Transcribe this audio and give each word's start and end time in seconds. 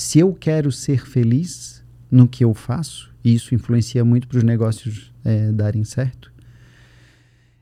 se 0.00 0.18
eu 0.18 0.32
quero 0.32 0.72
ser 0.72 1.06
feliz 1.06 1.84
no 2.10 2.26
que 2.26 2.42
eu 2.42 2.54
faço, 2.54 3.12
e 3.22 3.34
isso 3.34 3.54
influencia 3.54 4.02
muito 4.02 4.26
para 4.26 4.38
os 4.38 4.42
negócios 4.42 5.12
é, 5.22 5.52
darem 5.52 5.84
certo, 5.84 6.32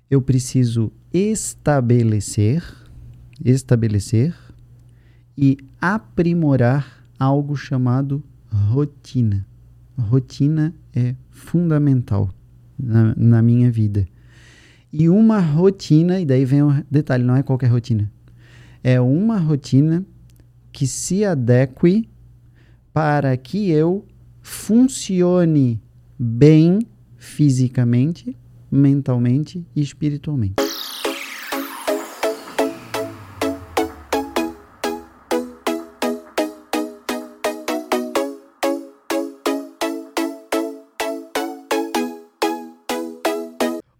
eu 0.08 0.22
preciso 0.22 0.92
estabelecer, 1.12 2.62
estabelecer 3.44 4.36
e 5.36 5.58
aprimorar 5.80 7.04
algo 7.18 7.56
chamado 7.56 8.22
rotina. 8.52 9.44
Rotina 9.98 10.72
é 10.94 11.16
fundamental 11.30 12.32
na, 12.78 13.16
na 13.16 13.42
minha 13.42 13.68
vida. 13.68 14.06
E 14.92 15.08
uma 15.08 15.40
rotina, 15.40 16.20
e 16.20 16.24
daí 16.24 16.44
vem 16.44 16.62
o 16.62 16.84
detalhe, 16.88 17.24
não 17.24 17.34
é 17.34 17.42
qualquer 17.42 17.66
rotina. 17.66 18.08
É 18.82 19.00
uma 19.00 19.38
rotina 19.38 20.06
que 20.70 20.86
se 20.86 21.24
adeque 21.24 22.08
para 22.98 23.36
que 23.36 23.70
eu 23.70 24.04
funcione 24.42 25.80
bem 26.18 26.80
fisicamente, 27.16 28.36
mentalmente 28.68 29.64
e 29.76 29.80
espiritualmente. 29.80 30.67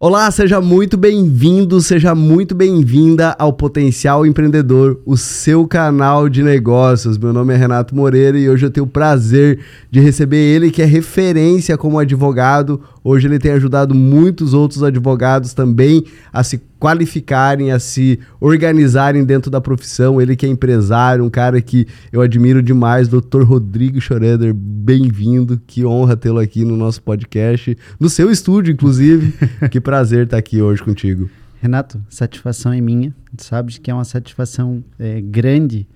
Olá, 0.00 0.30
seja 0.30 0.60
muito 0.60 0.96
bem-vindo, 0.96 1.80
seja 1.80 2.14
muito 2.14 2.54
bem-vinda 2.54 3.34
ao 3.36 3.52
Potencial 3.52 4.24
Empreendedor, 4.24 5.00
o 5.04 5.16
seu 5.16 5.66
canal 5.66 6.28
de 6.28 6.40
negócios. 6.40 7.18
Meu 7.18 7.32
nome 7.32 7.52
é 7.52 7.56
Renato 7.56 7.96
Moreira 7.96 8.38
e 8.38 8.48
hoje 8.48 8.64
eu 8.64 8.70
tenho 8.70 8.86
o 8.86 8.88
prazer 8.88 9.58
de 9.90 9.98
receber 9.98 10.36
ele, 10.36 10.70
que 10.70 10.82
é 10.82 10.84
referência 10.84 11.76
como 11.76 11.98
advogado. 11.98 12.80
Hoje 13.08 13.26
ele 13.26 13.38
tem 13.38 13.52
ajudado 13.52 13.94
muitos 13.94 14.52
outros 14.52 14.82
advogados 14.82 15.54
também 15.54 16.04
a 16.30 16.44
se 16.44 16.60
qualificarem, 16.78 17.72
a 17.72 17.78
se 17.78 18.20
organizarem 18.38 19.24
dentro 19.24 19.50
da 19.50 19.62
profissão. 19.62 20.20
Ele 20.20 20.36
que 20.36 20.44
é 20.44 20.48
empresário, 20.50 21.24
um 21.24 21.30
cara 21.30 21.58
que 21.62 21.86
eu 22.12 22.20
admiro 22.20 22.62
demais, 22.62 23.08
Dr. 23.08 23.44
Rodrigo 23.44 23.98
Schroeder. 23.98 24.52
Bem-vindo, 24.52 25.58
que 25.66 25.86
honra 25.86 26.18
tê-lo 26.18 26.38
aqui 26.38 26.66
no 26.66 26.76
nosso 26.76 27.00
podcast, 27.02 27.78
no 27.98 28.10
seu 28.10 28.30
estúdio, 28.30 28.74
inclusive. 28.74 29.32
que 29.72 29.80
prazer 29.80 30.24
estar 30.24 30.36
aqui 30.36 30.60
hoje 30.60 30.82
contigo. 30.82 31.30
Renato, 31.62 31.98
satisfação 32.10 32.74
é 32.74 32.80
minha. 32.82 33.14
Sabes 33.38 33.78
que 33.78 33.90
é 33.90 33.94
uma 33.94 34.04
satisfação 34.04 34.84
é, 34.98 35.18
grande 35.22 35.88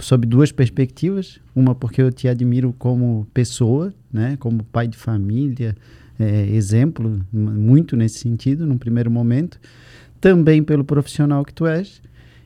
sob 0.00 0.26
duas 0.26 0.50
perspectivas. 0.50 1.38
Uma 1.54 1.76
porque 1.76 2.02
eu 2.02 2.10
te 2.10 2.26
admiro 2.26 2.74
como 2.76 3.24
pessoa, 3.32 3.94
né, 4.12 4.36
como 4.40 4.64
pai 4.64 4.88
de 4.88 4.96
família, 4.96 5.76
é, 6.18 6.46
exemplo, 6.48 7.20
muito 7.32 7.96
nesse 7.96 8.18
sentido, 8.18 8.66
num 8.66 8.78
primeiro 8.78 9.10
momento 9.10 9.58
também 10.20 10.62
pelo 10.62 10.84
profissional 10.84 11.44
que 11.44 11.52
tu 11.52 11.66
és 11.66 12.00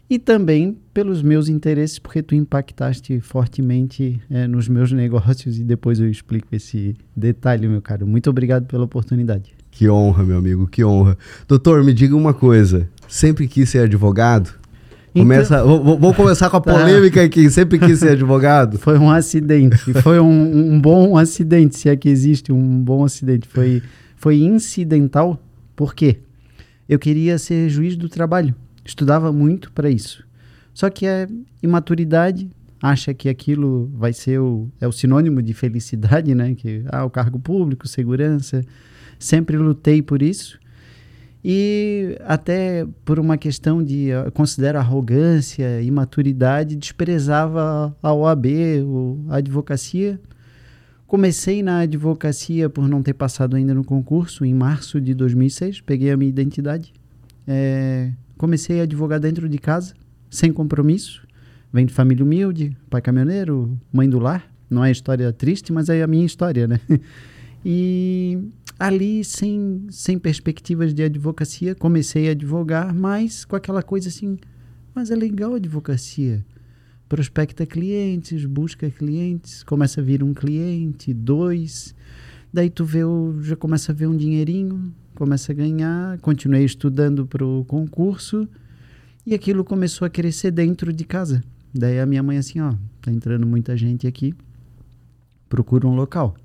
e 0.09 0.19
também 0.19 0.77
pelos 0.93 1.23
meus 1.23 1.49
interesses, 1.49 1.99
porque 1.99 2.23
tu 2.23 2.35
impactaste 2.35 3.21
fortemente 3.21 4.21
é, 4.29 4.47
nos 4.47 4.69
meus 4.69 4.91
negócios 4.93 5.59
e 5.59 5.63
depois 5.63 6.01
eu 6.01 6.11
explico 6.11 6.49
esse 6.53 6.97
detalhe, 7.17 7.69
meu 7.69 7.81
caro. 7.81 8.07
Muito 8.07 8.29
obrigado 8.29 8.67
pela 8.67 8.85
oportunidade. 8.85 9.53
Que 9.71 9.89
honra, 9.89 10.25
meu 10.25 10.37
amigo, 10.37 10.67
que 10.67 10.85
honra. 10.85 11.17
Doutor, 11.47 11.85
me 11.85 11.95
diga 11.95 12.17
uma 12.17 12.35
coisa. 12.35 12.89
Sempre 13.07 13.47
quis 13.47 13.71
ser 13.71 13.85
advogado? 13.85 14.60
Então, 15.13 15.23
Começa, 15.23 15.65
vou, 15.65 15.99
vou, 15.99 16.15
começar 16.15 16.49
com 16.49 16.57
a 16.57 16.61
tá. 16.63 16.73
polêmica 16.73 17.23
aqui. 17.23 17.51
Sempre 17.51 17.79
quis 17.79 17.99
ser 17.99 18.13
advogado? 18.13 18.79
Foi 18.79 18.99
um 18.99 19.11
acidente. 19.11 19.93
Foi 20.03 20.21
um, 20.21 20.75
um, 20.75 20.81
bom 20.81 21.17
acidente, 21.17 21.77
se 21.77 21.89
é 21.89 21.97
que 21.97 22.09
existe 22.09 22.53
um 22.53 22.81
bom 22.81 23.05
acidente. 23.05 23.49
Foi, 23.49 23.83
foi 24.17 24.39
incidental. 24.39 25.43
Por 25.75 25.95
quê? 25.95 26.19
eu 26.91 26.99
queria 26.99 27.39
ser 27.39 27.71
juiz 27.71 27.97
do 27.97 28.09
trabalho. 28.09 28.53
Estudava 28.85 29.33
muito 29.33 29.71
para 29.71 29.89
isso. 29.89 30.27
Só 30.75 30.91
que 30.91 31.07
a 31.07 31.29
imaturidade 31.63 32.51
acha 32.83 33.15
que 33.15 33.29
aquilo 33.29 33.89
vai 33.95 34.13
ser 34.13 34.41
o, 34.41 34.69
é 34.81 34.89
o 34.89 34.93
sinônimo 34.93 35.41
de 35.41 35.55
felicidade, 35.55 36.35
né? 36.35 36.53
Que 36.57 36.83
ah, 36.89 37.05
o 37.05 37.11
cargo 37.11 37.39
público, 37.39 37.87
segurança. 37.87 38.61
Sempre 39.21 39.57
lutei 39.57 40.03
por 40.03 40.21
isso. 40.21 40.59
E 41.43 42.19
até 42.27 42.87
por 43.05 43.19
uma 43.19 43.39
questão 43.39 43.83
de 43.83 44.11
considero 44.35 44.79
arrogância, 44.79 45.81
imaturidade, 45.81 46.77
desprezava 46.77 47.97
a 48.03 48.13
OAB, 48.13 48.47
a 49.31 49.37
advocacia. 49.37 50.21
Comecei 51.07 51.63
na 51.63 51.81
advocacia 51.81 52.69
por 52.69 52.87
não 52.87 53.03
ter 53.03 53.15
passado 53.15 53.57
ainda 53.57 53.75
no 53.75 53.83
concurso, 53.83 54.45
em 54.45 54.55
março 54.55 55.01
de 55.01 55.15
2006. 55.15 55.81
Peguei 55.81 56.11
a 56.11 56.17
minha 56.17 56.29
identidade. 56.29 56.93
É, 57.49 58.13
comecei 58.37 58.81
a 58.81 58.83
advogar 58.83 59.19
dentro 59.19 59.49
de 59.49 59.59
casa, 59.59 59.95
sem 60.31 60.53
compromisso. 60.53 61.27
Vem 61.73 61.87
de 61.87 61.93
família 61.93 62.25
humilde, 62.25 62.77
pai 62.89 63.01
caminhoneiro, 63.01 63.79
mãe 63.93 64.09
do 64.09 64.19
lar. 64.19 64.51
Não 64.69 64.85
é 64.85 64.91
história 64.91 65.33
triste, 65.33 65.73
mas 65.73 65.89
é 65.89 66.03
a 66.03 66.07
minha 66.07 66.27
história, 66.27 66.69
né? 66.69 66.81
E 67.65 68.39
ali, 68.81 69.23
sem, 69.23 69.87
sem 69.91 70.19
perspectivas 70.19 70.93
de 70.93 71.05
advocacia, 71.05 71.75
comecei 71.75 72.29
a 72.29 72.33
advogar, 72.33 72.93
mas 72.93 73.45
com 73.45 73.55
aquela 73.55 73.83
coisa 73.83 74.09
assim: 74.09 74.39
mas 74.95 75.13
é 75.13 75.15
legal 75.15 75.53
a 75.53 75.57
advocacia 75.57 76.45
prospecta 77.11 77.67
clientes, 77.67 78.45
busca 78.45 78.89
clientes, 78.89 79.65
começa 79.65 80.01
a 80.01 80.05
vir 80.05 80.23
um 80.23 80.33
cliente, 80.33 81.13
dois, 81.13 81.93
daí 82.53 82.71
tu 82.71 82.85
vê 82.85 83.03
o, 83.03 83.43
já 83.43 83.57
começa 83.57 83.91
a 83.91 83.95
ver 83.95 84.07
um 84.07 84.17
dinheirinho, 84.17 84.95
começa 85.17 85.51
a 85.51 85.55
ganhar, 85.55 86.21
continuei 86.21 86.65
estudando 86.65 87.27
para 87.27 87.45
o 87.45 87.65
concurso 87.65 88.49
e 89.27 89.35
aquilo 89.35 89.65
começou 89.65 90.07
a 90.07 90.09
crescer 90.09 90.53
dentro 90.53 90.93
de 90.93 91.05
casa. 91.05 91.43
Daí 91.75 91.99
a 91.99 92.07
minha 92.07 92.23
mãe 92.23 92.39
assim, 92.39 92.61
ó, 92.61 92.75
tá 93.03 93.11
entrando 93.11 93.45
muita 93.45 93.77
gente 93.77 94.07
aqui, 94.07 94.33
procura 95.49 95.89
um 95.89 95.97
local. 95.97 96.37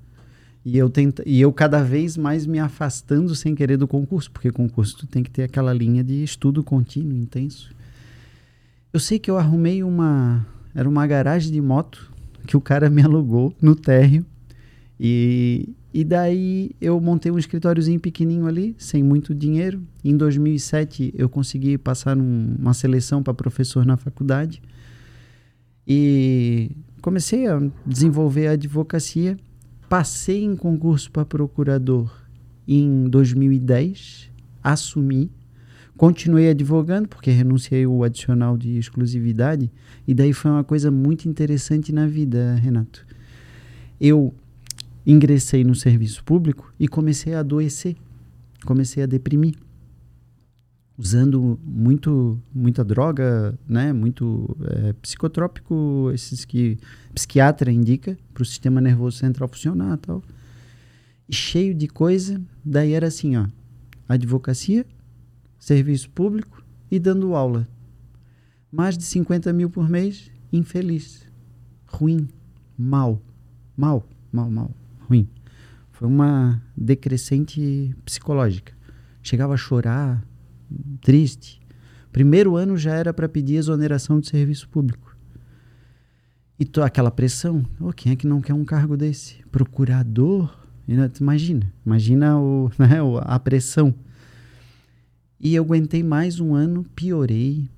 E 0.68 0.76
eu, 0.76 0.90
tenta, 0.90 1.22
e 1.24 1.40
eu 1.40 1.52
cada 1.52 1.80
vez 1.80 2.16
mais 2.16 2.44
me 2.44 2.58
afastando 2.58 3.32
sem 3.36 3.54
querer 3.54 3.76
do 3.76 3.86
concurso, 3.86 4.28
porque 4.32 4.50
concurso 4.50 4.96
tu 4.98 5.06
tem 5.06 5.22
que 5.22 5.30
ter 5.30 5.44
aquela 5.44 5.72
linha 5.72 6.02
de 6.02 6.24
estudo 6.24 6.64
contínuo, 6.64 7.16
intenso. 7.16 7.72
Eu 8.92 8.98
sei 8.98 9.16
que 9.16 9.30
eu 9.30 9.38
arrumei 9.38 9.84
uma, 9.84 10.44
era 10.74 10.88
uma 10.88 11.06
garagem 11.06 11.52
de 11.52 11.60
moto 11.60 12.12
que 12.48 12.56
o 12.56 12.60
cara 12.60 12.90
me 12.90 13.00
alugou 13.00 13.54
no 13.62 13.76
térreo. 13.76 14.26
E, 14.98 15.68
e 15.94 16.02
daí 16.02 16.72
eu 16.80 17.00
montei 17.00 17.30
um 17.30 17.38
escritóriozinho 17.38 18.00
pequenininho 18.00 18.48
ali, 18.48 18.74
sem 18.76 19.04
muito 19.04 19.32
dinheiro. 19.32 19.80
Em 20.04 20.16
2007 20.16 21.14
eu 21.16 21.28
consegui 21.28 21.78
passar 21.78 22.16
numa 22.16 22.74
seleção 22.74 23.22
para 23.22 23.32
professor 23.32 23.86
na 23.86 23.96
faculdade. 23.96 24.60
E 25.86 26.72
comecei 27.00 27.46
a 27.46 27.62
desenvolver 27.86 28.48
a 28.48 28.52
advocacia. 28.54 29.36
Passei 29.88 30.44
em 30.44 30.56
concurso 30.56 31.10
para 31.10 31.24
procurador 31.24 32.12
em 32.66 33.08
2010, 33.08 34.30
assumi 34.62 35.30
Continuei 35.96 36.50
advogando, 36.50 37.08
porque 37.08 37.30
renunciei 37.30 37.86
o 37.86 38.04
adicional 38.04 38.58
de 38.58 38.76
exclusividade, 38.76 39.72
e 40.06 40.12
daí 40.12 40.34
foi 40.34 40.50
uma 40.50 40.62
coisa 40.62 40.90
muito 40.90 41.26
interessante 41.26 41.90
na 41.90 42.06
vida, 42.06 42.54
Renato. 42.56 43.06
Eu 43.98 44.34
ingressei 45.06 45.64
no 45.64 45.74
serviço 45.74 46.22
público 46.22 46.70
e 46.78 46.86
comecei 46.86 47.32
a 47.32 47.40
adoecer, 47.40 47.96
comecei 48.66 49.02
a 49.02 49.06
deprimir. 49.06 49.54
Usando 50.98 51.58
muito, 51.62 52.40
muita 52.54 52.82
droga, 52.82 53.58
né? 53.68 53.92
muito 53.92 54.56
é, 54.62 54.92
psicotrópico, 54.94 56.10
esses 56.14 56.44
que 56.44 56.78
psiquiatra 57.14 57.70
indica 57.70 58.16
para 58.32 58.42
o 58.42 58.46
sistema 58.46 58.80
nervoso 58.80 59.18
central 59.18 59.48
funcionar 59.48 59.98
tal. 59.98 60.22
E 61.28 61.34
cheio 61.34 61.74
de 61.74 61.86
coisa, 61.86 62.40
daí 62.64 62.92
era 62.92 63.08
assim, 63.08 63.36
ó, 63.36 63.46
advocacia 64.08 64.86
serviço 65.58 66.08
público 66.10 66.62
e 66.88 66.98
dando 66.98 67.34
aula. 67.34 67.66
Mais 68.70 68.96
de 68.96 69.04
50 69.04 69.52
mil 69.52 69.68
por 69.68 69.88
mês, 69.88 70.30
infeliz, 70.52 71.26
ruim, 71.86 72.28
mal, 72.78 73.20
mal, 73.76 74.08
mal, 74.32 74.48
mal, 74.50 74.70
ruim. 75.08 75.28
Foi 75.90 76.06
uma 76.06 76.62
decrescente 76.76 77.94
psicológica. 78.04 78.72
Chegava 79.22 79.54
a 79.54 79.56
chorar, 79.56 80.24
triste. 81.00 81.60
Primeiro 82.12 82.56
ano 82.56 82.76
já 82.76 82.94
era 82.94 83.12
para 83.12 83.28
pedir 83.28 83.56
exoneração 83.56 84.20
de 84.20 84.28
serviço 84.28 84.68
público. 84.68 85.16
E 86.58 86.64
to, 86.64 86.82
aquela 86.82 87.10
pressão. 87.10 87.64
Oh, 87.78 87.92
quem 87.92 88.12
é 88.12 88.16
que 88.16 88.26
não 88.26 88.40
quer 88.40 88.54
um 88.54 88.64
cargo 88.64 88.96
desse? 88.96 89.44
Procurador? 89.50 90.66
Imagina, 91.20 91.72
imagina 91.84 92.38
o, 92.38 92.70
né, 92.78 92.98
a 93.22 93.38
pressão. 93.38 93.94
E 95.38 95.54
eu 95.54 95.64
aguentei 95.64 96.02
mais 96.02 96.40
um 96.40 96.54
ano, 96.54 96.84
piorei, 96.94 97.68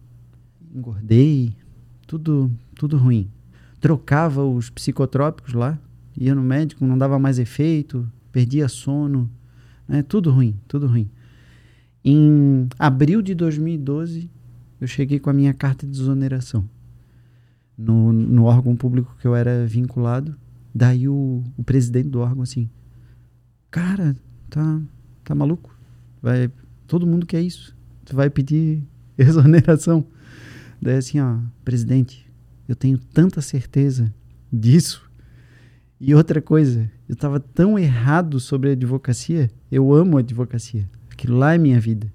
engordei, 0.72 1.56
tudo, 2.06 2.50
tudo 2.74 2.96
ruim. 2.96 3.28
trocava 3.80 4.44
os 4.44 4.70
psicotrópicos 4.70 5.54
lá, 5.54 5.78
ia 6.16 6.34
no 6.34 6.42
médico, 6.42 6.86
não 6.86 6.96
dava 6.96 7.18
mais 7.18 7.38
efeito, 7.38 8.08
perdia 8.30 8.68
sono, 8.68 9.28
né? 9.88 10.02
tudo 10.02 10.30
ruim, 10.30 10.54
tudo 10.68 10.86
ruim. 10.86 11.10
Em 12.04 12.68
abril 12.78 13.20
de 13.20 13.34
2012, 13.34 14.30
eu 14.80 14.86
cheguei 14.86 15.18
com 15.18 15.30
a 15.30 15.32
minha 15.32 15.52
carta 15.52 15.84
de 15.84 15.92
desoneração 15.92 16.68
no, 17.78 18.12
no 18.12 18.44
órgão 18.44 18.74
público 18.74 19.16
que 19.20 19.26
eu 19.26 19.36
era 19.36 19.64
vinculado. 19.66 20.36
Daí 20.74 21.08
o, 21.08 21.44
o 21.56 21.62
presidente 21.64 22.08
do 22.08 22.20
órgão 22.20 22.42
assim, 22.42 22.68
cara, 23.70 24.16
tá, 24.50 24.80
tá 25.24 25.34
maluco? 25.34 25.76
Vai, 26.20 26.50
todo 26.86 27.06
mundo 27.06 27.26
quer 27.26 27.40
isso. 27.40 27.76
Tu 28.04 28.14
vai 28.16 28.28
pedir 28.28 28.82
exoneração. 29.16 30.04
Daí 30.80 30.96
assim, 30.96 31.20
ó, 31.20 31.38
presidente, 31.64 32.30
eu 32.66 32.74
tenho 32.74 32.98
tanta 32.98 33.40
certeza 33.40 34.12
disso. 34.52 35.08
E 36.00 36.14
outra 36.14 36.40
coisa, 36.40 36.90
eu 37.08 37.14
estava 37.14 37.40
tão 37.40 37.78
errado 37.78 38.38
sobre 38.38 38.70
a 38.70 38.72
advocacia. 38.72 39.50
Eu 39.70 39.92
amo 39.92 40.16
a 40.16 40.20
advocacia. 40.20 40.88
Aquilo 41.18 41.36
lá 41.36 41.52
é 41.52 41.58
minha 41.58 41.80
vida. 41.80 42.12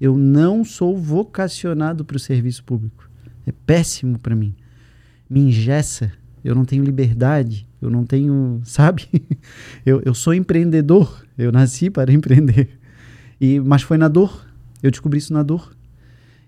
Eu 0.00 0.16
não 0.16 0.64
sou 0.64 0.96
vocacionado 0.96 2.04
para 2.04 2.16
o 2.16 2.20
serviço 2.20 2.62
público. 2.62 3.10
É 3.44 3.50
péssimo 3.50 4.16
para 4.16 4.36
mim. 4.36 4.54
Me 5.28 5.40
engessa. 5.40 6.12
Eu 6.44 6.54
não 6.54 6.64
tenho 6.64 6.84
liberdade. 6.84 7.66
Eu 7.82 7.90
não 7.90 8.06
tenho, 8.06 8.60
sabe? 8.64 9.08
eu, 9.84 10.00
eu 10.04 10.14
sou 10.14 10.32
empreendedor. 10.32 11.26
Eu 11.36 11.50
nasci 11.50 11.90
para 11.90 12.12
empreender. 12.12 12.78
E, 13.40 13.58
mas 13.58 13.82
foi 13.82 13.98
na 13.98 14.06
dor. 14.06 14.46
Eu 14.80 14.92
descobri 14.92 15.18
isso 15.18 15.32
na 15.32 15.42
dor. 15.42 15.76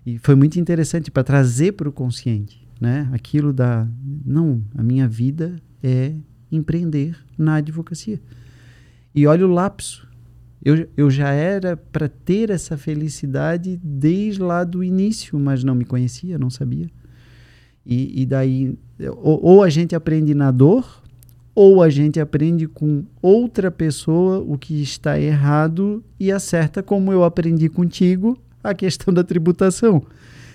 E 0.05 0.17
foi 0.17 0.35
muito 0.35 0.57
interessante 0.57 1.11
para 1.11 1.25
trazer 1.25 1.73
para 1.73 1.89
o 1.89 1.91
consciente, 1.91 2.65
né? 2.79 3.09
Aquilo 3.11 3.51
da 3.51 3.85
não, 4.25 4.63
a 4.77 4.81
minha 4.81 5.05
vida 5.09 5.57
é 5.83 6.13
empreender 6.49 7.17
na 7.37 7.55
advocacia. 7.55 8.21
E 9.13 9.27
olha 9.27 9.45
o 9.45 9.51
lapso. 9.51 10.06
Eu, 10.63 10.87
eu 10.97 11.09
já 11.09 11.29
era 11.29 11.77
para 11.77 12.09
ter 12.09 12.49
essa 12.49 12.77
felicidade 12.77 13.79
desde 13.83 14.41
lá 14.41 14.63
do 14.63 14.83
início, 14.83 15.39
mas 15.39 15.63
não 15.63 15.75
me 15.75 15.85
conhecia, 15.85 16.37
não 16.37 16.49
sabia. 16.49 16.89
E, 17.85 18.21
e 18.21 18.25
daí, 18.25 18.77
ou, 19.21 19.39
ou 19.43 19.63
a 19.63 19.69
gente 19.69 19.95
aprende 19.95 20.33
na 20.33 20.51
dor, 20.51 21.01
ou 21.55 21.81
a 21.81 21.89
gente 21.89 22.19
aprende 22.19 22.67
com 22.67 23.03
outra 23.21 23.71
pessoa 23.71 24.39
o 24.39 24.57
que 24.57 24.81
está 24.81 25.19
errado 25.19 26.03
e 26.19 26.31
acerta, 26.31 26.83
como 26.83 27.11
eu 27.11 27.23
aprendi 27.23 27.69
contigo 27.69 28.37
a 28.63 28.73
questão 28.73 29.13
da 29.13 29.23
tributação. 29.23 30.03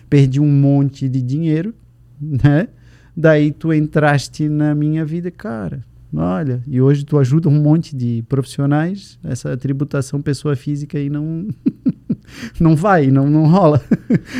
Perdi 0.09 0.39
um 0.39 0.47
monte 0.47 1.09
de 1.09 1.23
dinheiro, 1.23 1.75
né? 2.21 2.69
Daí 3.17 3.51
tu 3.51 3.73
entraste 3.73 4.49
na 4.49 4.75
minha 4.75 5.05
vida, 5.05 5.31
cara. 5.31 5.85
Olha, 6.15 6.63
e 6.67 6.81
hoje 6.81 7.05
tu 7.05 7.19
ajuda 7.19 7.49
um 7.49 7.63
monte 7.63 7.97
de 7.97 8.23
profissionais, 8.29 9.19
essa 9.25 9.57
tributação 9.57 10.21
pessoa 10.21 10.55
física 10.55 10.99
aí 10.99 11.09
não 11.09 11.49
não 12.61 12.77
vai, 12.77 13.11
não, 13.11 13.29
não 13.29 13.47
rola. 13.47 13.83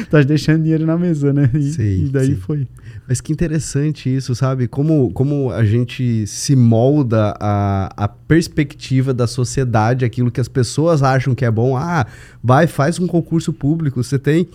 Estás 0.01 0.25
deixando 0.27 0.63
dinheiro 0.63 0.87
na 0.87 0.99
mesa, 0.99 1.33
né? 1.33 1.51
E, 1.55 1.73
sim, 1.73 2.05
e 2.05 2.09
daí 2.09 2.35
sim. 2.35 2.37
foi. 2.37 2.69
Mas 3.09 3.21
que 3.21 3.33
interessante 3.33 4.15
isso, 4.15 4.35
sabe? 4.35 4.69
Como, 4.69 5.11
como 5.13 5.51
a 5.51 5.65
gente 5.65 6.27
se 6.27 6.55
molda 6.55 7.35
a, 7.41 7.91
a 7.97 8.09
perspectiva 8.09 9.13
da 9.13 9.27
sociedade, 9.27 10.05
aquilo 10.05 10.31
que 10.31 10.41
as 10.41 10.49
pessoas 10.49 11.03
acham 11.03 11.35
que 11.35 11.45
é 11.45 11.51
bom. 11.51 11.77
Ah, 11.77 12.07
vai, 12.43 12.67
faz 12.67 12.99
um 12.99 13.07
concurso 13.07 13.53
público, 13.53 14.03
você 14.03 14.19
tem 14.19 14.49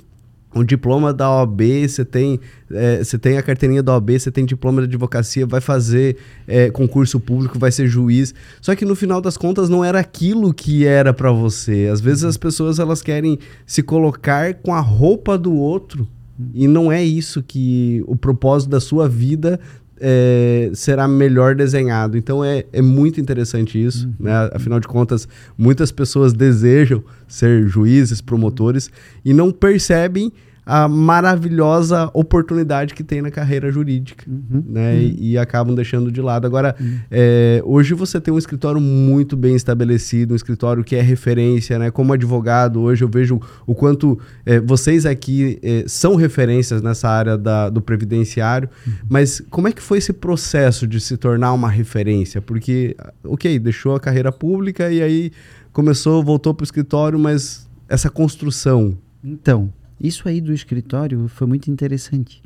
um 0.56 0.64
diploma 0.64 1.14
da 1.14 1.30
OAB, 1.30 1.62
você 1.88 2.04
tem, 2.04 2.40
é, 2.72 3.04
você 3.04 3.18
tem 3.18 3.38
a 3.38 3.44
carteirinha 3.44 3.84
da 3.84 3.94
OAB, 3.94 4.20
você 4.20 4.32
tem 4.32 4.46
diploma 4.46 4.82
de 4.82 4.88
advocacia, 4.88 5.46
vai 5.46 5.62
fazer 5.62 6.18
é, 6.48 6.70
concurso 6.70 7.20
público, 7.20 7.60
vai 7.60 7.72
ser 7.72 7.88
juiz. 7.88 8.34
Só 8.62 8.76
que 8.76 8.86
no 8.86 8.96
final 8.96 9.22
das 9.22 9.38
contas 9.38 9.70
não 9.70 9.84
era 9.84 10.00
aquilo 10.00 10.54
que 10.54 10.86
era 10.86 11.14
para 11.14 11.32
você. 11.32 11.90
Às 11.92 12.02
vezes 12.02 12.24
as 12.24 12.38
pessoas 12.38 12.80
elas 12.80 13.02
querem 13.02 13.38
se 13.66 13.84
colocar 13.84 14.56
com 14.56 14.74
a 14.74 14.80
roupa 14.80 15.38
do 15.38 15.54
outro 15.54 16.08
e 16.54 16.68
não 16.68 16.92
é 16.92 17.04
isso 17.04 17.42
que 17.42 18.04
o 18.06 18.16
propósito 18.16 18.70
da 18.70 18.80
sua 18.80 19.10
vida 19.10 19.60
é, 20.00 20.70
será 20.74 21.08
melhor 21.08 21.56
desenhado. 21.56 22.18
Então 22.18 22.44
é, 22.44 22.66
é 22.72 22.82
muito 22.82 23.20
interessante 23.20 23.84
isso. 23.84 24.08
Uhum. 24.08 24.14
Né? 24.26 24.50
Afinal 24.54 24.80
de 24.80 24.88
contas, 24.88 25.28
muitas 25.58 25.92
pessoas 25.92 26.34
desejam 26.34 27.04
ser 27.28 27.68
juízes, 27.68 28.22
promotores 28.22 28.90
e 29.24 29.34
não 29.34 29.52
percebem 29.52 30.32
a 30.68 30.86
maravilhosa 30.86 32.12
oportunidade 32.14 32.94
que 32.94 33.02
tem 33.02 33.22
na 33.22 33.32
carreira 33.32 33.72
jurídica, 33.72 34.26
uhum, 34.28 34.62
né? 34.68 34.96
Uhum. 34.96 35.00
E, 35.00 35.32
e, 35.32 35.38
acabam 35.38 35.74
deixando 35.74 36.12
de 36.12 36.22
lado. 36.22 36.46
Agora, 36.46 36.76
uhum. 36.78 37.00
é, 37.10 37.62
hoje 37.64 37.94
você 37.94 38.20
tem 38.20 38.34
um 38.34 38.38
escritório 38.38 38.82
muito 38.82 39.38
bem 39.38 39.56
estabelecido, 39.56 40.34
um 40.34 40.36
escritório 40.36 40.84
que 40.84 40.94
é 40.94 41.02
referência, 41.02 41.80
né? 41.80 41.90
Como 41.90 42.12
advogado, 42.12 42.82
hoje 42.82 43.02
eu 43.02 43.08
vejo 43.08 43.40
o 43.66 43.74
quanto 43.74 44.20
é, 44.46 44.60
vocês 44.60 45.06
aqui 45.06 45.58
é, 45.64 45.86
são 45.88 46.16
referências 46.16 46.82
nessa 46.82 47.08
área 47.08 47.38
da, 47.38 47.70
do 47.70 47.82
previdenciário, 47.82 48.70
uhum. 48.86 48.94
mas 49.08 49.42
como 49.50 49.70
é 49.70 49.72
que 49.72 49.82
foi 49.82 50.00
esse 50.00 50.12
processo 50.12 50.86
de 50.86 51.00
se 51.00 51.16
tornar 51.16 51.54
uma 51.54 51.70
referência? 51.70 52.42
Porque, 52.42 52.94
ok, 53.24 53.58
deixou 53.58 53.96
a 53.96 54.02
carreira 54.02 54.34
pública 54.34 54.92
e 54.92 55.02
aí 55.02 55.32
começou, 55.72 56.22
voltou 56.22 56.54
para 56.54 56.64
o 56.64 56.66
escritório, 56.66 57.18
mas 57.18 57.70
essa 57.88 58.10
construção... 58.10 58.98
Então, 59.24 59.74
isso 60.00 60.28
aí 60.28 60.40
do 60.40 60.54
escritório 60.54 61.28
foi 61.28 61.48
muito 61.48 61.70
interessante, 61.72 62.42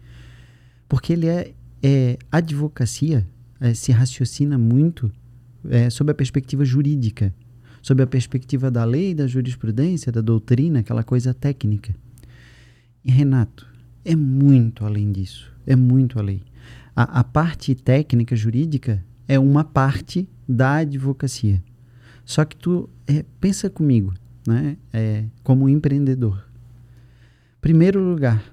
porque 0.88 1.14
ele 1.14 1.28
é, 1.28 1.54
é 1.82 2.18
advocacia, 2.32 3.28
é, 3.60 3.74
se 3.74 3.92
raciocina 3.92 4.58
muito 4.58 5.12
é, 5.70 5.90
sob 5.90 6.12
a 6.12 6.16
perspectiva 6.16 6.64
jurídica, 6.66 7.34
sob 7.82 8.02
a 8.02 8.08
perspectiva 8.08 8.70
da 8.72 8.84
lei, 8.84 9.14
da 9.14 9.28
jurisprudência, 9.28 10.12
da 10.12 10.22
doutrina, 10.22 10.80
aquela 10.80 11.04
coisa 11.04 11.34
técnica. 11.34 11.96
E 13.04 13.12
Renato, 13.12 13.68
é 14.06 14.16
muito 14.16 14.86
além 14.86 15.12
disso, 15.12 15.52
é 15.66 15.76
muito 15.76 16.20
além. 16.20 16.42
A, 16.96 17.20
a 17.20 17.24
parte 17.24 17.74
técnica 17.76 18.36
jurídica 18.36 19.04
é 19.28 19.40
uma 19.40 19.64
parte 19.64 20.28
da 20.48 20.78
advocacia. 20.78 21.64
Só 22.26 22.46
que 22.46 22.56
tu 22.56 22.90
é, 23.08 23.26
pensa 23.40 23.70
comigo, 23.70 24.14
né? 24.48 24.78
É, 24.94 25.26
como 25.44 25.70
empreendedor. 25.70 26.51
Primeiro 27.62 28.04
lugar, 28.04 28.44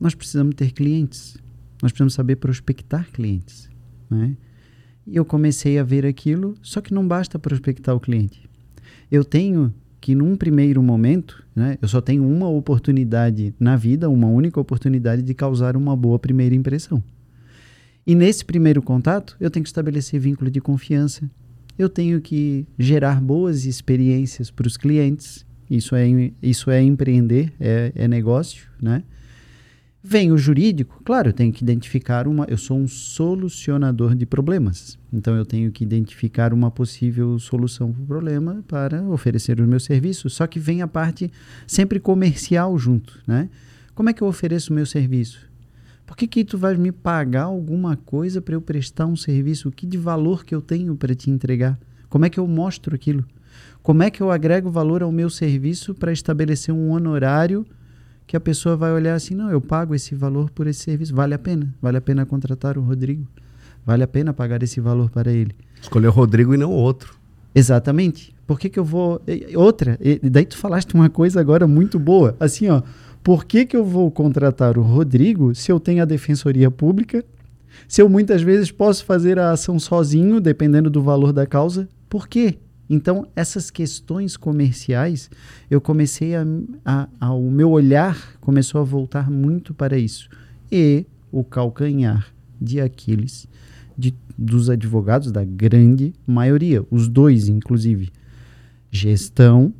nós 0.00 0.14
precisamos 0.14 0.54
ter 0.54 0.70
clientes. 0.70 1.36
Nós 1.82 1.90
precisamos 1.90 2.14
saber 2.14 2.36
prospectar 2.36 3.10
clientes. 3.12 3.68
Né? 4.08 4.36
E 5.04 5.16
eu 5.16 5.24
comecei 5.24 5.76
a 5.78 5.82
ver 5.82 6.06
aquilo, 6.06 6.54
só 6.62 6.80
que 6.80 6.94
não 6.94 7.06
basta 7.06 7.36
prospectar 7.36 7.94
o 7.94 8.00
cliente. 8.00 8.48
Eu 9.10 9.24
tenho 9.24 9.74
que, 10.00 10.14
num 10.14 10.36
primeiro 10.36 10.82
momento, 10.82 11.44
né, 11.54 11.76
eu 11.82 11.88
só 11.88 12.00
tenho 12.00 12.26
uma 12.26 12.48
oportunidade 12.48 13.54
na 13.58 13.76
vida, 13.76 14.08
uma 14.08 14.28
única 14.28 14.60
oportunidade 14.60 15.22
de 15.22 15.34
causar 15.34 15.76
uma 15.76 15.96
boa 15.96 16.18
primeira 16.18 16.54
impressão. 16.54 17.02
E 18.06 18.14
nesse 18.14 18.44
primeiro 18.44 18.82
contato, 18.82 19.36
eu 19.40 19.50
tenho 19.50 19.64
que 19.64 19.68
estabelecer 19.68 20.20
vínculo 20.20 20.50
de 20.50 20.60
confiança. 20.60 21.28
Eu 21.76 21.88
tenho 21.88 22.20
que 22.20 22.66
gerar 22.78 23.20
boas 23.20 23.64
experiências 23.64 24.50
para 24.50 24.68
os 24.68 24.76
clientes. 24.76 25.44
Isso 25.76 25.96
é, 25.96 26.06
isso 26.42 26.70
é 26.70 26.80
empreender, 26.80 27.52
é, 27.58 27.92
é 27.94 28.08
negócio, 28.08 28.68
né? 28.80 29.02
Vem 30.06 30.30
o 30.30 30.36
jurídico, 30.36 31.00
claro, 31.02 31.30
eu 31.30 31.32
tenho 31.32 31.50
que 31.50 31.64
identificar 31.64 32.28
uma. 32.28 32.44
Eu 32.44 32.58
sou 32.58 32.76
um 32.76 32.86
solucionador 32.86 34.14
de 34.14 34.26
problemas. 34.26 34.98
Então 35.10 35.34
eu 35.34 35.46
tenho 35.46 35.72
que 35.72 35.82
identificar 35.82 36.52
uma 36.52 36.70
possível 36.70 37.38
solução 37.38 37.90
para 37.90 38.02
o 38.02 38.06
problema 38.06 38.62
para 38.68 39.02
oferecer 39.04 39.58
os 39.58 39.66
meus 39.66 39.84
serviços. 39.84 40.34
Só 40.34 40.46
que 40.46 40.60
vem 40.60 40.82
a 40.82 40.86
parte 40.86 41.32
sempre 41.66 41.98
comercial 41.98 42.78
junto, 42.78 43.18
né? 43.26 43.48
Como 43.94 44.10
é 44.10 44.12
que 44.12 44.20
eu 44.20 44.28
ofereço 44.28 44.72
o 44.72 44.76
meu 44.76 44.84
serviço? 44.84 45.48
Por 46.04 46.18
que, 46.18 46.26
que 46.26 46.44
tu 46.44 46.58
vais 46.58 46.78
me 46.78 46.92
pagar 46.92 47.44
alguma 47.44 47.96
coisa 47.96 48.42
para 48.42 48.54
eu 48.54 48.60
prestar 48.60 49.06
um 49.06 49.16
serviço? 49.16 49.70
O 49.70 49.72
que 49.72 49.86
de 49.86 49.96
valor 49.96 50.44
que 50.44 50.54
eu 50.54 50.60
tenho 50.60 50.94
para 50.96 51.14
te 51.14 51.30
entregar? 51.30 51.80
Como 52.10 52.26
é 52.26 52.28
que 52.28 52.38
eu 52.38 52.46
mostro 52.46 52.94
aquilo? 52.94 53.24
Como 53.84 54.02
é 54.02 54.10
que 54.10 54.22
eu 54.22 54.30
agrego 54.30 54.70
valor 54.70 55.02
ao 55.02 55.12
meu 55.12 55.28
serviço 55.28 55.94
para 55.94 56.10
estabelecer 56.10 56.74
um 56.74 56.92
honorário 56.92 57.66
que 58.26 58.34
a 58.34 58.40
pessoa 58.40 58.78
vai 58.78 58.90
olhar 58.90 59.14
assim, 59.14 59.34
não, 59.34 59.50
eu 59.50 59.60
pago 59.60 59.94
esse 59.94 60.14
valor 60.14 60.48
por 60.48 60.66
esse 60.66 60.80
serviço, 60.80 61.14
vale 61.14 61.34
a 61.34 61.38
pena, 61.38 61.68
vale 61.82 61.98
a 61.98 62.00
pena 62.00 62.24
contratar 62.24 62.78
o 62.78 62.80
Rodrigo, 62.80 63.26
vale 63.84 64.02
a 64.02 64.08
pena 64.08 64.32
pagar 64.32 64.62
esse 64.62 64.80
valor 64.80 65.10
para 65.10 65.30
ele. 65.30 65.54
Escolher 65.82 66.06
o 66.06 66.10
Rodrigo 66.10 66.54
e 66.54 66.56
não 66.56 66.72
o 66.72 66.74
outro. 66.74 67.14
Exatamente. 67.54 68.34
Por 68.46 68.58
que, 68.58 68.70
que 68.70 68.78
eu 68.78 68.84
vou. 68.86 69.20
Outra, 69.54 69.98
e 70.00 70.30
daí 70.30 70.46
tu 70.46 70.56
falaste 70.56 70.94
uma 70.94 71.10
coisa 71.10 71.38
agora 71.38 71.66
muito 71.66 71.98
boa. 71.98 72.34
Assim, 72.40 72.70
ó, 72.70 72.80
por 73.22 73.44
que, 73.44 73.66
que 73.66 73.76
eu 73.76 73.84
vou 73.84 74.10
contratar 74.10 74.78
o 74.78 74.82
Rodrigo 74.82 75.54
se 75.54 75.70
eu 75.70 75.78
tenho 75.78 76.00
a 76.00 76.06
defensoria 76.06 76.70
pública? 76.70 77.22
Se 77.86 78.00
eu 78.00 78.08
muitas 78.08 78.40
vezes 78.40 78.70
posso 78.70 79.04
fazer 79.04 79.38
a 79.38 79.50
ação 79.50 79.78
sozinho, 79.78 80.40
dependendo 80.40 80.88
do 80.88 81.02
valor 81.02 81.34
da 81.34 81.46
causa? 81.46 81.86
Por 82.08 82.26
quê? 82.26 82.56
Então, 82.88 83.26
essas 83.34 83.70
questões 83.70 84.36
comerciais, 84.36 85.30
eu 85.70 85.80
comecei 85.80 86.34
a, 86.34 86.44
a, 86.84 87.08
a, 87.20 87.32
O 87.32 87.50
meu 87.50 87.70
olhar 87.70 88.36
começou 88.40 88.80
a 88.80 88.84
voltar 88.84 89.30
muito 89.30 89.72
para 89.72 89.96
isso. 89.96 90.28
E 90.70 91.06
o 91.32 91.42
calcanhar 91.42 92.32
de 92.60 92.80
Aquiles 92.80 93.48
de, 93.96 94.14
dos 94.36 94.68
advogados, 94.68 95.32
da 95.32 95.44
grande 95.44 96.12
maioria, 96.26 96.84
os 96.90 97.08
dois, 97.08 97.48
inclusive. 97.48 98.10
Gestão 98.90 99.72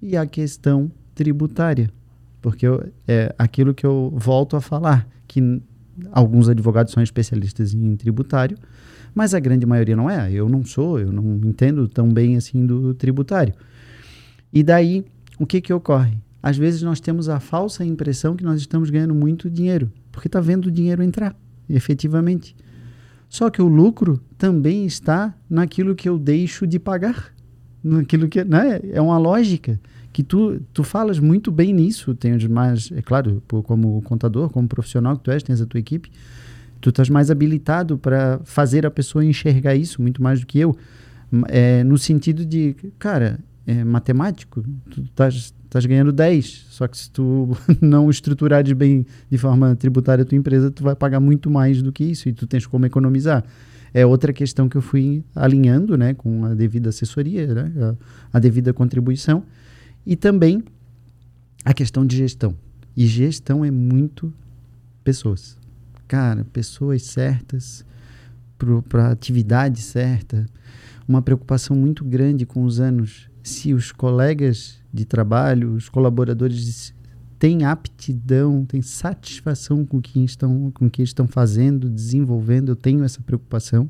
e 0.00 0.16
a 0.16 0.26
questão 0.26 0.90
tributária. 1.14 1.90
Porque 2.40 2.66
eu, 2.66 2.90
é 3.06 3.34
aquilo 3.38 3.72
que 3.72 3.86
eu 3.86 4.12
volto 4.16 4.56
a 4.56 4.60
falar, 4.60 5.06
que 5.28 5.62
alguns 6.10 6.48
advogados 6.48 6.92
são 6.92 7.02
especialistas 7.02 7.72
em 7.72 7.96
tributário, 7.96 8.58
mas 9.14 9.34
a 9.34 9.40
grande 9.40 9.66
maioria 9.66 9.96
não 9.96 10.08
é. 10.08 10.30
Eu 10.32 10.48
não 10.48 10.64
sou, 10.64 10.98
eu 10.98 11.12
não 11.12 11.40
entendo 11.44 11.86
tão 11.88 12.08
bem 12.08 12.36
assim 12.36 12.64
do 12.64 12.94
tributário. 12.94 13.54
E 14.52 14.62
daí, 14.62 15.04
o 15.38 15.46
que 15.46 15.60
que 15.60 15.72
ocorre? 15.72 16.16
Às 16.42 16.56
vezes 16.56 16.82
nós 16.82 17.00
temos 17.00 17.28
a 17.28 17.38
falsa 17.38 17.84
impressão 17.84 18.34
que 18.34 18.44
nós 18.44 18.60
estamos 18.60 18.90
ganhando 18.90 19.14
muito 19.14 19.48
dinheiro, 19.48 19.90
porque 20.10 20.28
está 20.28 20.40
vendo 20.40 20.66
o 20.66 20.70
dinheiro 20.70 21.02
entrar, 21.02 21.36
efetivamente. 21.68 22.56
Só 23.28 23.48
que 23.48 23.62
o 23.62 23.68
lucro 23.68 24.20
também 24.36 24.84
está 24.84 25.34
naquilo 25.48 25.94
que 25.94 26.08
eu 26.08 26.18
deixo 26.18 26.66
de 26.66 26.78
pagar, 26.78 27.32
naquilo 27.82 28.28
que 28.28 28.44
né? 28.44 28.80
é 28.92 29.00
uma 29.00 29.18
lógica 29.18 29.80
que 30.12 30.22
tu, 30.22 30.60
tu 30.72 30.84
falas 30.84 31.18
muito 31.18 31.50
bem 31.50 31.72
nisso, 31.72 32.14
tens 32.14 32.46
mais, 32.46 32.92
é 32.92 33.00
claro, 33.00 33.42
como 33.48 34.02
contador, 34.02 34.50
como 34.50 34.68
profissional 34.68 35.16
que 35.16 35.24
tu 35.24 35.30
és, 35.30 35.42
tens 35.42 35.60
a 35.60 35.66
tua 35.66 35.80
equipe, 35.80 36.10
tu 36.82 36.90
estás 36.90 37.08
mais 37.08 37.30
habilitado 37.30 37.96
para 37.96 38.40
fazer 38.44 38.84
a 38.84 38.90
pessoa 38.90 39.24
enxergar 39.24 39.74
isso 39.76 40.02
muito 40.02 40.20
mais 40.20 40.40
do 40.40 40.46
que 40.46 40.58
eu, 40.58 40.76
é, 41.48 41.82
no 41.84 41.96
sentido 41.96 42.44
de, 42.44 42.74
cara, 42.98 43.38
é 43.66 43.84
matemático, 43.84 44.62
tu 44.90 45.02
estás, 45.02 45.54
estás 45.64 45.86
ganhando 45.86 46.12
10, 46.12 46.66
só 46.70 46.88
que 46.88 46.98
se 46.98 47.08
tu 47.08 47.56
não 47.80 48.10
estruturares 48.10 48.72
bem 48.72 49.06
de 49.30 49.38
forma 49.38 49.74
tributária 49.76 50.22
a 50.22 50.24
tua 50.24 50.36
empresa, 50.36 50.70
tu 50.70 50.82
vai 50.82 50.96
pagar 50.96 51.20
muito 51.20 51.48
mais 51.48 51.80
do 51.80 51.92
que 51.92 52.02
isso 52.02 52.28
e 52.28 52.32
tu 52.32 52.46
tens 52.46 52.66
como 52.66 52.84
economizar. 52.84 53.44
É 53.94 54.04
outra 54.04 54.32
questão 54.32 54.68
que 54.68 54.76
eu 54.76 54.82
fui 54.82 55.22
alinhando, 55.36 55.96
né, 55.96 56.14
com 56.14 56.44
a 56.46 56.54
devida 56.54 56.88
assessoria, 56.88 57.46
né, 57.54 57.72
a, 58.32 58.36
a 58.36 58.40
devida 58.40 58.72
contribuição, 58.72 59.44
e 60.04 60.16
também 60.16 60.64
a 61.64 61.72
questão 61.72 62.04
de 62.04 62.16
gestão. 62.16 62.56
E 62.96 63.06
gestão 63.06 63.64
é 63.64 63.70
muito 63.70 64.32
pessoas. 65.04 65.61
Cara, 66.12 66.44
pessoas 66.44 67.04
certas 67.04 67.86
para 68.86 69.06
a 69.06 69.12
atividade 69.12 69.80
certa. 69.80 70.44
Uma 71.08 71.22
preocupação 71.22 71.74
muito 71.74 72.04
grande 72.04 72.44
com 72.44 72.64
os 72.64 72.80
anos. 72.80 73.30
Se 73.42 73.72
os 73.72 73.92
colegas 73.92 74.78
de 74.92 75.06
trabalho, 75.06 75.72
os 75.72 75.88
colaboradores 75.88 76.92
têm 77.38 77.64
aptidão, 77.64 78.62
têm 78.66 78.82
satisfação 78.82 79.86
com 79.86 79.96
o 79.96 80.02
que 80.02 80.22
estão, 80.22 80.70
com 80.72 80.84
o 80.84 80.90
que 80.90 81.02
estão 81.02 81.26
fazendo, 81.26 81.88
desenvolvendo, 81.88 82.72
eu 82.72 82.76
tenho 82.76 83.02
essa 83.04 83.22
preocupação. 83.22 83.88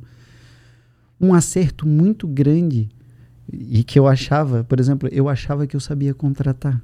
Um 1.20 1.34
acerto 1.34 1.88
muito 1.88 2.28
grande 2.28 2.88
e 3.52 3.82
que 3.82 3.98
eu 3.98 4.06
achava, 4.06 4.62
por 4.62 4.78
exemplo, 4.78 5.08
eu 5.10 5.28
achava 5.28 5.66
que 5.66 5.74
eu 5.74 5.80
sabia 5.80 6.14
contratar. 6.14 6.80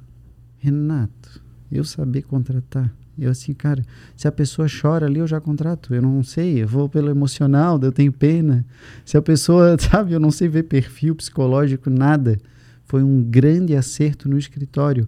Renato, 0.57 1.41
eu 1.71 1.85
sabia 1.85 2.23
contratar. 2.23 2.93
Eu 3.25 3.31
assim, 3.31 3.53
cara, 3.53 3.83
se 4.15 4.27
a 4.27 4.31
pessoa 4.31 4.67
chora 4.69 5.05
ali, 5.05 5.19
eu 5.19 5.27
já 5.27 5.39
contrato. 5.39 5.93
Eu 5.93 6.01
não 6.01 6.23
sei, 6.23 6.63
eu 6.63 6.67
vou 6.67 6.87
pelo 6.87 7.09
emocional, 7.09 7.79
eu 7.81 7.91
tenho 7.91 8.11
pena. 8.11 8.65
Se 9.05 9.17
a 9.17 9.21
pessoa, 9.21 9.77
sabe, 9.79 10.13
eu 10.13 10.19
não 10.19 10.31
sei 10.31 10.47
ver 10.47 10.63
perfil 10.63 11.15
psicológico, 11.15 11.89
nada. 11.89 12.39
Foi 12.85 13.03
um 13.03 13.21
grande 13.21 13.75
acerto 13.75 14.27
no 14.27 14.37
escritório 14.37 15.07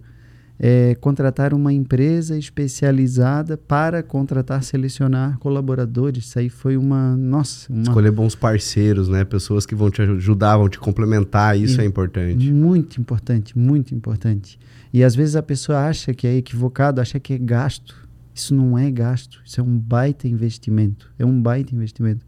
é, 0.64 0.94
contratar 0.94 1.52
uma 1.52 1.72
empresa 1.72 2.38
especializada 2.38 3.56
para 3.56 4.00
contratar, 4.00 4.62
selecionar 4.62 5.36
colaboradores. 5.38 6.24
Isso 6.24 6.38
aí 6.38 6.48
foi 6.48 6.76
uma. 6.76 7.16
Nossa. 7.16 7.72
Uma... 7.72 7.82
Escolher 7.82 8.12
bons 8.12 8.36
parceiros, 8.36 9.08
né? 9.08 9.24
Pessoas 9.24 9.66
que 9.66 9.74
vão 9.74 9.90
te 9.90 10.02
ajudar, 10.02 10.56
vão 10.56 10.68
te 10.68 10.78
complementar. 10.78 11.58
Isso 11.58 11.80
e 11.80 11.84
é 11.84 11.84
importante. 11.84 12.52
Muito 12.52 13.00
importante, 13.00 13.58
muito 13.58 13.92
importante. 13.92 14.56
E 14.92 15.02
às 15.02 15.16
vezes 15.16 15.34
a 15.34 15.42
pessoa 15.42 15.80
acha 15.80 16.14
que 16.14 16.28
é 16.28 16.36
equivocado, 16.36 17.00
acha 17.00 17.18
que 17.18 17.32
é 17.32 17.38
gasto. 17.38 18.01
Isso 18.34 18.54
não 18.54 18.78
é 18.78 18.90
gasto, 18.90 19.42
isso 19.44 19.60
é 19.60 19.62
um 19.62 19.78
baita 19.78 20.26
investimento. 20.26 21.12
É 21.18 21.24
um 21.24 21.40
baita 21.40 21.74
investimento. 21.74 22.26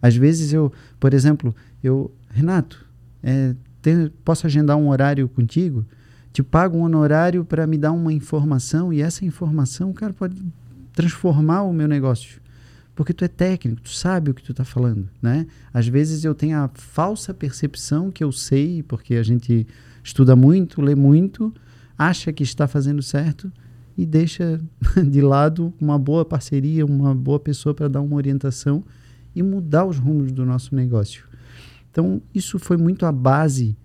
Às 0.00 0.16
vezes 0.16 0.52
eu, 0.52 0.72
por 0.98 1.14
exemplo, 1.14 1.54
eu, 1.82 2.12
Renato, 2.30 2.86
é, 3.22 3.54
tem, 3.80 4.10
posso 4.24 4.46
agendar 4.46 4.76
um 4.76 4.88
horário 4.88 5.28
contigo? 5.28 5.86
te 6.32 6.42
pago 6.42 6.78
um 6.78 6.82
honorário 6.82 7.44
para 7.44 7.66
me 7.66 7.76
dar 7.76 7.92
uma 7.92 8.12
informação 8.12 8.92
e 8.92 9.02
essa 9.02 9.24
informação, 9.24 9.92
cara, 9.92 10.12
pode 10.12 10.42
transformar 10.94 11.62
o 11.62 11.72
meu 11.72 11.86
negócio. 11.86 12.40
Porque 12.94 13.12
tu 13.12 13.24
é 13.24 13.28
técnico, 13.28 13.82
tu 13.82 13.90
sabe 13.90 14.30
o 14.30 14.34
que 14.34 14.42
tu 14.42 14.52
está 14.52 14.64
falando, 14.64 15.08
né? 15.20 15.46
Às 15.72 15.86
vezes 15.88 16.24
eu 16.24 16.34
tenho 16.34 16.58
a 16.58 16.70
falsa 16.74 17.32
percepção 17.32 18.10
que 18.10 18.24
eu 18.24 18.32
sei, 18.32 18.82
porque 18.82 19.14
a 19.14 19.22
gente 19.22 19.66
estuda 20.02 20.34
muito, 20.34 20.80
lê 20.80 20.94
muito, 20.94 21.54
acha 21.96 22.32
que 22.32 22.42
está 22.42 22.66
fazendo 22.66 23.02
certo 23.02 23.52
e 23.96 24.06
deixa 24.06 24.60
de 25.10 25.20
lado 25.20 25.72
uma 25.80 25.98
boa 25.98 26.24
parceria, 26.24 26.84
uma 26.84 27.14
boa 27.14 27.40
pessoa 27.40 27.74
para 27.74 27.88
dar 27.88 28.00
uma 28.00 28.16
orientação 28.16 28.84
e 29.34 29.42
mudar 29.42 29.84
os 29.84 29.98
rumos 29.98 30.32
do 30.32 30.44
nosso 30.44 30.74
negócio. 30.74 31.24
Então, 31.90 32.22
isso 32.34 32.58
foi 32.58 32.76
muito 32.76 33.04
a 33.04 33.12
base 33.12 33.76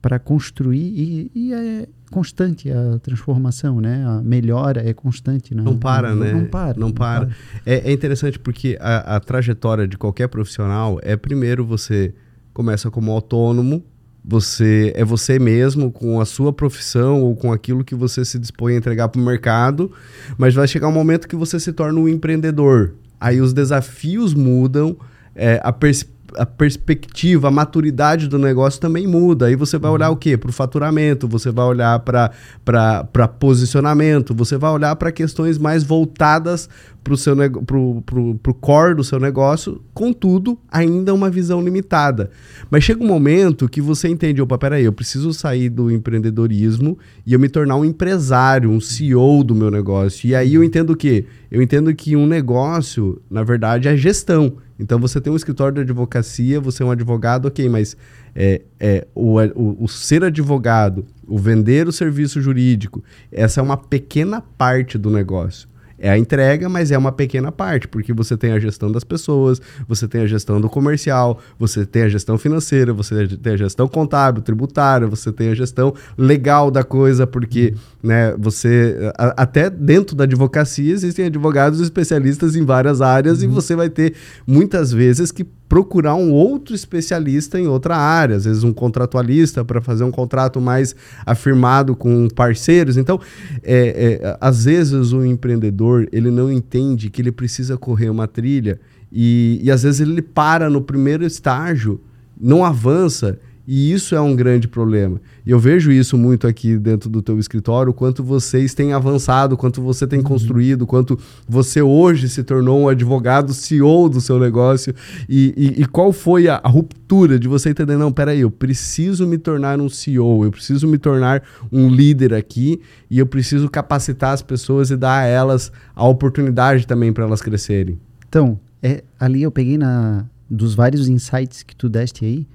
para 0.00 0.18
construir 0.18 0.78
e, 0.78 1.30
e, 1.34 1.52
é 1.52 1.86
constante 2.10 2.70
a 2.70 2.98
transformação, 3.00 3.80
né? 3.80 4.04
A 4.06 4.22
melhora 4.22 4.88
é 4.88 4.94
constante, 4.94 5.54
né? 5.54 5.62
Não 5.62 5.76
para, 5.76 6.14
não, 6.14 6.16
né? 6.16 6.32
Não 6.32 6.46
para. 6.46 6.78
Não, 6.78 6.88
não 6.88 6.94
para. 6.94 7.26
para. 7.26 7.36
É, 7.66 7.90
é, 7.90 7.92
interessante 7.92 8.38
porque 8.38 8.78
a, 8.80 9.16
a, 9.16 9.20
trajetória 9.20 9.86
de 9.86 9.98
qualquer 9.98 10.28
profissional 10.28 10.98
é 11.02 11.16
primeiro 11.16 11.66
você 11.66 12.14
começa 12.52 12.90
como 12.90 13.12
autônomo, 13.12 13.84
você 14.30 14.92
é 14.94 15.04
você 15.04 15.40
mesmo 15.40 15.90
com 15.90 16.20
a 16.20 16.24
sua 16.24 16.52
profissão 16.52 17.20
ou 17.20 17.34
com 17.34 17.52
aquilo 17.52 17.82
que 17.82 17.96
você 17.96 18.24
se 18.24 18.38
dispõe 18.38 18.74
a 18.74 18.76
entregar 18.76 19.08
para 19.08 19.20
o 19.20 19.24
mercado, 19.24 19.90
mas 20.38 20.54
vai 20.54 20.68
chegar 20.68 20.86
um 20.86 20.92
momento 20.92 21.26
que 21.26 21.34
você 21.34 21.58
se 21.58 21.72
torna 21.72 21.98
um 21.98 22.08
empreendedor. 22.08 22.94
Aí 23.20 23.40
os 23.40 23.52
desafios 23.52 24.32
mudam, 24.32 24.96
é, 25.34 25.60
a 25.64 25.72
perspectiva 25.72 26.20
a 26.36 26.46
perspectiva, 26.46 27.48
a 27.48 27.50
maturidade 27.50 28.28
do 28.28 28.38
negócio 28.38 28.80
também 28.80 29.04
muda. 29.04 29.46
Aí 29.46 29.56
você 29.56 29.78
vai 29.78 29.90
olhar 29.90 30.10
o 30.10 30.16
quê? 30.16 30.36
Para 30.36 30.50
o 30.50 30.52
faturamento, 30.52 31.26
você 31.26 31.50
vai 31.50 31.64
olhar 31.64 31.98
para 31.98 33.28
posicionamento, 33.28 34.32
você 34.32 34.56
vai 34.56 34.70
olhar 34.70 34.94
para 34.94 35.10
questões 35.10 35.58
mais 35.58 35.82
voltadas 35.82 36.68
para 37.02 37.14
o 37.14 37.16
seu 37.16 37.34
pro, 37.64 38.02
pro, 38.02 38.34
pro 38.36 38.54
core 38.54 38.94
do 38.94 39.04
seu 39.04 39.18
negócio, 39.18 39.80
contudo, 39.94 40.58
ainda 40.70 41.14
uma 41.14 41.30
visão 41.30 41.62
limitada. 41.62 42.30
Mas 42.70 42.84
chega 42.84 43.02
um 43.02 43.06
momento 43.06 43.68
que 43.68 43.80
você 43.80 44.08
entende, 44.08 44.42
opa, 44.42 44.58
peraí, 44.58 44.84
eu 44.84 44.92
preciso 44.92 45.32
sair 45.32 45.68
do 45.68 45.90
empreendedorismo 45.90 46.98
e 47.26 47.32
eu 47.32 47.40
me 47.40 47.48
tornar 47.48 47.76
um 47.76 47.84
empresário, 47.84 48.70
um 48.70 48.80
CEO 48.80 49.42
do 49.42 49.54
meu 49.54 49.70
negócio. 49.70 50.28
E 50.28 50.34
aí 50.34 50.54
eu 50.54 50.64
entendo 50.64 50.90
o 50.90 50.96
quê? 50.96 51.24
Eu 51.50 51.62
entendo 51.62 51.94
que 51.94 52.14
um 52.16 52.26
negócio, 52.26 53.20
na 53.30 53.42
verdade, 53.42 53.88
é 53.88 53.96
gestão. 53.96 54.56
Então 54.78 54.98
você 54.98 55.20
tem 55.20 55.32
um 55.32 55.36
escritório 55.36 55.74
de 55.74 55.80
advocacia, 55.82 56.60
você 56.60 56.82
é 56.82 56.86
um 56.86 56.90
advogado, 56.90 57.46
ok, 57.46 57.68
mas 57.68 57.96
é, 58.34 58.62
é, 58.78 59.06
o, 59.14 59.38
o, 59.38 59.84
o, 59.84 59.88
ser 59.88 60.24
advogado, 60.24 61.04
o 61.26 61.38
vender 61.38 61.86
o 61.86 61.92
serviço 61.92 62.40
jurídico, 62.40 63.02
essa 63.30 63.60
é 63.60 63.62
uma 63.62 63.76
pequena 63.76 64.40
parte 64.40 64.96
do 64.96 65.10
negócio. 65.10 65.68
É 66.00 66.08
a 66.08 66.16
entrega, 66.16 66.68
mas 66.68 66.90
é 66.90 66.96
uma 66.96 67.12
pequena 67.12 67.52
parte, 67.52 67.86
porque 67.86 68.12
você 68.12 68.36
tem 68.36 68.52
a 68.52 68.58
gestão 68.58 68.90
das 68.90 69.04
pessoas, 69.04 69.60
você 69.86 70.08
tem 70.08 70.22
a 70.22 70.26
gestão 70.26 70.58
do 70.60 70.68
comercial, 70.68 71.38
você 71.58 71.84
tem 71.84 72.02
a 72.02 72.08
gestão 72.08 72.38
financeira, 72.38 72.92
você 72.92 73.28
tem 73.28 73.52
a 73.52 73.56
gestão 73.56 73.86
contábil, 73.86 74.42
tributária, 74.42 75.06
você 75.06 75.30
tem 75.30 75.50
a 75.50 75.54
gestão 75.54 75.94
legal 76.16 76.70
da 76.70 76.82
coisa, 76.82 77.26
porque 77.26 77.74
né, 78.02 78.34
você 78.38 79.12
a, 79.18 79.42
até 79.42 79.68
dentro 79.68 80.16
da 80.16 80.24
advocacia 80.24 80.92
existem 80.92 81.26
advogados 81.26 81.80
especialistas 81.80 82.56
em 82.56 82.64
várias 82.64 83.02
áreas 83.02 83.42
uhum. 83.42 83.44
e 83.44 83.48
você 83.48 83.76
vai 83.76 83.90
ter 83.90 84.14
muitas 84.46 84.90
vezes 84.90 85.30
que 85.30 85.46
procurar 85.70 86.16
um 86.16 86.32
outro 86.32 86.74
especialista 86.74 87.56
em 87.56 87.68
outra 87.68 87.96
área, 87.96 88.34
às 88.34 88.44
vezes 88.44 88.64
um 88.64 88.72
contratualista 88.72 89.64
para 89.64 89.80
fazer 89.80 90.02
um 90.02 90.10
contrato 90.10 90.60
mais 90.60 90.96
afirmado 91.24 91.94
com 91.94 92.26
parceiros. 92.26 92.96
Então, 92.96 93.20
é, 93.62 94.18
é, 94.20 94.36
às 94.40 94.64
vezes 94.64 95.12
o 95.12 95.24
empreendedor 95.24 96.08
ele 96.10 96.28
não 96.28 96.50
entende 96.50 97.08
que 97.08 97.22
ele 97.22 97.30
precisa 97.30 97.76
correr 97.76 98.10
uma 98.10 98.26
trilha 98.26 98.80
e, 99.12 99.60
e 99.62 99.70
às 99.70 99.84
vezes 99.84 100.00
ele 100.00 100.20
para 100.20 100.68
no 100.68 100.82
primeiro 100.82 101.24
estágio, 101.24 102.00
não 102.36 102.64
avança 102.64 103.38
e 103.72 103.92
isso 103.92 104.16
é 104.16 104.20
um 104.20 104.34
grande 104.34 104.66
problema. 104.66 105.20
E 105.46 105.50
eu 105.52 105.60
vejo 105.60 105.92
isso 105.92 106.18
muito 106.18 106.44
aqui 106.48 106.76
dentro 106.76 107.08
do 107.08 107.22
teu 107.22 107.38
escritório, 107.38 107.94
quanto 107.94 108.20
vocês 108.20 108.74
têm 108.74 108.92
avançado, 108.92 109.56
quanto 109.56 109.80
você 109.80 110.08
tem 110.08 110.18
uhum. 110.18 110.24
construído, 110.24 110.88
quanto 110.88 111.16
você 111.48 111.80
hoje 111.80 112.28
se 112.28 112.42
tornou 112.42 112.80
um 112.80 112.88
advogado 112.88 113.54
CEO 113.54 114.08
do 114.08 114.20
seu 114.20 114.40
negócio. 114.40 114.92
E, 115.28 115.54
e, 115.56 115.82
e 115.82 115.86
qual 115.86 116.12
foi 116.12 116.48
a, 116.48 116.56
a, 116.56 116.68
ruptura 116.68 117.38
de 117.38 117.46
você 117.46 117.70
entender, 117.70 117.96
não, 117.96 118.10
peraí, 118.10 118.40
eu 118.40 118.50
preciso 118.50 119.24
me 119.24 119.38
tornar 119.38 119.80
um 119.80 119.88
CEO, 119.88 120.44
eu 120.44 120.50
preciso 120.50 120.88
me 120.88 120.98
tornar 120.98 121.40
um 121.70 121.88
líder 121.88 122.34
aqui 122.34 122.80
e 123.08 123.20
eu 123.20 123.26
preciso 123.26 123.70
capacitar 123.70 124.32
as 124.32 124.42
pessoas 124.42 124.90
e 124.90 124.96
dar 124.96 125.20
a 125.20 125.26
elas 125.26 125.70
a 125.94 126.04
oportunidade 126.08 126.88
também 126.88 127.12
para 127.12 127.22
elas 127.22 127.40
crescerem. 127.40 128.00
Então, 128.28 128.58
é, 128.82 129.04
ali 129.16 129.44
eu 129.44 129.52
peguei 129.52 129.78
na 129.78 130.26
dos 130.50 130.74
vários 130.74 131.08
insights 131.08 131.62
que 131.62 131.76
tu 131.76 131.88
deste 131.88 132.24
aí, 132.24 132.48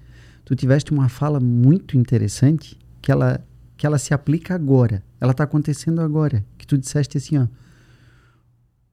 tu 0.45 0.55
tiveste 0.55 0.91
uma 0.91 1.09
fala 1.09 1.39
muito 1.39 1.97
interessante 1.97 2.79
que 3.01 3.11
ela 3.11 3.43
que 3.77 3.85
ela 3.85 3.97
se 3.97 4.13
aplica 4.13 4.55
agora. 4.55 5.03
Ela 5.19 5.31
está 5.31 5.43
acontecendo 5.43 6.01
agora. 6.01 6.45
Que 6.57 6.65
tu 6.65 6.77
disseste 6.77 7.17
assim, 7.17 7.37
ó. 7.37 7.47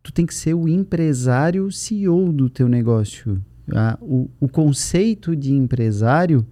Tu 0.02 0.12
tem 0.12 0.26
que 0.26 0.35
ser 0.35 0.54
o 0.54 0.68
empresário 0.68 1.71
CEO 1.71 2.32
do 2.32 2.50
teu 2.50 2.68
negócio. 2.68 3.40
Ah, 3.73 3.97
o, 4.00 4.28
o 4.40 4.49
conceito 4.49 5.37
de 5.37 5.52
empresário, 5.52 6.44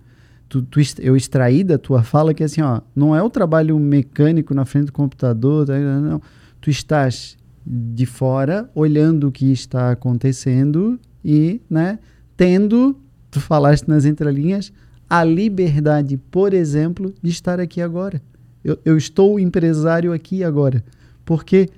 tu, 0.48 0.62
tu, 0.62 0.78
eu 1.00 1.16
extraí 1.16 1.64
da 1.64 1.76
tua 1.76 2.04
fala 2.04 2.32
que 2.32 2.44
é 2.44 2.46
assim, 2.46 2.62
ó, 2.62 2.80
não 2.94 3.16
é 3.16 3.20
o 3.20 3.28
trabalho 3.28 3.76
mecânico 3.80 4.54
na 4.54 4.64
frente 4.64 4.86
do 4.86 4.92
computador, 4.92 5.66
tá, 5.66 5.76
não. 5.76 6.22
Tu 6.60 6.70
estás 6.70 7.36
de 7.66 8.06
fora, 8.06 8.70
olhando 8.74 9.26
o 9.28 9.32
que 9.32 9.50
está 9.50 9.90
acontecendo 9.90 11.00
e, 11.24 11.60
né, 11.68 11.98
tendo, 12.36 12.96
tu 13.30 13.40
falaste 13.40 13.88
nas 13.88 14.04
entrelinhas, 14.04 14.72
a 15.10 15.24
liberdade, 15.24 16.16
por 16.16 16.54
exemplo, 16.54 17.12
de 17.20 17.30
estar 17.30 17.58
aqui 17.58 17.82
agora. 17.82 18.22
Eu, 18.62 18.78
eu 18.84 18.96
estou 18.96 19.40
empresário 19.40 20.12
aqui 20.12 20.44
agora. 20.44 20.84
Por 21.24 21.42
quê? 21.42 21.68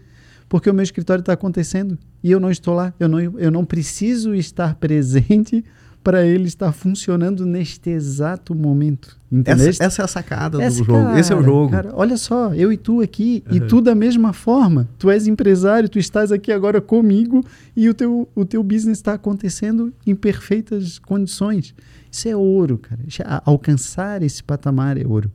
Porque 0.51 0.69
o 0.69 0.75
meu 0.75 0.83
escritório 0.83 1.21
está 1.23 1.33
acontecendo 1.33 1.99
e 2.23 2.31
eu 2.31 2.39
não 2.39 2.51
estou 2.51 2.75
lá. 2.75 2.93
Eu 3.01 3.09
não, 3.09 3.19
eu 3.19 3.51
não 3.51 3.65
preciso 3.65 4.35
estar 4.35 4.75
presente 4.75 5.65
para 6.05 6.27
ele 6.27 6.45
estar 6.45 6.73
funcionando 6.73 7.47
neste 7.47 7.89
exato 7.89 8.55
momento. 8.55 9.19
Essa, 9.47 9.85
essa, 9.85 10.03
é 10.03 10.05
a 10.05 10.09
sacada 10.09 10.63
essa, 10.63 10.79
do 10.79 10.85
jogo. 10.85 11.05
Cara, 11.05 11.19
Esse 11.19 11.33
é 11.33 11.37
o 11.37 11.43
jogo. 11.43 11.71
Cara, 11.71 11.91
olha 11.95 12.19
só, 12.19 12.55
eu 12.55 12.71
e 12.71 12.77
tu 12.77 13.01
aqui, 13.01 13.43
uhum. 13.49 13.57
e 13.57 13.61
tu 13.63 13.81
da 13.81 13.95
mesma 13.95 14.35
forma. 14.35 14.87
Tu 14.99 15.11
és 15.11 15.27
empresário, 15.27 15.89
tu 15.89 15.99
estás 15.99 16.31
aqui 16.31 16.53
agora 16.53 16.83
comigo 16.83 17.43
e 17.75 17.89
o 17.89 17.95
teu, 17.95 18.29
o 18.35 18.45
teu 18.45 18.63
business 18.63 18.99
está 18.99 19.15
acontecendo 19.15 19.91
em 20.07 20.15
perfeitas 20.15 20.99
condições. 20.99 21.75
Isso 22.11 22.29
é 22.29 22.37
ouro, 22.37 22.77
cara. 22.77 23.01
Alcançar 23.47 24.23
esse 24.23 24.43
patamar 24.43 24.99
é 24.99 25.07
ouro. 25.07 25.33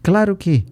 Claro 0.00 0.36
que, 0.36 0.64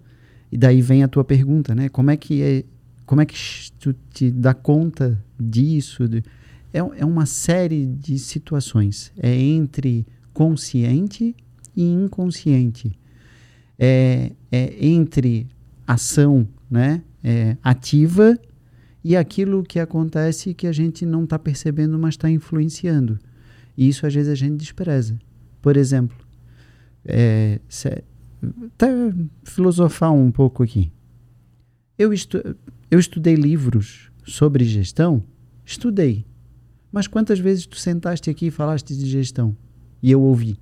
e 0.49 0.57
daí 0.57 0.81
vem 0.81 1.03
a 1.03 1.09
tua 1.09 1.25
pergunta, 1.25 1.75
né? 1.75 1.89
Como 1.89 2.11
é 2.11 2.15
que 2.15 2.41
é, 2.41 2.63
como 3.05 3.19
é 3.19 3.25
que 3.25 3.35
tu 3.77 3.93
te 4.13 4.31
dá 4.31 4.53
conta 4.53 5.21
disso? 5.37 6.03
É, 6.73 6.79
é 6.79 7.05
uma 7.05 7.25
série 7.25 7.85
de 7.85 8.17
situações. 8.17 9.11
É 9.17 9.35
entre 9.35 10.07
consciente 10.33 11.35
e 11.75 11.83
inconsciente. 11.83 12.91
É, 13.77 14.31
é 14.51 14.85
entre 14.85 15.47
ação 15.87 16.47
né, 16.69 17.01
é, 17.23 17.57
ativa 17.63 18.37
e 19.03 19.15
aquilo 19.15 19.63
que 19.63 19.79
acontece 19.79 20.53
que 20.53 20.67
a 20.67 20.71
gente 20.71 21.05
não 21.05 21.23
está 21.23 21.39
percebendo, 21.39 21.97
mas 21.97 22.13
está 22.13 22.29
influenciando. 22.29 23.19
E 23.75 23.87
isso 23.87 24.05
às 24.05 24.13
vezes 24.13 24.31
a 24.31 24.35
gente 24.35 24.57
despreza. 24.57 25.17
Por 25.61 25.75
exemplo, 25.75 26.17
é, 27.05 27.59
até 28.75 28.87
filosofar 29.43 30.13
um 30.13 30.31
pouco 30.31 30.63
aqui. 30.63 30.91
Eu, 31.97 32.13
estu, 32.13 32.37
eu 32.89 32.99
estudei 32.99 33.35
livros 33.35 34.11
sobre 34.25 34.63
gestão? 34.65 35.23
Estudei. 35.65 36.25
Mas 36.91 37.07
quantas 37.07 37.39
vezes 37.39 37.65
tu 37.65 37.77
sentaste 37.77 38.29
aqui 38.29 38.47
e 38.47 38.51
falaste 38.51 38.95
de 38.95 39.05
gestão? 39.05 39.55
E 40.01 40.11
eu 40.11 40.21
ouvi. 40.21 40.59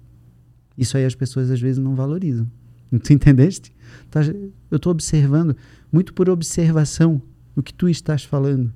Isso 0.80 0.98
aí 0.98 1.06
as 1.06 1.16
pessoas 1.16 1.52
às 1.52 1.60
vezes 1.60 1.78
não 1.78 1.96
valorizam. 1.96 2.50
Tu 3.04 3.14
entendeste? 3.14 3.72
Tá, 4.10 4.22
eu 4.72 4.78
estou 4.78 4.92
observando, 4.92 5.56
muito 5.92 6.14
por 6.14 6.30
observação, 6.30 7.22
o 7.56 7.62
que 7.62 7.74
tu 7.74 7.88
estás 7.90 8.24
falando. 8.24 8.74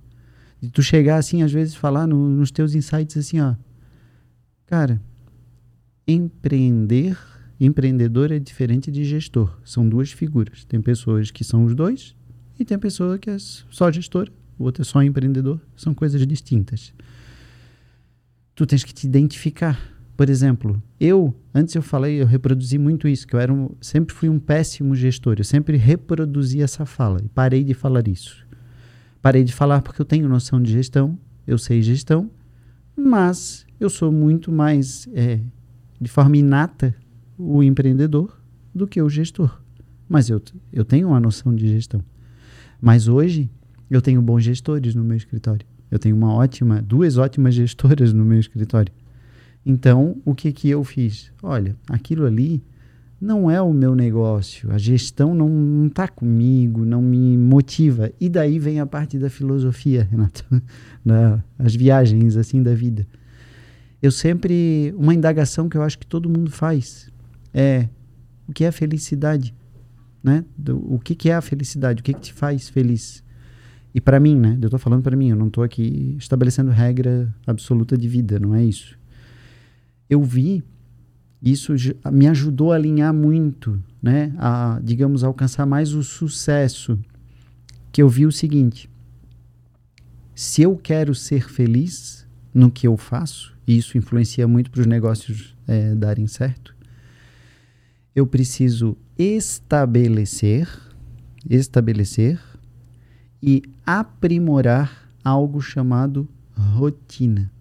E 0.61 0.69
tu 0.69 0.83
chegar 0.83 1.17
assim, 1.17 1.41
às 1.41 1.51
vezes, 1.51 1.75
falar 1.75 2.05
no, 2.05 2.29
nos 2.29 2.51
teus 2.51 2.75
insights 2.75 3.17
assim, 3.17 3.39
ó. 3.39 3.55
Cara, 4.67 5.01
empreender, 6.07 7.17
empreendedor 7.59 8.31
é 8.31 8.39
diferente 8.39 8.91
de 8.91 9.03
gestor. 9.03 9.57
São 9.63 9.87
duas 9.87 10.11
figuras. 10.11 10.65
Tem 10.65 10.81
pessoas 10.81 11.31
que 11.31 11.43
são 11.43 11.65
os 11.65 11.73
dois 11.73 12.15
e 12.59 12.63
tem 12.63 12.77
pessoa 12.77 13.17
que 13.17 13.29
é 13.29 13.37
só 13.39 13.91
gestora, 13.91 14.31
o 14.59 14.65
outro 14.65 14.81
é 14.81 14.85
só 14.85 15.01
empreendedor. 15.01 15.59
São 15.75 15.93
coisas 15.93 16.25
distintas 16.27 16.93
tu 18.55 18.65
tens 18.65 18.83
que 18.83 18.93
te 18.93 19.05
identificar. 19.07 19.79
Por 20.15 20.29
exemplo, 20.29 20.81
eu, 20.99 21.33
antes 21.53 21.73
eu 21.73 21.81
falei, 21.81 22.21
eu 22.21 22.25
reproduzi 22.25 22.77
muito 22.77 23.07
isso, 23.07 23.27
que 23.27 23.35
eu 23.35 23.39
era 23.39 23.51
um, 23.51 23.69
sempre 23.81 24.13
fui 24.13 24.29
um 24.29 24.39
péssimo 24.39 24.95
gestor, 24.95 25.35
eu 25.39 25.43
sempre 25.43 25.75
reproduzi 25.75 26.61
essa 26.61 26.85
fala 26.85 27.19
e 27.23 27.27
parei 27.29 27.63
de 27.63 27.73
falar 27.73 28.07
isso. 28.07 28.45
Parei 29.21 29.43
de 29.43 29.53
falar 29.53 29.81
porque 29.81 30.01
eu 30.01 30.05
tenho 30.05 30.29
noção 30.29 30.61
de 30.61 30.71
gestão, 30.71 31.17
eu 31.47 31.57
sei 31.57 31.81
gestão, 31.81 32.29
mas 32.95 33.65
eu 33.79 33.89
sou 33.89 34.11
muito 34.11 34.51
mais, 34.51 35.07
é, 35.13 35.39
de 35.99 36.09
forma 36.09 36.37
inata, 36.37 36.95
o 37.37 37.63
empreendedor 37.63 38.39
do 38.73 38.87
que 38.87 39.01
o 39.01 39.09
gestor. 39.09 39.59
Mas 40.07 40.29
eu, 40.29 40.41
eu 40.71 40.85
tenho 40.85 41.07
uma 41.07 41.19
noção 41.19 41.55
de 41.55 41.67
gestão. 41.67 42.03
Mas 42.79 43.07
hoje 43.07 43.49
eu 43.89 44.01
tenho 44.01 44.21
bons 44.21 44.43
gestores 44.43 44.93
no 44.93 45.03
meu 45.03 45.17
escritório. 45.17 45.65
Eu 45.89 45.97
tenho 45.97 46.15
uma 46.15 46.33
ótima, 46.33 46.81
duas 46.81 47.17
ótimas 47.17 47.55
gestoras 47.55 48.13
no 48.13 48.23
meu 48.23 48.39
escritório. 48.39 48.93
Então, 49.65 50.17
o 50.25 50.35
que 50.35 50.51
que 50.51 50.69
eu 50.69 50.83
fiz? 50.83 51.31
Olha, 51.41 51.75
aquilo 51.89 52.25
ali 52.25 52.61
não 53.23 53.49
é 53.49 53.61
o 53.61 53.73
meu 53.73 53.95
negócio. 53.95 54.69
A 54.71 54.77
gestão 54.77 55.33
não 55.33 55.87
está 55.87 56.07
comigo, 56.07 56.83
não 56.83 57.01
me 57.01 57.37
motiva. 57.37 58.11
E 58.19 58.27
daí 58.27 58.59
vem 58.59 58.81
a 58.81 58.85
parte 58.85 59.17
da 59.17 59.29
filosofia, 59.29 60.07
Renato, 60.11 60.43
da, 61.05 61.41
as 61.57 61.73
viagens 61.73 62.35
assim 62.35 62.61
da 62.61 62.75
vida. 62.75 63.07
Eu 64.01 64.11
sempre 64.11 64.93
uma 64.97 65.13
indagação 65.13 65.69
que 65.69 65.77
eu 65.77 65.81
acho 65.81 65.97
que 65.97 66.05
todo 66.05 66.29
mundo 66.29 66.51
faz 66.51 67.09
é 67.53 67.87
o 68.45 68.51
que 68.51 68.65
é 68.65 68.71
felicidade, 68.71 69.55
né? 70.21 70.43
Do, 70.57 70.93
o 70.93 70.99
que, 70.99 71.15
que 71.15 71.29
é 71.29 71.35
a 71.35 71.41
felicidade? 71.41 72.01
O 72.01 72.03
que, 72.03 72.13
que 72.13 72.19
te 72.19 72.33
faz 72.33 72.67
feliz? 72.67 73.23
E 73.95 74.01
para 74.01 74.19
mim, 74.19 74.37
né? 74.37 74.57
Eu 74.61 74.69
tô 74.69 74.77
falando 74.77 75.01
para 75.01 75.15
mim, 75.15 75.29
eu 75.29 75.35
não 75.37 75.49
tô 75.49 75.61
aqui 75.61 76.17
estabelecendo 76.19 76.71
regra 76.71 77.33
absoluta 77.47 77.97
de 77.97 78.09
vida, 78.09 78.37
não 78.37 78.53
é 78.53 78.65
isso. 78.65 78.99
Eu 80.13 80.23
vi 80.23 80.63
isso 81.43 81.73
me 82.09 82.25
ajudou 82.29 82.71
a 82.71 82.75
alinhar 82.75 83.13
muito, 83.13 83.81
né? 84.01 84.33
A, 84.37 84.79
digamos, 84.81 85.25
alcançar 85.25 85.65
mais 85.65 85.93
o 85.93 86.01
sucesso. 86.01 86.97
Que 87.91 88.01
eu 88.01 88.07
vi 88.07 88.25
o 88.25 88.31
seguinte: 88.31 88.89
se 90.33 90.61
eu 90.61 90.77
quero 90.77 91.13
ser 91.13 91.49
feliz 91.49 92.25
no 92.53 92.71
que 92.71 92.87
eu 92.87 92.95
faço, 92.95 93.53
e 93.67 93.77
isso 93.77 93.97
influencia 93.97 94.47
muito 94.47 94.71
para 94.71 94.81
os 94.81 94.87
negócios 94.87 95.53
é, 95.67 95.93
darem 95.93 96.27
certo, 96.27 96.73
eu 98.15 98.25
preciso 98.25 98.95
estabelecer, 99.17 100.69
estabelecer 101.49 102.39
e 103.41 103.63
aprimorar 103.85 105.09
algo 105.23 105.59
chamado 105.59 106.27
rotina. 106.55 107.52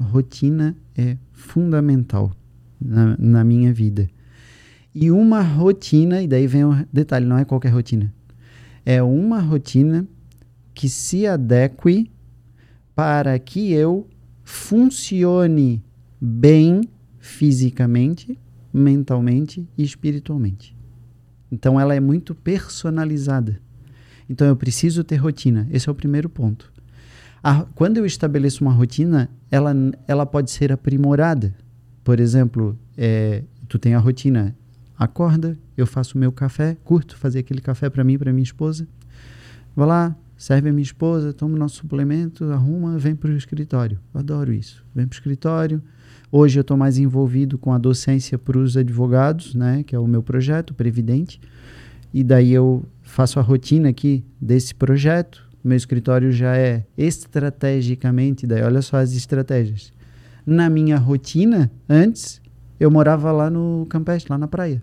Rotina 0.00 0.76
é 0.96 1.16
fundamental 1.32 2.32
na, 2.80 3.16
na 3.18 3.44
minha 3.44 3.72
vida. 3.72 4.08
E 4.94 5.10
uma 5.10 5.42
rotina, 5.42 6.22
e 6.22 6.26
daí 6.26 6.46
vem 6.46 6.64
o 6.64 6.86
detalhe, 6.92 7.26
não 7.26 7.38
é 7.38 7.44
qualquer 7.44 7.68
rotina. 7.68 8.12
É 8.84 9.02
uma 9.02 9.40
rotina 9.40 10.06
que 10.74 10.88
se 10.88 11.26
adeque 11.26 12.10
para 12.94 13.38
que 13.38 13.72
eu 13.72 14.08
funcione 14.42 15.82
bem 16.20 16.80
fisicamente, 17.18 18.38
mentalmente 18.72 19.68
e 19.76 19.82
espiritualmente. 19.82 20.76
Então 21.52 21.78
ela 21.78 21.94
é 21.94 22.00
muito 22.00 22.34
personalizada. 22.34 23.60
Então 24.28 24.46
eu 24.46 24.56
preciso 24.56 25.04
ter 25.04 25.16
rotina. 25.16 25.68
Esse 25.70 25.88
é 25.88 25.92
o 25.92 25.94
primeiro 25.94 26.28
ponto. 26.28 26.72
A, 27.42 27.64
quando 27.74 27.96
eu 27.96 28.06
estabeleço 28.06 28.62
uma 28.62 28.72
rotina, 28.72 29.30
ela, 29.50 29.74
ela 30.06 30.26
pode 30.26 30.50
ser 30.50 30.72
aprimorada. 30.72 31.54
Por 32.04 32.20
exemplo, 32.20 32.78
é, 32.96 33.42
tu 33.68 33.78
tem 33.78 33.94
a 33.94 33.98
rotina, 33.98 34.54
acorda, 34.98 35.56
eu 35.76 35.86
faço 35.86 36.16
o 36.16 36.20
meu 36.20 36.30
café, 36.30 36.76
curto 36.84 37.16
fazer 37.16 37.38
aquele 37.38 37.60
café 37.60 37.88
para 37.88 38.04
mim 38.04 38.18
para 38.18 38.32
minha 38.32 38.42
esposa. 38.42 38.86
Vou 39.74 39.86
lá, 39.86 40.14
serve 40.36 40.68
a 40.68 40.72
minha 40.72 40.82
esposa, 40.82 41.32
toma 41.32 41.54
o 41.54 41.58
nosso 41.58 41.76
suplemento, 41.76 42.44
arruma, 42.44 42.98
vem 42.98 43.14
para 43.14 43.30
o 43.30 43.36
escritório. 43.36 43.98
Eu 44.12 44.20
adoro 44.20 44.52
isso. 44.52 44.84
Vem 44.94 45.06
para 45.06 45.14
o 45.14 45.16
escritório. 45.16 45.82
Hoje 46.32 46.58
eu 46.58 46.62
estou 46.62 46.76
mais 46.76 46.98
envolvido 46.98 47.58
com 47.58 47.72
a 47.72 47.78
docência 47.78 48.38
para 48.38 48.58
os 48.58 48.76
advogados, 48.76 49.54
né, 49.54 49.82
que 49.82 49.96
é 49.96 49.98
o 49.98 50.06
meu 50.06 50.22
projeto, 50.22 50.74
Previdente. 50.74 51.40
E 52.12 52.24
daí 52.24 52.52
eu 52.52 52.84
faço 53.02 53.38
a 53.38 53.42
rotina 53.42 53.88
aqui 53.88 54.24
desse 54.40 54.74
projeto. 54.74 55.48
Meu 55.62 55.76
escritório 55.76 56.32
já 56.32 56.56
é 56.56 56.86
estrategicamente, 56.96 58.46
daí 58.46 58.62
olha 58.62 58.80
só 58.80 58.96
as 58.96 59.12
estratégias. 59.12 59.92
Na 60.46 60.70
minha 60.70 60.96
rotina, 60.96 61.70
antes, 61.88 62.40
eu 62.78 62.90
morava 62.90 63.30
lá 63.30 63.50
no 63.50 63.86
Campestre, 63.90 64.30
lá 64.32 64.38
na 64.38 64.48
praia. 64.48 64.82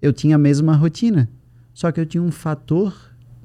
Eu 0.00 0.12
tinha 0.12 0.36
a 0.36 0.38
mesma 0.38 0.74
rotina, 0.74 1.28
só 1.74 1.92
que 1.92 2.00
eu 2.00 2.06
tinha 2.06 2.22
um 2.22 2.30
fator 2.30 2.94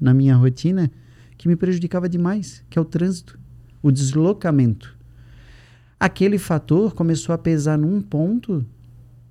na 0.00 0.14
minha 0.14 0.34
rotina 0.34 0.90
que 1.36 1.46
me 1.46 1.56
prejudicava 1.56 2.08
demais, 2.08 2.64
que 2.70 2.78
é 2.78 2.82
o 2.82 2.84
trânsito, 2.84 3.38
o 3.82 3.90
deslocamento. 3.90 4.96
aquele 5.98 6.38
fator 6.38 6.94
começou 6.94 7.34
a 7.34 7.38
pesar 7.38 7.76
num 7.76 8.00
ponto 8.00 8.64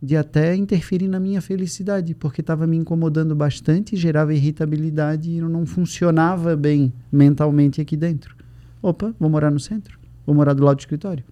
de 0.01 0.15
até 0.15 0.55
interferir 0.55 1.07
na 1.07 1.19
minha 1.19 1.41
felicidade, 1.41 2.15
porque 2.15 2.41
estava 2.41 2.65
me 2.65 2.77
incomodando 2.77 3.35
bastante, 3.35 3.97
gerava 3.97 4.33
irritabilidade 4.33 5.29
e 5.29 5.41
não 5.41 5.65
funcionava 5.65 6.55
bem 6.55 6.93
mentalmente 7.11 7.81
aqui 7.81 7.97
dentro. 7.97 8.35
Opa, 8.81 9.13
vou 9.19 9.29
morar 9.29 9.51
no 9.51 9.59
centro, 9.59 9.99
vou 10.25 10.33
morar 10.33 10.53
do 10.53 10.63
lado 10.63 10.77
do 10.77 10.79
escritório. 10.79 11.23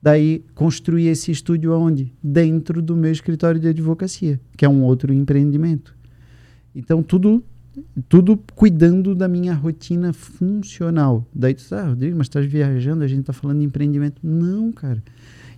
Daí 0.00 0.44
construí 0.54 1.08
esse 1.08 1.30
estúdio 1.30 1.72
aonde? 1.72 2.12
Dentro 2.22 2.80
do 2.80 2.96
meu 2.96 3.12
escritório 3.12 3.60
de 3.60 3.68
advocacia, 3.68 4.40
que 4.56 4.64
é 4.64 4.68
um 4.68 4.82
outro 4.82 5.12
empreendimento. 5.12 5.94
Então 6.74 7.02
tudo 7.02 7.44
tudo 8.08 8.38
cuidando 8.54 9.14
da 9.14 9.28
minha 9.28 9.54
rotina 9.54 10.12
funcional. 10.12 11.26
Daí 11.34 11.54
tu 11.54 11.62
ah, 11.74 11.88
Rodrigo, 11.88 12.16
mas 12.16 12.26
estás 12.26 12.46
viajando, 12.46 13.04
a 13.04 13.06
gente 13.06 13.20
está 13.20 13.32
falando 13.32 13.58
de 13.58 13.64
empreendimento. 13.64 14.20
Não, 14.22 14.72
cara. 14.72 15.02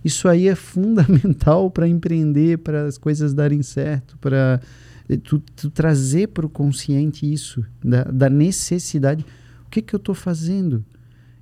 Isso 0.03 0.27
aí 0.27 0.47
é 0.47 0.55
fundamental 0.55 1.69
para 1.71 1.87
empreender, 1.87 2.59
para 2.59 2.85
as 2.85 2.97
coisas 2.97 3.33
darem 3.33 3.61
certo, 3.61 4.17
para 4.17 4.59
eh, 5.07 5.17
tu, 5.17 5.39
tu, 5.55 5.69
trazer 5.69 6.27
para 6.27 6.45
o 6.45 6.49
consciente 6.49 7.31
isso, 7.31 7.65
da, 7.83 8.03
da, 8.03 8.29
necessidade. 8.29 9.25
O 9.65 9.69
que, 9.69 9.81
que 9.81 9.95
eu 9.95 9.97
estou 9.97 10.15
fazendo? 10.15 10.83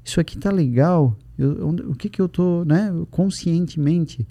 Isso 0.04 0.20
aqui 0.20 0.38
tá 0.38 0.52
legal? 0.52 1.18
Eu, 1.38 1.68
onde, 1.68 1.82
o 1.84 1.96
que, 1.96 2.10
que 2.10 2.22
eu 2.22 2.28
estou, 2.28 2.64
né, 2.66 2.92
conscientemente? 3.10 4.28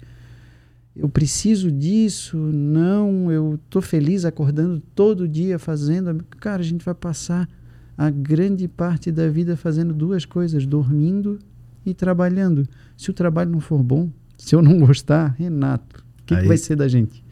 eu 0.95 1.07
preciso 1.07 1.71
disso, 1.71 2.37
não, 2.37 3.31
eu 3.31 3.55
estou 3.55 3.81
feliz 3.81 4.25
acordando 4.25 4.81
todo 4.93 5.27
dia 5.27 5.57
fazendo. 5.57 6.23
Cara, 6.39 6.61
a 6.61 6.65
gente 6.65 6.83
vai 6.83 6.93
passar 6.93 7.47
a 7.97 8.09
grande 8.09 8.67
parte 8.67 9.11
da 9.11 9.29
vida 9.29 9.55
fazendo 9.55 9.93
duas 9.93 10.25
coisas, 10.25 10.65
dormindo 10.65 11.39
e 11.85 11.93
trabalhando. 11.93 12.67
Se 12.97 13.09
o 13.09 13.13
trabalho 13.13 13.51
não 13.51 13.61
for 13.61 13.81
bom, 13.81 14.09
se 14.41 14.55
eu 14.55 14.61
não 14.61 14.79
gostar, 14.79 15.35
Renato, 15.37 16.03
o 16.21 16.25
que, 16.25 16.35
que 16.35 16.47
vai 16.47 16.57
ser 16.57 16.75
da 16.75 16.87
gente? 16.87 17.23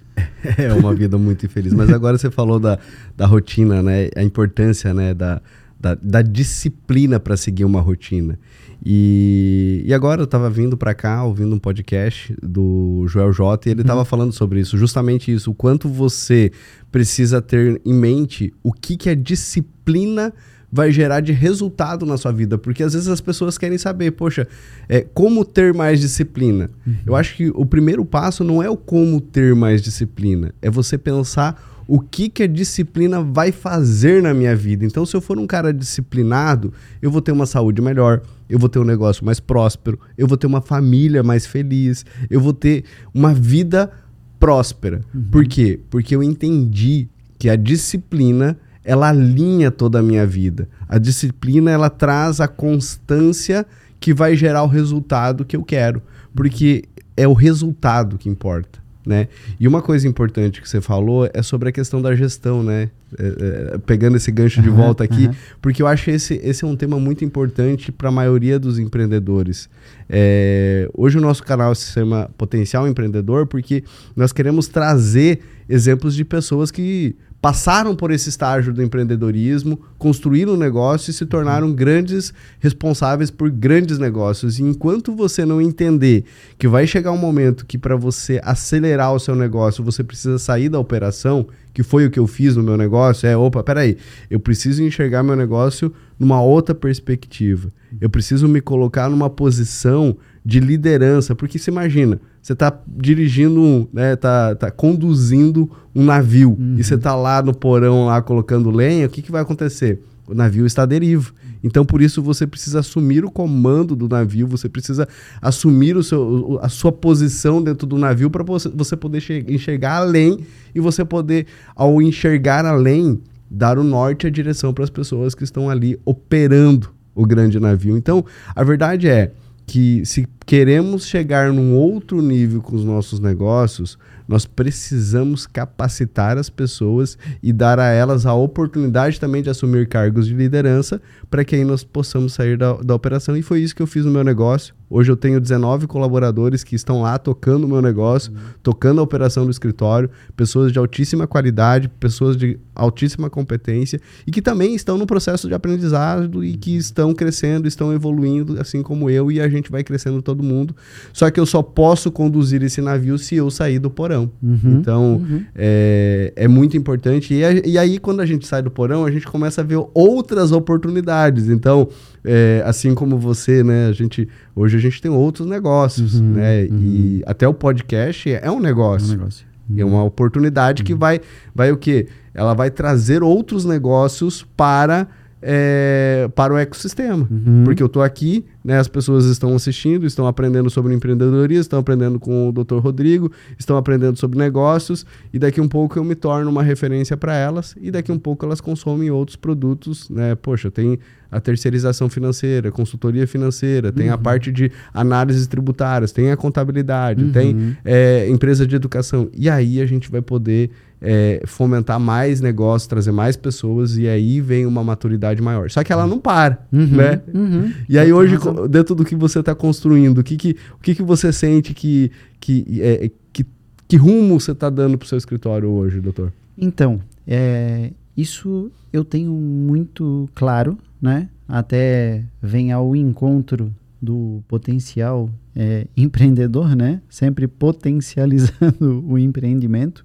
É 0.58 0.72
uma 0.74 0.94
vida 0.94 1.18
muito 1.18 1.46
infeliz. 1.46 1.74
Mas 1.74 1.90
agora 1.90 2.18
você 2.18 2.30
falou 2.30 2.60
da, 2.60 2.78
da 3.16 3.26
rotina, 3.26 3.82
né? 3.82 4.10
A 4.16 4.22
importância 4.22 4.94
né? 4.94 5.14
da, 5.14 5.42
da, 5.80 5.96
da 5.96 6.22
disciplina 6.22 7.20
para 7.20 7.36
seguir 7.36 7.66
uma 7.66 7.82
rotina. 7.82 8.38
E, 8.86 9.82
e 9.86 9.94
agora 9.94 10.22
eu 10.22 10.26
estava 10.26 10.50
vindo 10.50 10.78
para 10.78 10.94
cá, 10.94 11.24
ouvindo 11.24 11.56
um 11.56 11.60
podcast 11.60 12.36
do 12.44 13.06
Joel 13.08 13.34
J, 13.34 13.70
e 13.70 13.72
ele 13.72 13.82
estava 13.82 14.02
uhum. 14.02 14.06
falando 14.06 14.32
sobre 14.32 14.60
isso, 14.60 14.78
justamente 14.78 15.34
isso, 15.34 15.52
o 15.52 15.56
quanto 15.56 15.90
você 15.90 16.52
precisa 16.92 17.42
ter 17.42 17.82
em 17.86 17.94
mente 17.94 18.54
o 18.62 18.72
que, 18.72 18.96
que 18.96 19.10
a 19.10 19.16
disciplina 19.16 20.34
vai 20.72 20.92
gerar 20.92 21.22
de 21.22 21.32
resultado 21.32 22.06
na 22.06 22.18
sua 22.18 22.32
vida, 22.32 22.58
porque 22.58 22.84
às 22.84 22.94
vezes 22.94 23.08
as 23.08 23.22
pessoas 23.22 23.58
querem 23.58 23.78
saber, 23.78 24.12
poxa, 24.12 24.48
é, 24.88 25.02
como 25.02 25.44
ter 25.44 25.74
mais 25.74 26.00
disciplina? 26.00 26.70
Uhum. 26.86 26.96
Eu 27.06 27.16
acho 27.16 27.36
que 27.36 27.50
o 27.50 27.66
primeiro 27.66 28.06
passo 28.06 28.44
não 28.44 28.62
é 28.62 28.70
o 28.70 28.78
como 28.78 29.20
ter 29.20 29.56
mais 29.56 29.82
disciplina, 29.82 30.54
é 30.62 30.70
você 30.70 30.98
pensar 30.98 31.80
o 31.88 32.00
que, 32.00 32.30
que 32.30 32.44
a 32.44 32.48
disciplina 32.48 33.20
vai 33.20 33.52
fazer 33.52 34.22
na 34.22 34.32
minha 34.32 34.56
vida. 34.56 34.86
Então, 34.86 35.08
se 35.08 35.18
eu 35.18 35.22
for 35.22 35.40
um 35.40 35.48
cara 35.48 35.74
disciplinado, 35.74 36.72
eu 37.02 37.10
vou 37.10 37.20
ter 37.20 37.32
uma 37.32 37.48
saúde 37.48 37.82
melhor, 37.82 38.22
eu 38.48 38.60
vou 38.60 38.70
ter 38.70 38.78
um 38.78 38.84
negócio 38.84 39.26
mais 39.26 39.40
próspero, 39.40 40.00
eu 40.16 40.28
vou 40.28 40.38
ter 40.38 40.46
uma 40.46 40.62
família 40.62 41.24
mais 41.24 41.48
feliz, 41.48 42.06
eu 42.30 42.40
vou 42.40 42.54
ter 42.54 42.84
uma 43.12 43.34
vida 43.34 43.92
próspera. 44.40 45.02
Uhum. 45.12 45.24
Por 45.32 45.48
quê? 45.48 45.80
Porque 45.90 46.16
eu 46.16 46.22
entendi 46.22 47.08
que 47.40 47.50
a 47.50 47.56
disciplina 47.56 48.56
ela 48.90 49.10
alinha 49.10 49.70
toda 49.70 50.00
a 50.00 50.02
minha 50.02 50.26
vida. 50.26 50.68
A 50.88 50.98
disciplina 50.98 51.70
ela 51.70 51.92
traz 51.92 52.42
a 52.42 52.48
constância 52.48 53.64
que 54.00 54.16
vai 54.16 54.36
gerar 54.36 54.64
o 54.64 54.68
resultado 54.68 55.46
que 55.46 55.56
eu 55.56 55.64
quero, 55.64 56.02
porque 56.34 56.86
é 57.16 57.28
o 57.28 57.34
resultado 57.34 58.18
que 58.18 58.28
importa 58.28 58.80
né? 59.10 59.28
E 59.60 59.68
uma 59.68 59.82
coisa 59.82 60.08
importante 60.08 60.62
que 60.62 60.70
você 60.70 60.80
falou 60.80 61.28
é 61.34 61.42
sobre 61.42 61.70
a 61.70 61.72
questão 61.72 62.00
da 62.00 62.16
gestão, 62.16 62.62
né? 62.62 62.92
É, 63.18 63.74
é, 63.74 63.78
pegando 63.80 64.18
esse 64.18 64.32
gancho 64.32 64.62
de 64.62 64.70
volta 64.70 65.04
aqui, 65.04 65.26
uhum. 65.26 65.34
porque 65.60 65.82
eu 65.82 65.88
acho 65.88 66.06
que 66.06 66.12
esse, 66.12 66.40
esse 66.44 66.64
é 66.64 66.68
um 66.68 66.76
tema 66.76 67.00
muito 67.00 67.26
importante 67.26 67.92
para 67.92 68.10
a 68.10 68.12
maioria 68.12 68.60
dos 68.60 68.78
empreendedores. 68.78 69.68
É, 70.08 70.88
hoje 70.94 71.18
o 71.18 71.22
nosso 71.22 71.44
canal 71.44 71.74
se 71.74 71.92
chama 71.92 72.30
Potencial 72.38 72.88
Empreendedor 72.88 73.48
porque 73.48 73.84
nós 74.16 74.32
queremos 74.32 74.68
trazer 74.68 75.40
exemplos 75.68 76.14
de 76.14 76.24
pessoas 76.24 76.70
que 76.70 77.16
passaram 77.42 77.96
por 77.96 78.12
esse 78.12 78.30
estágio 78.30 78.74
do 78.74 78.84
empreendedorismo, 78.84 79.80
construíram 79.98 80.54
um 80.54 80.58
negócio 80.58 81.10
e 81.10 81.14
se 81.14 81.26
tornaram 81.26 81.74
grandes 81.74 82.34
responsáveis 82.60 83.32
por 83.32 83.50
grandes 83.50 83.98
negócios. 83.98 84.60
E 84.60 84.64
enquanto 84.64 85.16
você 85.16 85.46
não 85.46 85.62
entender 85.62 86.26
que 86.58 86.68
vai 86.68 86.86
chegar 86.86 87.12
um 87.12 87.18
momento 87.18 87.66
que 87.66 87.78
para 87.78 87.96
você 87.96 88.42
acelerar 88.44 89.14
o 89.14 89.20
seu 89.20 89.36
negócio, 89.36 89.84
você 89.84 90.04
precisa 90.04 90.38
sair 90.38 90.68
da 90.68 90.80
operação, 90.80 91.48
que 91.74 91.82
foi 91.82 92.06
o 92.06 92.12
que 92.12 92.20
eu 92.20 92.28
fiz 92.28 92.56
no 92.56 92.64
meu 92.64 92.76
negócio, 92.76 93.28
é, 93.28 93.38
opa, 93.38 93.64
peraí, 93.64 93.98
eu 94.30 94.40
preciso 94.40 94.84
enxergar 94.84 95.24
meu 95.24 95.36
negócio 95.36 95.94
numa 96.20 96.42
outra 96.42 96.76
perspectiva. 96.76 97.72
Eu 98.02 98.10
preciso 98.10 98.48
me 98.48 98.60
colocar 98.60 99.10
numa 99.10 99.30
posição 99.30 100.18
de 100.44 100.60
liderança, 100.60 101.36
porque 101.36 101.58
se 101.58 101.70
imagina, 101.70 102.20
você 102.50 102.54
está 102.54 102.76
dirigindo, 102.88 103.88
né, 103.94 104.16
tá, 104.16 104.56
tá 104.56 104.72
conduzindo 104.72 105.70
um 105.94 106.04
navio 106.04 106.58
uhum. 106.60 106.78
e 106.80 106.84
você 106.84 106.96
está 106.96 107.14
lá 107.16 107.44
no 107.44 107.54
porão 107.54 108.08
lá 108.08 108.24
colocando 108.24 108.72
lenha, 108.72 109.06
o 109.06 109.10
que, 109.10 109.22
que 109.22 109.32
vai 109.32 109.44
acontecer? 109.44 110.02
O 110.28 110.34
navio 110.34 110.66
está 110.66 110.82
à 110.82 110.86
deriva. 110.88 111.32
Então, 111.64 111.86
por 111.86 112.02
isso, 112.02 112.24
você 112.24 112.48
precisa 112.48 112.80
assumir 112.80 113.24
o 113.24 113.30
comando 113.30 113.96
do 113.96 114.10
navio, 114.10 114.48
você 114.48 114.68
precisa 114.68 115.08
assumir 115.40 115.96
o 115.96 116.02
seu, 116.02 116.58
a 116.62 116.70
sua 116.70 116.92
posição 116.92 117.62
dentro 117.62 117.86
do 117.86 118.00
navio 118.00 118.32
para 118.32 118.44
você 118.44 118.98
poder 118.98 119.22
enxergar 119.48 119.98
além 119.98 120.40
e 120.74 120.80
você 120.80 121.06
poder, 121.06 121.46
ao 121.76 122.02
enxergar 122.02 122.66
além, 122.66 123.22
dar 123.50 123.78
o 123.78 123.84
norte 123.84 124.24
e 124.24 124.28
a 124.28 124.32
direção 124.32 124.74
para 124.74 124.84
as 124.84 124.90
pessoas 124.90 125.36
que 125.36 125.44
estão 125.44 125.70
ali 125.70 126.00
operando 126.04 126.90
o 127.14 127.28
grande 127.28 127.60
navio. 127.60 127.96
Então, 127.96 128.26
a 128.56 128.64
verdade 128.64 129.08
é 129.08 129.34
que 129.70 130.04
se 130.04 130.28
queremos 130.48 131.06
chegar 131.06 131.54
num 131.54 131.76
outro 131.76 132.24
nível 132.24 132.60
com 132.60 132.76
os 132.76 132.84
nossos 132.84 133.20
negócios, 133.20 134.00
nós 134.28 134.44
precisamos 134.44 135.46
capacitar 135.46 136.40
as 136.40 136.50
pessoas 136.50 137.20
e 137.42 137.54
dar 137.54 137.78
a 137.78 137.86
elas 137.86 138.26
a 138.26 138.34
oportunidade 138.34 139.20
também 139.20 139.44
de 139.44 139.50
assumir 139.52 139.88
cargos 139.88 140.26
de 140.26 140.34
liderança 140.34 141.00
para 141.30 141.46
que 141.46 141.56
aí 141.56 141.64
nós 141.64 141.84
possamos 141.84 142.34
sair 142.34 142.58
da, 142.58 142.74
da 142.78 142.96
operação. 142.96 143.38
E 143.38 143.44
foi 143.44 143.60
isso 143.62 143.76
que 143.76 143.82
eu 143.84 143.86
fiz 143.86 144.04
no 144.04 144.10
meu 144.10 144.24
negócio. 144.24 144.74
Hoje 144.90 145.12
eu 145.12 145.16
tenho 145.16 145.40
19 145.40 145.86
colaboradores 145.86 146.64
que 146.64 146.76
estão 146.76 147.02
lá 147.02 147.18
tocando 147.20 147.66
o 147.66 147.68
meu 147.68 147.82
negócio, 147.82 148.32
uhum. 148.32 148.40
tocando 148.64 149.00
a 149.00 149.04
operação 149.04 149.46
do 149.46 149.52
escritório, 149.52 150.10
pessoas 150.36 150.72
de 150.72 150.80
altíssima 150.80 151.28
qualidade, 151.28 151.90
pessoas 152.00 152.36
de 152.36 152.58
altíssima 152.74 153.30
competência 153.30 154.00
e 154.26 154.32
que 154.32 154.42
também 154.42 154.74
estão 154.74 154.98
no 154.98 155.06
processo 155.06 155.48
de 155.48 155.54
aprendizado 155.54 156.44
e 156.44 156.58
que 156.58 156.76
estão 156.76 157.14
crescendo, 157.14 157.68
estão 157.68 157.94
evoluindo, 157.94 158.60
assim 158.60 158.82
como 158.82 159.10
eu, 159.10 159.32
e 159.32 159.40
a 159.40 159.48
gente 159.48 159.70
vai 159.70 159.84
crescendo 159.84 160.22
todo 160.22 160.42
mundo. 160.42 160.76
Só 161.14 161.30
que 161.30 161.40
eu 161.40 161.46
só 161.46 161.62
posso 161.62 162.12
conduzir 162.12 162.64
esse 162.64 162.82
navio 162.82 163.18
se 163.18 163.36
eu 163.36 163.52
sair 163.52 163.78
do 163.78 163.90
porão. 163.90 164.32
Uhum, 164.42 164.80
então, 164.80 165.16
uhum. 165.18 165.44
É, 165.56 166.34
é 166.36 166.48
muito 166.48 166.78
importante. 166.78 167.34
E, 167.34 167.70
e, 167.70 167.78
aí, 167.78 168.00
quando 168.00 168.22
a 168.22 168.26
gente 168.26 168.48
sai 168.48 168.62
do 168.62 168.72
porão, 168.72 169.06
a 169.06 169.12
gente 169.12 169.28
começa 169.28 169.62
a 169.62 169.64
ver 169.64 169.80
outras 169.94 170.52
oportunidades. 170.52 171.50
Então, 171.50 171.90
é, 172.24 172.62
assim 172.66 172.94
como 172.94 173.18
você, 173.18 173.64
né? 173.64 173.88
A 173.88 173.92
gente, 173.92 174.28
hoje 174.56 174.78
a 174.78 174.80
gente 174.80 175.02
tem 175.02 175.12
outros 175.12 175.48
negócios, 175.48 176.20
uhum, 176.20 176.34
né? 176.34 176.66
E 176.66 176.70
uhum. 176.70 177.22
até 177.26 177.48
o 177.48 177.54
podcast 177.54 178.32
é 178.32 178.52
um 178.52 178.60
negócio. 178.60 179.12
É 179.12 179.16
um 179.16 179.18
negócio. 179.18 179.50
É 179.78 179.86
uma 179.86 180.04
oportunidade 180.04 180.84
que 180.84 180.94
uhum. 180.94 181.00
vai, 181.00 181.22
vai 181.54 181.72
o 181.72 181.78
quê? 181.78 182.08
Ela 182.34 182.54
vai 182.54 182.72
trazer 182.72 183.22
outros 183.22 183.66
negócios 183.66 184.46
para 184.58 185.08
é, 185.42 186.30
para 186.36 186.54
o 186.54 186.58
ecossistema. 186.58 187.28
Uhum. 187.30 187.64
Porque 187.64 187.82
eu 187.82 187.88
estou 187.88 188.04
aqui, 188.04 188.46
né, 188.64 188.78
as 188.78 188.88
pessoas 188.88 189.26
estão 189.26 189.56
assistindo, 189.56 190.06
estão 190.06 190.28
aprendendo 190.28 190.70
sobre 190.70 190.94
empreendedorismo, 190.94 191.62
estão 191.62 191.80
aprendendo 191.80 192.20
com 192.20 192.50
o 192.50 192.52
Dr. 192.52 192.78
Rodrigo, 192.78 193.32
estão 193.58 193.78
aprendendo 193.78 194.18
sobre 194.18 194.38
negócios, 194.38 195.06
e 195.34 195.40
daqui 195.40 195.62
um 195.62 195.68
pouco 195.68 195.98
eu 195.98 196.04
me 196.04 196.16
torno 196.16 196.50
uma 196.50 196.64
referência 196.64 197.16
para 197.16 197.36
elas, 197.36 197.76
e 197.80 197.90
daqui 197.92 198.12
um 198.12 198.20
pouco 198.20 198.46
elas 198.46 198.60
consomem 198.60 199.10
outros 199.10 199.36
produtos. 199.36 200.10
Né? 200.10 200.36
Poxa, 200.36 200.70
tem 200.70 201.00
a 201.32 201.40
terceirização 201.40 202.10
financeira, 202.10 202.72
consultoria 202.72 203.28
financeira, 203.28 203.92
tem 203.92 204.08
uhum. 204.08 204.16
a 204.16 204.18
parte 204.18 204.52
de 204.52 204.72
análises 204.94 205.46
tributárias, 205.48 206.12
tem 206.12 206.32
a 206.32 206.38
contabilidade, 206.38 207.24
uhum. 207.24 207.32
tem 207.32 207.78
é, 207.86 208.28
empresa 208.30 208.66
de 208.66 208.76
educação. 208.76 209.30
E 209.34 209.50
aí 209.50 209.80
a 209.80 209.86
gente 209.86 210.10
vai 210.10 210.22
poder 210.22 210.72
é, 211.02 211.42
fomentar 211.46 212.00
mais 212.00 212.42
negócios, 212.42 212.88
trazer 212.88 213.12
mais 213.12 213.38
pessoas 213.38 213.98
e 213.98 214.08
aí 214.08 214.42
vem 214.42 214.66
uma 214.66 214.84
maturidade 214.84 215.42
maior. 215.42 215.70
Só 215.70 215.84
que 215.84 215.94
ela 215.94 216.06
não 216.06 216.20
para, 216.20 216.60
uhum, 216.72 216.88
né? 216.88 217.22
Uhum. 217.34 217.72
E 217.88 217.98
aí 217.98 218.12
hoje, 218.12 218.38
dentro 218.68 218.96
do 218.96 219.04
que 219.06 219.16
você 219.16 219.40
está 219.40 219.56
construindo, 219.56 220.20
o 220.20 220.24
que, 220.24 220.38
que, 220.38 220.56
o 220.76 220.80
que, 220.80 220.96
que 220.96 221.04
você 221.04 221.32
sente 221.32 221.74
que, 221.74 222.12
que, 222.40 222.82
é, 222.82 223.12
que, 223.32 223.46
que 223.88 223.98
rumo 223.98 224.40
você 224.40 224.52
está 224.52 224.70
dando 224.70 224.98
para 224.98 225.06
o 225.06 225.08
seu 225.08 225.18
escritório 225.18 225.70
hoje, 225.70 226.00
doutor? 226.00 226.32
Então, 226.58 227.00
é, 227.26 227.92
isso 228.18 228.72
eu 228.92 229.06
tenho 229.06 229.32
muito 229.32 230.30
claro, 230.36 230.78
né? 231.02 231.30
Até 231.48 232.26
vem 232.42 232.72
ao 232.72 232.96
encontro 232.96 233.74
do 234.02 234.44
potencial 234.48 235.30
é, 235.56 235.88
empreendedor, 235.96 236.76
né? 236.76 237.02
Sempre 237.10 237.48
potencializando 237.48 239.04
o 239.08 239.18
empreendimento. 239.18 240.04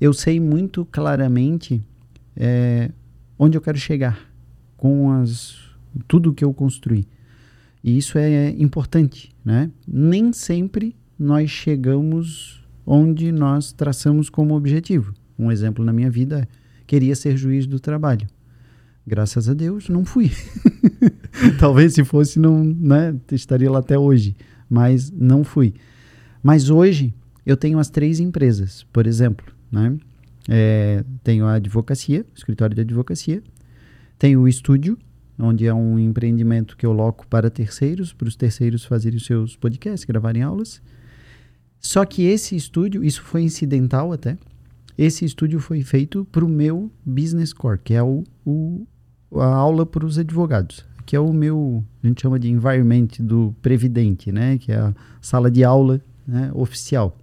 Eu 0.00 0.12
sei 0.12 0.38
muito 0.38 0.84
claramente 0.84 1.82
é, 2.36 2.90
onde 3.38 3.56
eu 3.56 3.60
quero 3.60 3.78
chegar 3.78 4.18
com 4.76 5.10
as, 5.10 5.56
tudo 6.06 6.32
que 6.32 6.44
eu 6.44 6.52
construí. 6.52 7.06
E 7.84 7.98
isso 7.98 8.16
é 8.16 8.48
importante, 8.58 9.30
né? 9.44 9.70
Nem 9.86 10.32
sempre 10.32 10.96
nós 11.18 11.50
chegamos 11.50 12.64
onde 12.86 13.30
nós 13.30 13.72
traçamos 13.72 14.30
como 14.30 14.56
objetivo. 14.56 15.12
Um 15.38 15.52
exemplo 15.52 15.84
na 15.84 15.92
minha 15.92 16.10
vida 16.10 16.40
é, 16.40 16.48
queria 16.86 17.14
ser 17.14 17.36
juiz 17.36 17.66
do 17.66 17.78
trabalho. 17.78 18.26
Graças 19.06 19.50
a 19.50 19.52
Deus, 19.52 19.90
não 19.90 20.02
fui. 20.02 20.30
Talvez 21.60 21.92
se 21.92 22.02
fosse, 22.04 22.38
não, 22.38 22.64
né, 22.64 23.14
estaria 23.30 23.70
lá 23.70 23.80
até 23.80 23.98
hoje, 23.98 24.34
mas 24.68 25.10
não 25.10 25.44
fui. 25.44 25.74
Mas 26.42 26.70
hoje 26.70 27.12
eu 27.44 27.54
tenho 27.54 27.78
as 27.78 27.90
três 27.90 28.18
empresas, 28.18 28.86
por 28.92 29.06
exemplo, 29.06 29.46
né? 29.70 29.94
É, 30.48 31.04
tenho 31.22 31.44
a 31.44 31.54
advocacia, 31.54 32.24
escritório 32.34 32.74
de 32.74 32.80
advocacia, 32.80 33.42
tenho 34.18 34.40
o 34.40 34.48
estúdio, 34.48 34.98
onde 35.38 35.66
é 35.66 35.74
um 35.74 35.98
empreendimento 35.98 36.76
que 36.76 36.86
eu 36.86 36.92
loco 36.92 37.26
para 37.26 37.50
terceiros, 37.50 38.12
para 38.12 38.28
os 38.28 38.36
terceiros 38.36 38.84
fazerem 38.84 39.16
os 39.16 39.26
seus 39.26 39.56
podcasts, 39.56 40.04
gravarem 40.04 40.42
aulas. 40.42 40.80
Só 41.80 42.04
que 42.04 42.22
esse 42.22 42.56
estúdio, 42.56 43.04
isso 43.04 43.22
foi 43.22 43.42
incidental 43.42 44.12
até, 44.12 44.38
esse 44.96 45.24
estúdio 45.24 45.58
foi 45.58 45.82
feito 45.82 46.24
para 46.30 46.44
o 46.44 46.48
meu 46.48 46.90
business 47.04 47.52
core, 47.52 47.80
que 47.82 47.94
é 47.94 48.02
o, 48.02 48.22
o 48.46 48.86
a 49.34 49.46
aula 49.46 49.84
para 49.84 50.06
os 50.06 50.16
advogados, 50.16 50.84
que 51.04 51.16
é 51.16 51.20
o 51.20 51.32
meu, 51.32 51.84
a 52.02 52.06
gente 52.06 52.22
chama 52.22 52.38
de 52.38 52.48
environment 52.48 53.08
do 53.18 53.54
previdente, 53.60 54.30
né, 54.30 54.56
que 54.58 54.70
é 54.70 54.76
a 54.76 54.94
sala 55.20 55.50
de 55.50 55.64
aula 55.64 56.00
né, 56.26 56.50
oficial. 56.54 57.18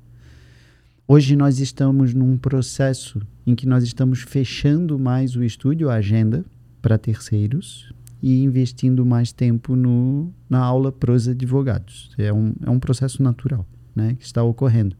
Hoje 1.08 1.36
nós 1.36 1.60
estamos 1.60 2.14
num 2.14 2.38
processo 2.38 3.22
em 3.48 3.56
que 3.56 3.66
nós 3.66 3.84
estamos 3.84 4.22
fechando 4.22 5.00
mais 5.00 5.36
o 5.36 5.44
estúdio, 5.44 5.90
a 5.90 5.96
agenda 5.96 6.46
para 6.82 6.98
terceiros 6.98 7.92
e 8.22 8.44
investindo 8.44 9.06
mais 9.06 9.32
tempo 9.32 9.76
no, 9.76 10.32
na 10.50 10.60
aula 10.60 10.92
para 10.92 11.12
os 11.12 11.28
advogados. 11.28 12.12
É 12.18 12.32
um, 12.32 12.54
é 12.64 12.70
um 12.70 12.80
processo 12.80 13.24
natural 13.24 13.66
né, 13.96 14.16
que 14.20 14.26
está 14.26 14.44
ocorrendo. 14.44 14.96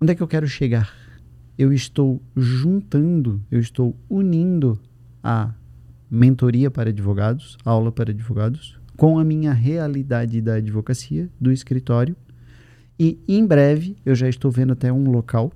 Onde 0.00 0.12
é 0.12 0.14
que 0.14 0.22
eu 0.22 0.28
quero 0.28 0.48
chegar? 0.48 0.92
Eu 1.58 1.72
estou 1.72 2.22
juntando, 2.34 3.40
eu 3.50 3.60
estou 3.60 3.94
unindo 4.08 4.80
a 5.22 5.52
mentoria 6.10 6.70
para 6.70 6.90
advogados, 6.90 7.56
aula 7.64 7.92
para 7.92 8.10
advogados, 8.10 8.80
com 8.96 9.18
a 9.18 9.24
minha 9.24 9.52
realidade 9.52 10.40
da 10.40 10.54
advocacia, 10.54 11.28
do 11.40 11.52
escritório. 11.52 12.16
E 12.98 13.18
em 13.28 13.46
breve 13.46 13.96
eu 14.04 14.14
já 14.14 14.28
estou 14.28 14.50
vendo 14.50 14.72
até 14.72 14.92
um 14.92 15.10
local, 15.10 15.52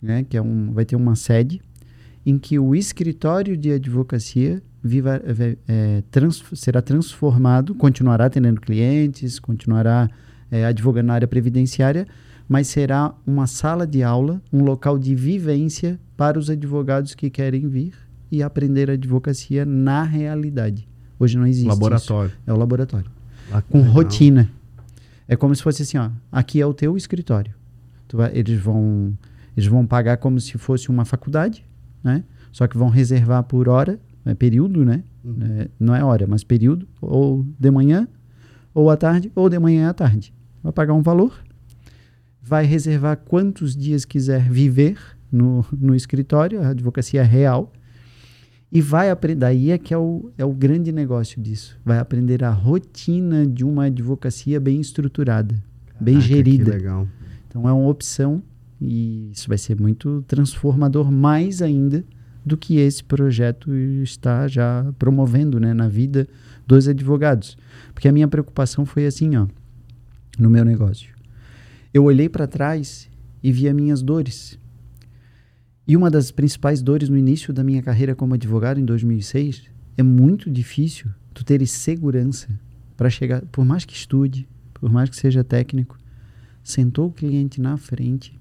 né, 0.00 0.24
que 0.24 0.36
é 0.36 0.42
um, 0.42 0.72
vai 0.72 0.84
ter 0.84 0.96
uma 0.96 1.14
sede, 1.14 1.60
em 2.24 2.38
que 2.38 2.58
o 2.58 2.74
escritório 2.74 3.56
de 3.56 3.72
advocacia 3.72 4.62
viva, 4.82 5.20
é, 5.66 6.02
trans, 6.10 6.42
será 6.54 6.80
transformado, 6.80 7.74
continuará 7.74 8.26
atendendo 8.26 8.60
clientes, 8.60 9.38
continuará 9.38 10.08
é, 10.50 10.64
advogando 10.64 11.06
na 11.08 11.14
área 11.14 11.28
previdenciária, 11.28 12.06
mas 12.48 12.68
será 12.68 13.14
uma 13.26 13.46
sala 13.46 13.86
de 13.86 14.02
aula, 14.02 14.40
um 14.52 14.62
local 14.62 14.98
de 14.98 15.14
vivência 15.14 15.98
para 16.16 16.38
os 16.38 16.48
advogados 16.48 17.14
que 17.14 17.28
querem 17.28 17.68
vir 17.68 17.94
e 18.30 18.42
aprender 18.42 18.90
a 18.90 18.94
advocacia 18.94 19.64
na 19.64 20.02
realidade. 20.02 20.88
Hoje 21.18 21.36
não 21.36 21.46
existe. 21.46 21.68
Laboratório. 21.68 22.30
Isso. 22.30 22.38
É 22.46 22.52
o 22.52 22.56
laboratório. 22.56 23.10
Ah, 23.52 23.62
com 23.62 23.78
legal. 23.78 23.92
rotina. 23.92 24.50
É 25.26 25.36
como 25.36 25.54
se 25.54 25.62
fosse 25.62 25.82
assim, 25.82 25.98
ó, 25.98 26.10
aqui 26.32 26.60
é 26.60 26.66
o 26.66 26.72
teu 26.72 26.96
escritório. 26.96 27.52
Vai, 28.12 28.30
eles 28.34 28.58
vão 28.58 29.16
eles 29.54 29.68
vão 29.68 29.84
pagar 29.84 30.16
como 30.18 30.40
se 30.40 30.56
fosse 30.56 30.88
uma 30.88 31.04
faculdade, 31.04 31.64
né? 32.02 32.22
Só 32.52 32.66
que 32.66 32.78
vão 32.78 32.88
reservar 32.88 33.42
por 33.42 33.68
hora, 33.68 33.98
é 34.30 34.34
período, 34.34 34.84
né? 34.84 35.02
Uhum. 35.24 35.36
É, 35.40 35.68
não 35.78 35.94
é 35.94 36.02
hora, 36.02 36.26
mas 36.26 36.44
período, 36.44 36.86
ou 37.00 37.46
de 37.58 37.70
manhã, 37.70 38.08
ou 38.74 38.90
à 38.90 38.96
tarde, 38.96 39.30
ou 39.34 39.48
de 39.48 39.58
manhã 39.58 39.88
à 39.88 39.94
tarde. 39.94 40.32
Vai 40.62 40.72
pagar 40.72 40.94
um 40.94 41.02
valor, 41.02 41.42
vai 42.42 42.64
reservar 42.64 43.16
quantos 43.16 43.76
dias 43.76 44.04
quiser 44.04 44.48
viver 44.48 44.98
no, 45.30 45.64
no 45.72 45.94
escritório, 45.94 46.62
a 46.62 46.68
advocacia 46.68 47.22
real, 47.22 47.72
e 48.70 48.80
vai 48.80 49.10
aprender. 49.10 49.40
Daí 49.40 49.70
é 49.70 49.78
que 49.78 49.94
é 49.94 49.98
o, 49.98 50.30
é 50.36 50.44
o 50.44 50.52
grande 50.52 50.92
negócio 50.92 51.40
disso. 51.40 51.78
Vai 51.84 51.98
aprender 51.98 52.44
a 52.44 52.50
rotina 52.50 53.46
de 53.46 53.64
uma 53.64 53.84
advocacia 53.84 54.60
bem 54.60 54.80
estruturada, 54.80 55.54
Caraca, 55.86 56.04
bem 56.04 56.20
gerida. 56.20 56.76
Então 57.48 57.68
é 57.68 57.72
uma 57.72 57.88
opção 57.88 58.42
e 58.80 59.30
isso 59.32 59.48
vai 59.48 59.58
ser 59.58 59.80
muito 59.80 60.22
transformador 60.28 61.10
mais 61.10 61.60
ainda 61.62 62.04
do 62.48 62.56
que 62.56 62.78
esse 62.78 63.04
projeto 63.04 63.72
está 64.02 64.48
já 64.48 64.92
promovendo 64.98 65.60
né, 65.60 65.72
na 65.72 65.86
vida 65.86 66.26
dos 66.66 66.88
advogados. 66.88 67.56
Porque 67.94 68.08
a 68.08 68.12
minha 68.12 68.26
preocupação 68.26 68.84
foi 68.84 69.06
assim, 69.06 69.36
ó, 69.36 69.46
no 70.38 70.50
meu 70.50 70.64
negócio. 70.64 71.14
Eu 71.94 72.04
olhei 72.04 72.28
para 72.28 72.46
trás 72.46 73.08
e 73.42 73.52
vi 73.52 73.68
as 73.68 73.74
minhas 73.74 74.02
dores. 74.02 74.58
E 75.86 75.96
uma 75.96 76.10
das 76.10 76.30
principais 76.30 76.82
dores 76.82 77.08
no 77.08 77.16
início 77.16 77.52
da 77.52 77.64
minha 77.64 77.82
carreira 77.82 78.14
como 78.14 78.34
advogado, 78.34 78.78
em 78.78 78.84
2006, 78.84 79.62
é 79.96 80.02
muito 80.02 80.50
difícil 80.50 81.08
tu 81.32 81.44
teres 81.44 81.70
segurança 81.70 82.48
para 82.96 83.08
chegar, 83.08 83.42
por 83.46 83.64
mais 83.64 83.84
que 83.84 83.94
estude, 83.94 84.48
por 84.74 84.90
mais 84.90 85.08
que 85.08 85.16
seja 85.16 85.42
técnico, 85.42 85.98
sentou 86.62 87.08
o 87.08 87.12
cliente 87.12 87.60
na 87.60 87.76
frente, 87.76 88.37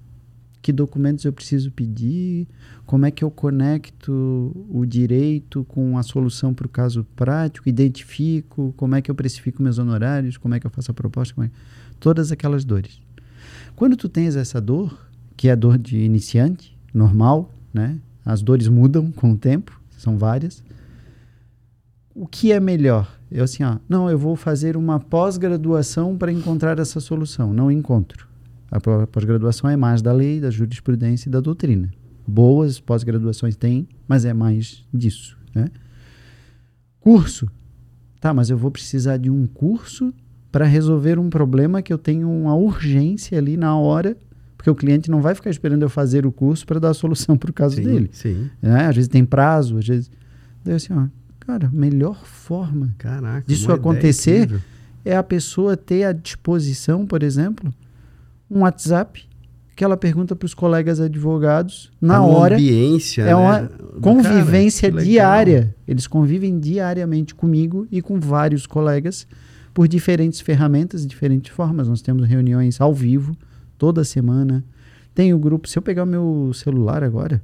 que 0.68 0.74
documentos 0.74 1.24
eu 1.24 1.32
preciso 1.32 1.72
pedir, 1.72 2.46
como 2.86 3.06
é 3.06 3.12
que 3.12 3.24
eu 3.24 3.32
conecto 3.32 4.54
o 4.70 4.86
direito 4.86 5.64
com 5.64 5.98
a 5.98 6.04
solução 6.04 6.54
para 6.54 6.68
o 6.68 6.70
caso 6.70 7.06
prático, 7.16 7.70
identifico, 7.70 8.74
como 8.76 8.94
é 8.94 9.02
que 9.02 9.10
eu 9.10 9.16
precifico 9.16 9.64
meus 9.64 9.78
honorários, 9.78 10.36
como 10.36 10.56
é 10.56 10.60
que 10.60 10.68
eu 10.68 10.70
faço 10.70 10.92
a 10.92 10.94
proposta, 10.94 11.42
é... 11.42 11.50
todas 12.02 12.34
aquelas 12.34 12.66
dores. 12.66 13.00
Quando 13.78 13.96
tu 13.96 14.10
tens 14.10 14.36
essa 14.36 14.60
dor, 14.60 15.08
que 15.38 15.48
é 15.48 15.54
a 15.54 15.56
dor 15.56 15.78
de 15.78 16.00
iniciante, 16.00 16.78
normal, 16.94 17.50
né? 17.74 17.98
As 18.26 18.42
dores 18.42 18.68
mudam 18.68 19.10
com 19.10 19.32
o 19.32 19.38
tempo, 19.38 19.80
são 19.98 20.18
várias. 20.18 20.62
O 22.14 22.28
que 22.28 22.52
é 22.52 22.60
melhor? 22.60 23.10
Eu 23.32 23.46
assim, 23.46 23.64
ó, 23.64 23.78
não, 23.88 24.10
eu 24.10 24.20
vou 24.20 24.36
fazer 24.36 24.76
uma 24.76 25.00
pós-graduação 25.00 26.18
para 26.18 26.30
encontrar 26.30 26.78
essa 26.78 27.00
solução. 27.00 27.54
Não 27.54 27.72
encontro. 27.72 28.27
A 28.70 28.80
pós-graduação 29.08 29.70
é 29.70 29.78
mais 29.78 30.02
da 30.02 30.12
lei, 30.12 30.42
da 30.42 30.50
jurisprudência 30.50 31.30
e 31.30 31.32
da 31.32 31.40
doutrina. 31.40 31.92
Boas 32.28 32.80
pós-graduações 32.80 33.56
tem, 33.56 33.88
mas 34.08 34.26
é 34.26 34.34
mais 34.34 34.84
disso, 34.94 35.38
né? 35.56 35.70
Curso. 37.00 37.50
Tá, 38.20 38.34
mas 38.34 38.50
eu 38.50 38.58
vou 38.58 38.72
precisar 38.72 39.18
de 39.18 39.30
um 39.30 39.48
curso 39.48 40.14
para 40.52 40.66
resolver 40.66 41.20
um 41.20 41.30
problema 41.30 41.82
que 41.82 41.94
eu 41.94 41.98
tenho 41.98 42.30
uma 42.30 42.56
urgência 42.56 43.38
ali 43.38 43.56
na 43.56 43.78
hora 43.78 44.18
porque 44.58 44.70
o 44.70 44.76
cliente 44.76 45.10
não 45.10 45.22
vai 45.22 45.36
ficar 45.36 45.50
esperando 45.50 45.84
eu 45.84 45.90
fazer 45.90 46.26
o 46.26 46.32
curso 46.32 46.66
para 46.66 46.80
dar 46.80 46.90
a 46.90 46.94
solução 46.94 47.38
para 47.38 47.52
o 47.52 47.54
caso 47.54 47.76
sim, 47.76 47.84
dele. 47.84 48.10
Sim. 48.12 48.50
Né? 48.62 48.88
Às 48.88 48.96
vezes 48.96 49.08
tem 49.08 49.24
prazo, 49.24 49.78
às 49.78 49.88
vezes. 49.88 50.12
Daí 50.66 50.76
assim, 50.76 50.94
ó, 50.94 51.06
cara, 51.40 51.70
melhor 51.72 52.26
forma 52.26 52.94
Caraca, 52.98 53.48
disso 53.48 53.72
acontecer 53.72 54.50
é 55.06 55.16
a 55.16 55.24
pessoa 55.24 55.78
ter 55.78 56.04
à 56.04 56.12
disposição, 56.12 57.06
por 57.06 57.24
exemplo, 57.24 57.74
um 58.50 58.62
WhatsApp 58.62 59.28
que 59.78 59.84
ela 59.84 59.96
pergunta 59.96 60.36
para 60.36 60.46
os 60.48 60.56
colegas 60.56 61.00
advogados 61.00 61.92
na 62.02 62.16
é 62.16 62.20
hora. 62.20 62.56
Ambiência, 62.56 63.22
é 63.22 63.36
uma 63.36 63.62
né? 63.62 63.70
convivência 64.02 64.90
cara, 64.90 65.04
diária. 65.04 65.76
Eles 65.88 66.08
convivem 66.08 66.60
diariamente 66.60 67.36
comigo 67.36 67.88
e 67.92 68.02
com 68.02 68.20
vários 68.20 68.66
colegas 68.66 69.28
por 69.76 69.88
diferentes 69.88 70.42
ferramentas, 70.42 71.06
diferentes 71.06 71.52
formas. 71.52 71.88
Nós 71.88 72.02
temos 72.02 72.28
reuniões 72.28 72.82
ao 72.82 72.92
vivo 72.92 73.38
toda 73.78 74.04
semana. 74.04 74.66
Tem 75.14 75.32
o 75.32 75.38
grupo. 75.38 75.68
Se 75.68 75.78
eu 75.78 75.84
pegar 75.84 76.04
o 76.04 76.08
meu 76.08 76.52
celular 76.56 77.04
agora, 77.04 77.40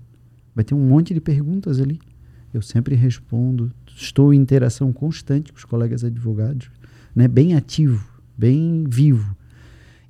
vai 0.55 0.63
ter 0.63 0.73
um 0.73 0.79
monte 0.79 1.13
de 1.13 1.21
perguntas 1.21 1.79
ali. 1.79 1.99
Eu 2.51 2.63
sempre 2.63 2.95
respondo. 2.95 3.71
Estou 3.95 4.33
em 4.33 4.39
interação 4.39 4.91
constante 4.91 5.51
com 5.51 5.59
os 5.59 5.65
colegas 5.65 6.03
advogados, 6.03 6.71
né? 7.15 7.27
bem 7.27 7.53
ativo, 7.53 8.03
bem 8.35 8.85
vivo. 8.87 9.35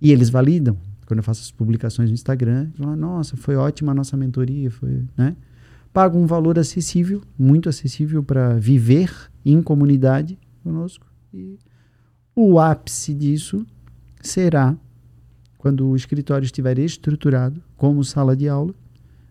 E 0.03 0.11
eles 0.11 0.29
validam. 0.29 0.77
Quando 1.05 1.19
eu 1.19 1.23
faço 1.23 1.41
as 1.41 1.51
publicações 1.51 2.09
no 2.09 2.13
Instagram, 2.13 2.69
falam, 2.75 2.95
nossa, 2.97 3.37
foi 3.37 3.55
ótima 3.55 3.93
a 3.93 3.95
nossa 3.95 4.17
mentoria. 4.17 4.69
Foi, 4.69 5.05
né? 5.17 5.33
Pago 5.93 6.17
um 6.17 6.25
valor 6.25 6.59
acessível, 6.59 7.21
muito 7.39 7.69
acessível 7.69 8.21
para 8.21 8.55
viver 8.59 9.09
em 9.45 9.61
comunidade 9.61 10.37
conosco. 10.61 11.05
E 11.33 11.57
o 12.35 12.59
ápice 12.59 13.13
disso 13.13 13.65
será 14.21 14.75
quando 15.57 15.87
o 15.87 15.95
escritório 15.95 16.45
estiver 16.45 16.77
estruturado 16.79 17.63
como 17.77 18.03
sala 18.03 18.35
de 18.35 18.49
aula, 18.49 18.73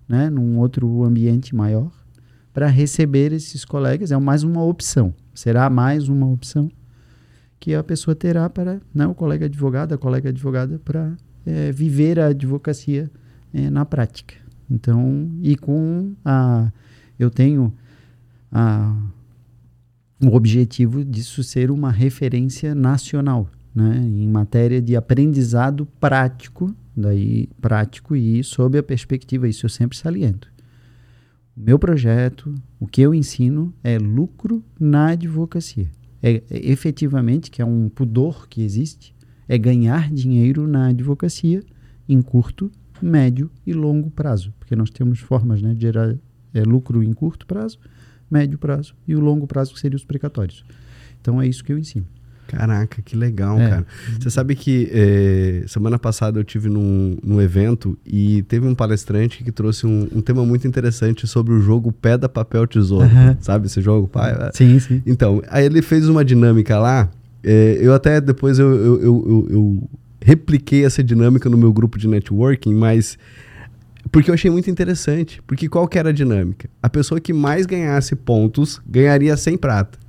né, 0.09 0.31
num 0.31 0.59
outro 0.59 1.05
ambiente 1.05 1.55
maior, 1.55 1.93
para 2.55 2.67
receber 2.69 3.33
esses 3.33 3.65
colegas. 3.65 4.13
É 4.13 4.17
mais 4.17 4.43
uma 4.43 4.63
opção, 4.65 5.13
será 5.35 5.69
mais 5.69 6.09
uma 6.09 6.27
opção 6.27 6.71
que 7.63 7.77
a 7.77 7.85
pessoa 7.85 8.13
terá 8.13 8.51
para, 8.51 8.81
né, 8.93 9.07
o 9.07 9.15
colega 9.15 9.47
advogado, 9.47 9.95
a 9.95 9.99
colega 9.99 10.31
advogada, 10.31 10.81
para 10.85 11.17
é, 11.47 11.71
viver 11.71 12.19
a 12.19 12.27
advocacia 12.27 13.09
é, 13.55 13.71
na 13.71 13.85
prática. 13.85 14.35
Então, 14.69 15.31
e 15.41 15.55
com 15.55 16.13
a. 16.25 16.73
Eu 17.17 17.31
tenho 17.31 17.73
a, 18.51 19.01
o 20.21 20.35
objetivo 20.35 21.05
disso 21.05 21.45
ser 21.45 21.71
uma 21.71 21.93
referência 21.93 22.75
nacional, 22.75 23.49
né, 23.73 23.97
em 23.99 24.27
matéria 24.27 24.83
de 24.83 24.97
aprendizado 24.97 25.87
prático, 26.01 26.75
daí 26.97 27.49
prático 27.61 28.17
e 28.17 28.43
sob 28.43 28.77
a 28.77 28.83
perspectiva, 28.83 29.47
isso 29.47 29.67
eu 29.67 29.71
sempre 29.71 29.97
saliento. 29.97 30.51
O 31.57 31.61
meu 31.61 31.79
projeto, 31.79 32.53
o 32.81 32.89
que 32.89 33.03
eu 33.03 33.15
ensino 33.15 33.73
é 33.85 33.99
lucro 33.99 34.65
na 34.81 35.11
advocacia. 35.11 36.02
É, 36.23 36.43
é 36.51 36.71
efetivamente, 36.71 37.51
que 37.51 37.61
é 37.61 37.65
um 37.65 37.89
pudor 37.89 38.49
que 38.49 38.63
existe, 38.63 39.15
é 39.49 39.59
ganhar 39.59 40.11
dinheiro 40.11 40.67
na 40.69 40.89
advocacia 40.89 41.63
em 42.09 42.23
curto, 42.23 42.71
médio 43.01 43.51
e 43.67 43.73
longo 43.73 44.11
prazo, 44.11 44.55
porque 44.59 44.77
nós 44.77 44.91
temos 44.91 45.19
formas 45.19 45.61
né, 45.61 45.75
de 45.75 45.81
gerar 45.81 46.17
é, 46.55 46.63
lucro 46.63 47.03
em 47.03 47.13
curto 47.13 47.47
prazo, 47.47 47.79
médio 48.31 48.59
prazo 48.59 48.95
e 49.07 49.15
o 49.15 49.21
longo 49.21 49.47
prazo 49.47 49.75
que 49.75 49.81
seriam 49.81 49.97
os 49.97 50.05
precatórios. 50.05 50.65
Então 51.21 51.41
é 51.41 51.47
isso 51.47 51.65
que 51.65 51.73
eu 51.73 51.79
ensino. 51.79 52.07
Caraca, 52.57 53.01
que 53.03 53.17
legal, 53.17 53.59
é. 53.61 53.69
cara. 53.69 53.87
Você 54.21 54.31
sabe 54.31 54.55
que 54.55 54.89
é, 54.93 55.65
semana 55.67 55.99
passada 55.99 56.39
eu 56.39 56.45
tive 56.45 56.69
num, 56.69 57.17
num, 57.23 57.41
evento 57.41 57.99
e 58.07 58.43
teve 58.43 58.67
um 58.67 58.75
palestrante 58.75 59.43
que 59.43 59.51
trouxe 59.51 59.87
um, 59.87 60.09
um, 60.15 60.21
tema 60.21 60.45
muito 60.45 60.67
interessante 60.67 61.27
sobre 61.27 61.53
o 61.55 61.61
jogo 61.61 61.91
Pedra, 61.93 62.29
Papel, 62.29 62.67
Tesouro. 62.67 63.07
Uhum. 63.07 63.37
Sabe 63.41 63.67
esse 63.67 63.81
jogo, 63.81 64.07
pai? 64.07 64.35
Sim, 64.53 64.79
sim. 64.79 65.03
Então, 65.07 65.43
aí 65.49 65.65
ele 65.65 65.83
fez 65.83 66.09
uma 66.09 66.25
dinâmica 66.25 66.79
lá. 66.79 67.09
É, 67.43 67.79
eu 67.81 67.95
até 67.95 68.21
depois 68.21 68.59
eu, 68.59 68.71
eu, 68.75 69.03
eu, 69.03 69.47
eu 69.51 69.91
repliquei 70.21 70.85
essa 70.85 71.03
dinâmica 71.03 71.49
no 71.49 71.57
meu 71.57 71.73
grupo 71.73 71.99
de 71.99 72.07
networking, 72.07 72.75
mas 72.75 73.19
porque 74.11 74.31
eu 74.31 74.35
achei 74.35 74.51
muito 74.51 74.71
interessante. 74.71 75.41
Porque 75.47 75.69
qual 75.69 75.87
que 75.87 75.99
era 75.99 76.11
a 76.11 76.13
dinâmica? 76.13 76.69
A 76.83 76.89
pessoa 76.89 77.21
que 77.21 77.33
mais 77.33 77.67
ganhasse 77.67 78.15
pontos 78.15 78.81
ganharia 78.87 79.37
100 79.37 79.57
prata. 79.57 80.02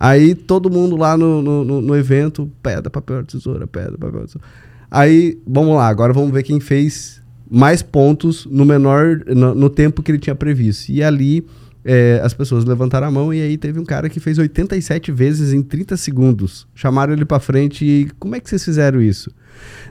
Aí 0.00 0.34
todo 0.34 0.70
mundo 0.70 0.96
lá 0.96 1.14
no, 1.14 1.42
no, 1.42 1.82
no 1.82 1.94
evento, 1.94 2.50
pedra, 2.62 2.88
papel, 2.88 3.22
tesoura, 3.22 3.66
pedra, 3.66 3.98
papel, 3.98 4.24
tesoura. 4.24 4.48
Aí, 4.90 5.38
vamos 5.46 5.76
lá, 5.76 5.88
agora 5.88 6.14
vamos 6.14 6.32
ver 6.32 6.42
quem 6.42 6.58
fez 6.58 7.20
mais 7.50 7.82
pontos 7.82 8.46
no 8.46 8.64
menor, 8.64 9.20
no, 9.26 9.54
no 9.54 9.68
tempo 9.68 10.02
que 10.02 10.10
ele 10.10 10.18
tinha 10.18 10.34
previsto. 10.34 10.90
E 10.90 11.02
ali 11.02 11.46
é, 11.84 12.18
as 12.24 12.32
pessoas 12.32 12.64
levantaram 12.64 13.06
a 13.06 13.10
mão 13.10 13.32
e 13.32 13.42
aí 13.42 13.58
teve 13.58 13.78
um 13.78 13.84
cara 13.84 14.08
que 14.08 14.18
fez 14.20 14.38
87 14.38 15.12
vezes 15.12 15.52
em 15.52 15.62
30 15.62 15.96
segundos. 15.98 16.66
Chamaram 16.74 17.12
ele 17.12 17.26
para 17.26 17.38
frente 17.38 17.84
e 17.84 18.10
como 18.18 18.34
é 18.34 18.40
que 18.40 18.48
vocês 18.48 18.64
fizeram 18.64 19.02
isso? 19.02 19.30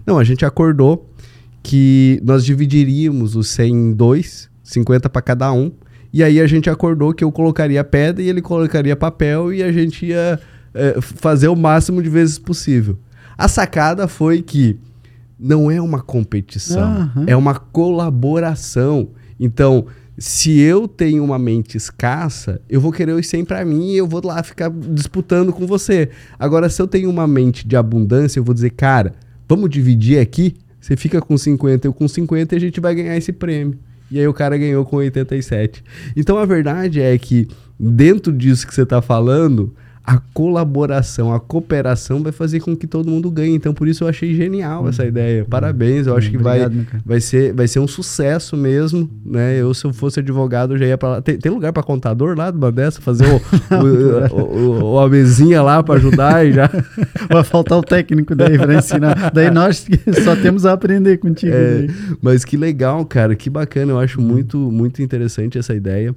Não, 0.07 0.17
a 0.17 0.23
gente 0.23 0.43
acordou 0.43 1.07
que 1.61 2.19
nós 2.23 2.43
dividiríamos 2.43 3.35
os 3.35 3.49
100 3.49 3.71
em 3.71 3.93
dois, 3.93 4.49
50 4.63 5.07
para 5.07 5.21
cada 5.21 5.51
um. 5.51 5.71
E 6.11 6.23
aí 6.23 6.39
a 6.39 6.47
gente 6.47 6.69
acordou 6.69 7.13
que 7.13 7.23
eu 7.23 7.31
colocaria 7.31 7.83
pedra 7.83 8.23
e 8.23 8.29
ele 8.29 8.41
colocaria 8.41 8.95
papel 8.95 9.53
e 9.53 9.61
a 9.61 9.71
gente 9.71 10.07
ia 10.07 10.39
é, 10.73 10.99
fazer 11.01 11.47
o 11.47 11.55
máximo 11.55 12.01
de 12.01 12.09
vezes 12.09 12.39
possível. 12.39 12.97
A 13.37 13.47
sacada 13.47 14.07
foi 14.07 14.41
que 14.41 14.77
não 15.39 15.71
é 15.71 15.79
uma 15.81 16.01
competição, 16.01 17.11
uhum. 17.15 17.23
é 17.27 17.35
uma 17.35 17.55
colaboração. 17.55 19.09
Então, 19.39 19.85
se 20.17 20.59
eu 20.59 20.85
tenho 20.85 21.23
uma 21.23 21.39
mente 21.39 21.77
escassa, 21.77 22.59
eu 22.69 22.81
vou 22.81 22.91
querer 22.91 23.13
os 23.13 23.25
100 23.25 23.45
para 23.45 23.63
mim 23.63 23.91
e 23.91 23.97
eu 23.97 24.05
vou 24.05 24.21
lá 24.25 24.43
ficar 24.43 24.69
disputando 24.69 25.53
com 25.53 25.65
você. 25.65 26.09
Agora, 26.37 26.69
se 26.69 26.81
eu 26.81 26.87
tenho 26.87 27.09
uma 27.09 27.25
mente 27.25 27.65
de 27.65 27.77
abundância, 27.77 28.39
eu 28.39 28.43
vou 28.43 28.53
dizer, 28.53 28.71
cara, 28.71 29.13
vamos 29.47 29.69
dividir 29.69 30.19
aqui? 30.19 30.55
Você 30.81 30.97
fica 30.97 31.21
com 31.21 31.37
50, 31.37 31.87
eu 31.87 31.93
com 31.93 32.07
50 32.07 32.53
e 32.53 32.57
a 32.57 32.59
gente 32.59 32.81
vai 32.81 32.93
ganhar 32.93 33.15
esse 33.15 33.31
prêmio. 33.31 33.79
E 34.11 34.19
aí 34.19 34.27
o 34.27 34.33
cara 34.33 34.57
ganhou 34.57 34.85
com 34.85 34.97
87. 34.97 35.83
Então 36.15 36.37
a 36.37 36.45
verdade 36.45 37.01
é 37.01 37.17
que 37.17 37.47
dentro 37.79 38.33
disso 38.33 38.67
que 38.67 38.73
você 38.73 38.83
está 38.83 39.01
falando, 39.01 39.73
a 40.09 40.19
colaboração, 40.33 41.31
a 41.31 41.39
cooperação 41.39 42.23
vai 42.23 42.31
fazer 42.31 42.59
com 42.61 42.75
que 42.75 42.87
todo 42.87 43.11
mundo 43.11 43.29
ganhe. 43.29 43.53
Então, 43.53 43.75
por 43.75 43.87
isso 43.87 44.03
eu 44.03 44.07
achei 44.07 44.33
genial 44.33 44.89
essa 44.89 45.03
uhum. 45.03 45.07
ideia. 45.07 45.45
Parabéns, 45.47 46.07
eu 46.07 46.17
acho 46.17 46.31
que 46.31 46.35
Obrigado, 46.35 46.73
vai, 46.73 47.01
vai, 47.05 47.21
ser, 47.21 47.53
vai 47.53 47.67
ser 47.67 47.79
um 47.79 47.87
sucesso 47.87 48.57
mesmo, 48.57 49.07
né? 49.23 49.61
Eu, 49.61 49.71
se 49.71 49.85
eu 49.85 49.93
fosse 49.93 50.19
advogado, 50.19 50.75
já 50.79 50.85
ia 50.87 50.97
para 50.97 51.09
lá. 51.09 51.21
Tem, 51.21 51.37
tem 51.37 51.51
lugar 51.51 51.71
para 51.71 51.83
contador 51.83 52.35
lá 52.35 52.49
do 52.49 52.71
dessa? 52.71 52.99
Fazer 52.99 53.27
o, 53.27 53.39
o, 53.75 54.35
o, 54.35 54.93
o, 54.93 54.99
a 54.99 55.07
mesinha 55.07 55.61
lá 55.61 55.83
para 55.83 55.93
ajudar 55.99 56.43
e 56.43 56.53
já... 56.53 56.67
Vai 57.29 57.43
faltar 57.43 57.77
o 57.77 57.83
técnico 57.83 58.33
daí 58.33 58.57
para 58.57 58.73
ensinar. 58.73 59.29
Daí 59.31 59.51
nós 59.51 59.85
só 60.23 60.35
temos 60.35 60.65
a 60.65 60.73
aprender 60.73 61.17
contigo. 61.17 61.53
É, 61.53 61.85
mas 62.19 62.43
que 62.43 62.57
legal, 62.57 63.05
cara. 63.05 63.35
Que 63.35 63.47
bacana. 63.47 63.91
Eu 63.91 63.99
acho 63.99 64.19
muito, 64.19 64.57
muito 64.57 65.03
interessante 65.03 65.59
essa 65.59 65.75
ideia 65.75 66.15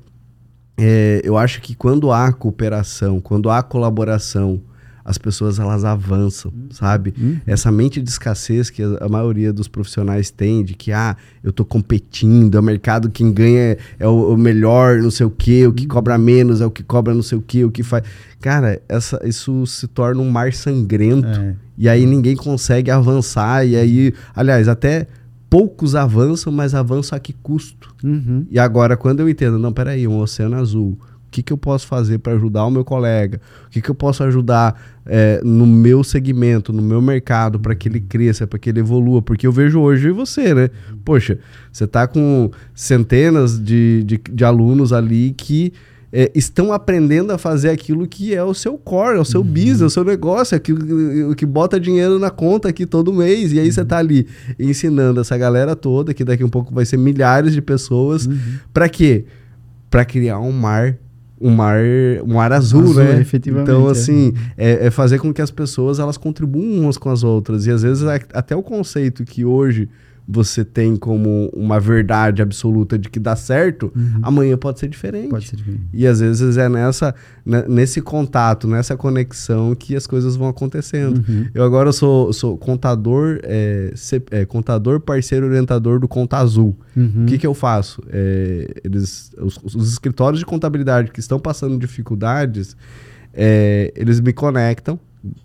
é, 0.76 1.20
eu 1.24 1.36
acho 1.36 1.60
que 1.60 1.74
quando 1.74 2.10
há 2.10 2.32
cooperação, 2.32 3.20
quando 3.20 3.50
há 3.50 3.62
colaboração, 3.62 4.60
as 5.04 5.18
pessoas 5.18 5.58
elas 5.58 5.84
avançam, 5.84 6.52
hum. 6.54 6.68
sabe? 6.70 7.12
Hum. 7.18 7.36
Essa 7.46 7.72
mente 7.72 8.00
de 8.00 8.08
escassez 8.08 8.70
que 8.70 8.82
a, 8.82 8.98
a, 9.00 9.08
maioria 9.08 9.52
dos 9.52 9.66
profissionais 9.66 10.30
tem, 10.30 10.64
de 10.64 10.74
que, 10.74 10.92
ah, 10.92 11.16
eu 11.42 11.52
tô 11.52 11.64
competindo, 11.64 12.56
é 12.56 12.60
o 12.60 12.62
mercado 12.62 13.10
quem 13.10 13.32
ganha 13.32 13.76
é, 13.98 14.06
o, 14.06 14.32
o, 14.32 14.38
melhor, 14.38 14.98
não 14.98 15.10
sei 15.10 15.26
o 15.26 15.30
quê, 15.30 15.66
o 15.66 15.72
que 15.72 15.84
hum. 15.84 15.88
cobra 15.88 16.16
menos 16.16 16.60
é 16.60 16.66
o 16.66 16.70
que 16.70 16.82
cobra 16.82 17.12
não 17.12 17.22
sei 17.22 17.38
o 17.38 17.42
quê, 17.42 17.64
o 17.64 17.70
que 17.70 17.82
faz. 17.82 18.04
Cara, 18.40 18.80
essa, 18.88 19.20
isso 19.24 19.66
se 19.66 19.86
torna 19.88 20.20
um 20.20 20.30
mar 20.30 20.52
sangrento. 20.52 21.28
É. 21.28 21.54
E 21.76 21.88
aí 21.88 22.06
ninguém 22.06 22.36
consegue 22.36 22.90
avançar, 22.90 23.66
e 23.66 23.74
aí, 23.74 24.14
aliás, 24.36 24.68
até 24.68 25.08
poucos 25.52 25.94
avançam, 25.94 26.50
mas 26.50 26.74
avançam 26.74 27.14
a 27.14 27.20
que 27.20 27.34
custo? 27.34 27.94
Uhum. 28.02 28.46
E 28.50 28.58
agora, 28.58 28.96
quando 28.96 29.20
eu 29.20 29.28
entendo, 29.28 29.58
não, 29.58 29.70
peraí, 29.70 30.08
um 30.08 30.18
oceano 30.18 30.56
azul, 30.56 30.98
o 31.26 31.30
que, 31.30 31.42
que 31.42 31.52
eu 31.52 31.58
posso 31.58 31.86
fazer 31.86 32.20
para 32.20 32.32
ajudar 32.32 32.64
o 32.64 32.70
meu 32.70 32.82
colega? 32.82 33.38
O 33.66 33.68
que, 33.68 33.82
que 33.82 33.90
eu 33.90 33.94
posso 33.94 34.24
ajudar 34.24 34.82
é, 35.04 35.42
no 35.44 35.66
meu 35.66 36.02
segmento, 36.02 36.72
no 36.72 36.80
meu 36.80 37.02
mercado, 37.02 37.60
para 37.60 37.74
que 37.74 37.86
ele 37.86 38.00
cresça, 38.00 38.46
para 38.46 38.58
que 38.58 38.70
ele 38.70 38.80
evolua? 38.80 39.20
Porque 39.20 39.46
eu 39.46 39.52
vejo 39.52 39.78
hoje 39.78 40.10
você, 40.10 40.54
né? 40.54 40.70
Poxa, 41.04 41.38
você 41.70 41.84
está 41.84 42.06
com 42.06 42.50
centenas 42.74 43.62
de, 43.62 44.04
de, 44.04 44.22
de 44.32 44.44
alunos 44.46 44.90
ali 44.90 45.34
que 45.36 45.74
é, 46.12 46.30
estão 46.34 46.72
aprendendo 46.72 47.32
a 47.32 47.38
fazer 47.38 47.70
aquilo 47.70 48.06
que 48.06 48.34
é 48.34 48.44
o 48.44 48.52
seu 48.52 48.76
core, 48.76 49.16
é 49.16 49.20
o 49.20 49.24
seu 49.24 49.40
uhum. 49.40 49.46
business, 49.46 49.80
é 49.80 49.86
o 49.86 49.90
seu 49.90 50.04
negócio, 50.04 50.54
é 50.54 50.56
aquilo 50.56 51.34
que 51.34 51.46
bota 51.46 51.80
dinheiro 51.80 52.18
na 52.18 52.28
conta 52.28 52.68
aqui 52.68 52.84
todo 52.84 53.14
mês. 53.14 53.52
E 53.52 53.58
aí 53.58 53.66
uhum. 53.66 53.72
você 53.72 53.80
está 53.80 53.96
ali 53.96 54.26
ensinando 54.58 55.20
essa 55.20 55.38
galera 55.38 55.74
toda, 55.74 56.12
que 56.12 56.22
daqui 56.22 56.42
a 56.42 56.46
um 56.46 56.50
pouco 56.50 56.74
vai 56.74 56.84
ser 56.84 56.98
milhares 56.98 57.54
de 57.54 57.62
pessoas, 57.62 58.26
uhum. 58.26 58.36
para 58.74 58.88
quê? 58.90 59.24
Para 59.88 60.04
criar 60.04 60.38
um 60.38 60.52
mar 60.52 60.98
um 61.40 61.50
mar, 61.50 61.80
um 62.24 62.34
mar 62.34 62.52
azul, 62.52 62.82
azul 62.82 62.94
né? 62.94 63.26
Então, 63.46 63.88
é. 63.88 63.90
assim, 63.90 64.32
é. 64.56 64.86
É, 64.86 64.90
fazer 64.92 65.18
com 65.18 65.34
que 65.34 65.42
as 65.42 65.50
pessoas 65.50 65.98
elas 65.98 66.16
contribuam 66.16 66.82
umas 66.82 66.96
com 66.96 67.10
as 67.10 67.24
outras. 67.24 67.66
E 67.66 67.70
às 67.72 67.82
vezes 67.82 68.04
até 68.32 68.54
o 68.54 68.62
conceito 68.62 69.24
que 69.24 69.44
hoje 69.44 69.88
você 70.26 70.64
tem 70.64 70.96
como 70.96 71.50
uma 71.52 71.80
verdade 71.80 72.42
absoluta 72.42 72.98
de 72.98 73.10
que 73.10 73.18
dá 73.18 73.34
certo, 73.34 73.92
uhum. 73.94 74.20
amanhã 74.22 74.56
pode 74.56 74.78
ser 74.78 74.88
diferente. 74.88 75.28
Pode 75.28 75.48
ser 75.48 75.56
diferente. 75.56 75.82
E 75.92 76.06
às 76.06 76.20
vezes 76.20 76.56
é 76.56 76.68
nessa, 76.68 77.14
né, 77.44 77.64
nesse 77.68 78.00
contato, 78.00 78.68
nessa 78.68 78.96
conexão 78.96 79.74
que 79.74 79.96
as 79.96 80.06
coisas 80.06 80.36
vão 80.36 80.48
acontecendo. 80.48 81.24
Uhum. 81.28 81.48
Eu 81.52 81.64
agora 81.64 81.92
sou, 81.92 82.32
sou 82.32 82.56
contador, 82.56 83.40
é, 83.42 83.92
é, 84.30 84.44
contador 84.44 85.00
parceiro 85.00 85.46
orientador 85.46 85.98
do 85.98 86.06
Conta 86.06 86.38
Azul. 86.38 86.76
Uhum. 86.96 87.24
O 87.24 87.26
que, 87.26 87.36
que 87.36 87.46
eu 87.46 87.54
faço? 87.54 88.00
É, 88.08 88.80
eles, 88.84 89.32
os, 89.38 89.58
os, 89.74 89.92
escritórios 89.92 90.38
de 90.38 90.46
contabilidade 90.46 91.10
que 91.10 91.20
estão 91.20 91.40
passando 91.40 91.76
dificuldades, 91.78 92.76
é, 93.34 93.92
eles 93.96 94.20
me 94.20 94.32
conectam, 94.32 94.98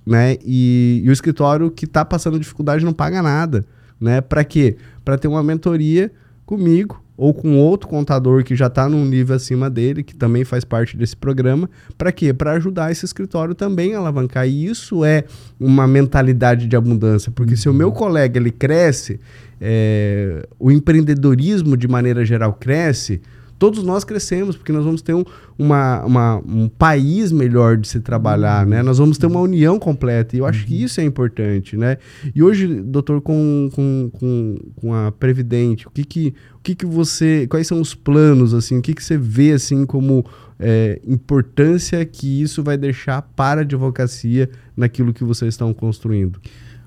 né? 0.05 0.37
E, 0.45 1.01
e 1.03 1.09
o 1.09 1.13
escritório 1.13 1.69
que 1.71 1.85
está 1.85 2.05
passando 2.05 2.39
dificuldade 2.39 2.85
não 2.85 2.93
paga 2.93 3.21
nada 3.21 3.65
né? 3.99 4.21
Para 4.21 4.43
quê? 4.43 4.77
Para 5.03 5.17
ter 5.17 5.27
uma 5.27 5.43
mentoria 5.43 6.11
comigo 6.45 7.03
ou 7.17 7.33
com 7.33 7.57
outro 7.57 7.89
contador 7.89 8.43
que 8.43 8.55
já 8.55 8.67
está 8.67 8.87
num 8.87 9.03
nível 9.03 9.35
acima 9.35 9.69
dele, 9.71 10.03
que 10.03 10.15
também 10.15 10.45
faz 10.45 10.63
parte 10.63 10.95
desse 10.95 11.17
programa. 11.17 11.67
Para 11.97 12.11
quê? 12.11 12.31
Para 12.31 12.51
ajudar 12.53 12.91
esse 12.91 13.05
escritório 13.05 13.55
também 13.55 13.95
a 13.95 13.97
alavancar. 13.97 14.47
E 14.47 14.67
isso 14.67 15.03
é 15.03 15.23
uma 15.59 15.87
mentalidade 15.87 16.67
de 16.67 16.75
abundância, 16.75 17.31
porque 17.31 17.53
uhum. 17.53 17.57
se 17.57 17.69
o 17.69 17.73
meu 17.73 17.91
colega 17.91 18.39
ele 18.39 18.51
cresce, 18.51 19.19
é, 19.59 20.47
o 20.59 20.71
empreendedorismo 20.71 21.75
de 21.75 21.87
maneira 21.87 22.23
geral 22.23 22.53
cresce, 22.53 23.19
todos 23.57 23.83
nós 23.83 24.03
crescemos, 24.03 24.55
porque 24.55 24.71
nós 24.71 24.85
vamos 24.85 25.01
ter 25.01 25.13
um, 25.13 25.23
uma, 25.57 26.05
uma, 26.05 26.35
um 26.37 26.69
país 26.69 27.31
melhor 27.31 27.77
de 27.77 27.87
se 27.87 27.99
trabalhar, 27.99 28.65
né? 28.65 28.83
Nós 28.83 28.97
vamos 28.97 29.17
ter 29.17 29.25
uma 29.27 29.39
união 29.39 29.79
completa, 29.79 30.35
e 30.35 30.39
eu 30.39 30.45
acho 30.45 30.65
que 30.65 30.73
uhum. 30.73 30.85
isso 30.85 31.01
é 31.01 31.03
importante, 31.03 31.75
né? 31.75 31.97
E 32.35 32.43
hoje, 32.43 32.67
doutor, 32.67 33.21
com, 33.21 33.69
com, 33.73 34.09
com, 34.13 34.57
com 34.75 34.93
a 34.93 35.11
Previdente, 35.11 35.87
o 35.87 35.91
que 35.91 36.03
que, 36.03 36.33
o 36.55 36.59
que 36.61 36.75
que 36.75 36.85
você, 36.85 37.47
quais 37.47 37.67
são 37.67 37.81
os 37.81 37.95
planos, 37.95 38.53
assim, 38.53 38.77
o 38.77 38.81
que 38.81 38.93
que 38.93 39.03
você 39.03 39.17
vê, 39.17 39.53
assim, 39.53 39.85
como 39.85 40.25
é, 40.59 40.99
importância 41.05 42.03
que 42.05 42.41
isso 42.41 42.63
vai 42.63 42.77
deixar 42.77 43.21
para 43.21 43.61
a 43.61 43.63
advocacia 43.63 44.49
naquilo 44.75 45.13
que 45.13 45.23
vocês 45.23 45.53
estão 45.53 45.73
construindo? 45.73 46.39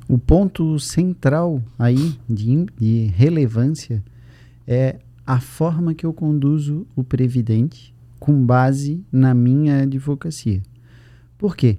O 0.09 0.19
ponto 0.19 0.79
central 0.79 1.63
aí 1.79 2.15
de, 2.29 2.67
de 2.79 3.13
relevância 3.17 4.03
é 4.67 4.97
a 5.31 5.39
forma 5.39 5.95
que 5.95 6.05
eu 6.05 6.13
conduzo 6.13 6.85
o 6.97 7.05
Previdente 7.05 7.95
com 8.19 8.45
base 8.45 9.07
na 9.13 9.33
minha 9.33 9.83
advocacia. 9.83 10.61
Por 11.39 11.57
quê? 11.57 11.79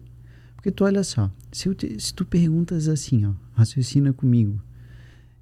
Porque 0.56 0.72
tu 0.72 0.86
olha 0.86 1.04
só, 1.04 1.30
se, 1.52 1.76
te, 1.76 2.00
se 2.00 2.14
tu 2.14 2.24
perguntas 2.24 2.88
assim, 2.88 3.26
ó, 3.26 3.34
raciocina 3.52 4.14
comigo, 4.14 4.62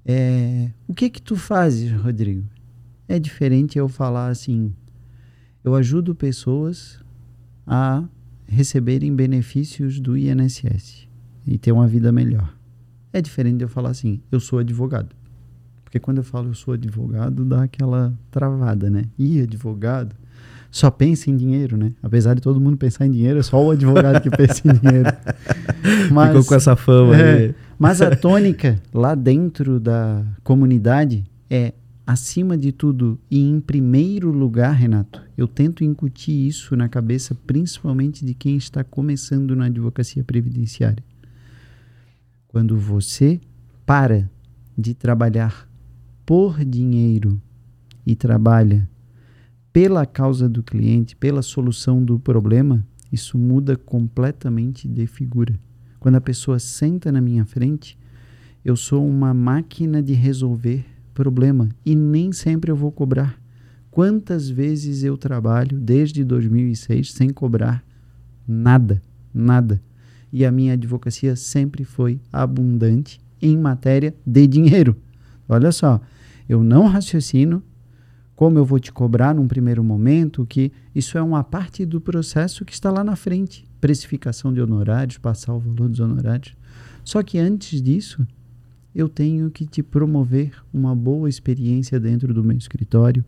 é, 0.04 0.72
o 0.88 0.92
que 0.92 1.08
que 1.08 1.22
tu 1.22 1.36
fazes, 1.36 1.92
Rodrigo? 1.92 2.44
É 3.06 3.16
diferente 3.16 3.78
eu 3.78 3.88
falar 3.88 4.26
assim, 4.26 4.74
eu 5.62 5.76
ajudo 5.76 6.12
pessoas 6.12 6.98
a 7.64 8.02
receberem 8.44 9.14
benefícios 9.14 10.00
do 10.00 10.18
INSS 10.18 11.06
e 11.46 11.58
ter 11.58 11.70
uma 11.70 11.86
vida 11.86 12.10
melhor. 12.10 12.58
É 13.12 13.22
diferente 13.22 13.58
de 13.58 13.64
eu 13.64 13.68
falar 13.68 13.90
assim, 13.90 14.20
eu 14.32 14.40
sou 14.40 14.58
advogado. 14.58 15.14
Porque 15.90 15.98
quando 15.98 16.18
eu 16.18 16.24
falo 16.24 16.50
eu 16.50 16.54
sou 16.54 16.74
advogado, 16.74 17.44
dá 17.44 17.64
aquela 17.64 18.14
travada, 18.30 18.88
né? 18.88 19.06
E 19.18 19.40
advogado 19.40 20.14
só 20.70 20.88
pensa 20.88 21.28
em 21.28 21.36
dinheiro, 21.36 21.76
né? 21.76 21.92
Apesar 22.00 22.34
de 22.34 22.40
todo 22.40 22.60
mundo 22.60 22.76
pensar 22.76 23.06
em 23.06 23.10
dinheiro, 23.10 23.40
é 23.40 23.42
só 23.42 23.60
o 23.60 23.72
advogado 23.72 24.22
que 24.22 24.30
pensa 24.30 24.62
em 24.68 24.72
dinheiro. 24.72 25.10
Mas, 26.14 26.28
Ficou 26.28 26.44
com 26.44 26.54
essa 26.54 26.76
fama 26.76 27.16
é, 27.16 27.32
aí. 27.32 27.54
Mas 27.76 28.00
a 28.00 28.14
tônica 28.14 28.80
lá 28.94 29.16
dentro 29.16 29.80
da 29.80 30.24
comunidade 30.44 31.24
é, 31.50 31.72
acima 32.06 32.56
de 32.56 32.70
tudo 32.70 33.18
e 33.28 33.40
em 33.40 33.58
primeiro 33.58 34.30
lugar, 34.30 34.72
Renato, 34.72 35.20
eu 35.36 35.48
tento 35.48 35.82
incutir 35.82 36.46
isso 36.46 36.76
na 36.76 36.88
cabeça 36.88 37.36
principalmente 37.44 38.24
de 38.24 38.32
quem 38.32 38.56
está 38.56 38.84
começando 38.84 39.56
na 39.56 39.64
advocacia 39.64 40.22
previdenciária. 40.22 41.02
Quando 42.46 42.78
você 42.78 43.40
para 43.84 44.30
de 44.78 44.94
trabalhar 44.94 45.68
por 46.30 46.64
dinheiro 46.64 47.42
e 48.06 48.14
trabalha 48.14 48.88
pela 49.72 50.06
causa 50.06 50.48
do 50.48 50.62
cliente, 50.62 51.16
pela 51.16 51.42
solução 51.42 52.04
do 52.04 52.20
problema, 52.20 52.86
isso 53.10 53.36
muda 53.36 53.76
completamente 53.76 54.86
de 54.86 55.08
figura. 55.08 55.58
Quando 55.98 56.14
a 56.14 56.20
pessoa 56.20 56.60
senta 56.60 57.10
na 57.10 57.20
minha 57.20 57.44
frente, 57.44 57.98
eu 58.64 58.76
sou 58.76 59.04
uma 59.04 59.34
máquina 59.34 60.00
de 60.00 60.12
resolver 60.12 60.86
problema 61.12 61.68
e 61.84 61.96
nem 61.96 62.30
sempre 62.30 62.70
eu 62.70 62.76
vou 62.76 62.92
cobrar. 62.92 63.36
Quantas 63.90 64.48
vezes 64.48 65.02
eu 65.02 65.18
trabalho 65.18 65.80
desde 65.80 66.22
2006 66.22 67.12
sem 67.12 67.30
cobrar 67.30 67.84
nada, 68.46 69.02
nada 69.34 69.82
e 70.32 70.46
a 70.46 70.52
minha 70.52 70.74
advocacia 70.74 71.34
sempre 71.34 71.82
foi 71.82 72.20
abundante 72.32 73.20
em 73.42 73.58
matéria 73.58 74.14
de 74.24 74.46
dinheiro. 74.46 74.96
Olha 75.48 75.72
só, 75.72 76.00
eu 76.50 76.64
não 76.64 76.86
raciocino 76.86 77.62
como 78.34 78.58
eu 78.58 78.64
vou 78.64 78.80
te 78.80 78.90
cobrar 78.90 79.34
num 79.34 79.46
primeiro 79.46 79.84
momento, 79.84 80.46
que 80.46 80.72
isso 80.94 81.18
é 81.18 81.22
uma 81.22 81.44
parte 81.44 81.84
do 81.84 82.00
processo 82.00 82.64
que 82.64 82.72
está 82.72 82.90
lá 82.90 83.04
na 83.04 83.14
frente. 83.14 83.66
Precificação 83.80 84.52
de 84.52 84.60
honorários, 84.62 85.18
passar 85.18 85.52
o 85.52 85.60
valor 85.60 85.88
dos 85.88 86.00
honorários. 86.00 86.56
Só 87.04 87.22
que 87.22 87.38
antes 87.38 87.82
disso, 87.82 88.26
eu 88.94 89.08
tenho 89.08 89.50
que 89.50 89.66
te 89.66 89.82
promover 89.82 90.52
uma 90.72 90.96
boa 90.96 91.28
experiência 91.28 92.00
dentro 92.00 92.32
do 92.32 92.42
meu 92.42 92.56
escritório 92.56 93.24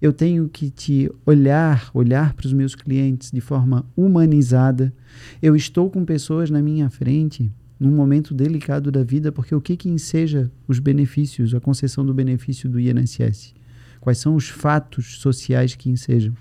eu 0.00 0.12
tenho 0.12 0.48
que 0.48 0.70
te 0.70 1.10
olhar, 1.26 1.90
olhar 1.92 2.32
para 2.34 2.46
os 2.46 2.52
meus 2.52 2.74
clientes 2.74 3.32
de 3.32 3.40
forma 3.40 3.84
humanizada. 3.96 4.94
Eu 5.42 5.56
estou 5.56 5.90
com 5.90 6.04
pessoas 6.04 6.50
na 6.50 6.62
minha 6.62 6.88
frente 6.88 7.50
num 7.78 7.90
momento 7.90 8.34
delicado 8.34 8.90
da 8.90 9.02
vida, 9.02 9.30
porque 9.30 9.54
o 9.54 9.60
que 9.60 9.76
que 9.76 9.88
enseja 9.88 10.50
os 10.66 10.78
benefícios, 10.78 11.54
a 11.54 11.60
concessão 11.60 12.04
do 12.04 12.12
benefício 12.12 12.68
do 12.68 12.80
INSS? 12.80 13.54
Quais 14.00 14.18
são 14.18 14.34
os 14.34 14.48
fatos 14.48 15.20
sociais 15.20 15.74
que 15.74 15.88
ensejam? 15.90 16.34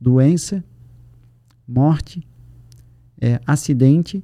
Doença, 0.00 0.62
morte, 1.66 2.26
é, 3.20 3.40
acidente, 3.46 4.22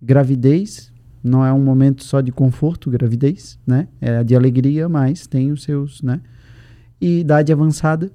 gravidez, 0.00 0.92
não 1.22 1.44
é 1.44 1.52
um 1.52 1.62
momento 1.62 2.04
só 2.04 2.20
de 2.20 2.30
conforto, 2.30 2.88
gravidez, 2.90 3.58
né? 3.66 3.88
É 4.00 4.22
de 4.22 4.36
alegria, 4.36 4.88
mas 4.88 5.26
tem 5.26 5.50
os 5.50 5.64
seus, 5.64 6.00
né? 6.00 6.20
e 7.00 7.20
idade 7.20 7.52
avançada. 7.52 8.10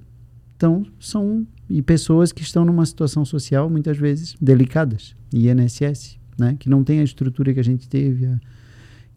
Então, 0.55 0.85
são 0.99 1.45
e 1.69 1.81
pessoas 1.81 2.31
que 2.31 2.41
estão 2.41 2.65
numa 2.65 2.85
situação 2.85 3.23
social 3.23 3.69
muitas 3.69 3.97
vezes 3.97 4.35
delicadas, 4.41 5.15
INSS, 5.33 6.19
né, 6.41 6.57
que 6.59 6.67
não 6.67 6.83
tem 6.83 6.99
a 6.99 7.03
estrutura 7.03 7.53
que 7.53 7.59
a 7.59 7.63
gente 7.63 7.87
teve. 7.87 8.25
A... 8.25 8.39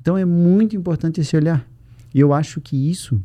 Então, 0.01 0.16
é 0.16 0.25
muito 0.25 0.77
importante 0.77 1.20
esse 1.20 1.35
olhar. 1.35 1.66
E 2.14 2.20
eu 2.20 2.33
acho 2.35 2.61
que 2.61 2.91
isso, 2.91 3.20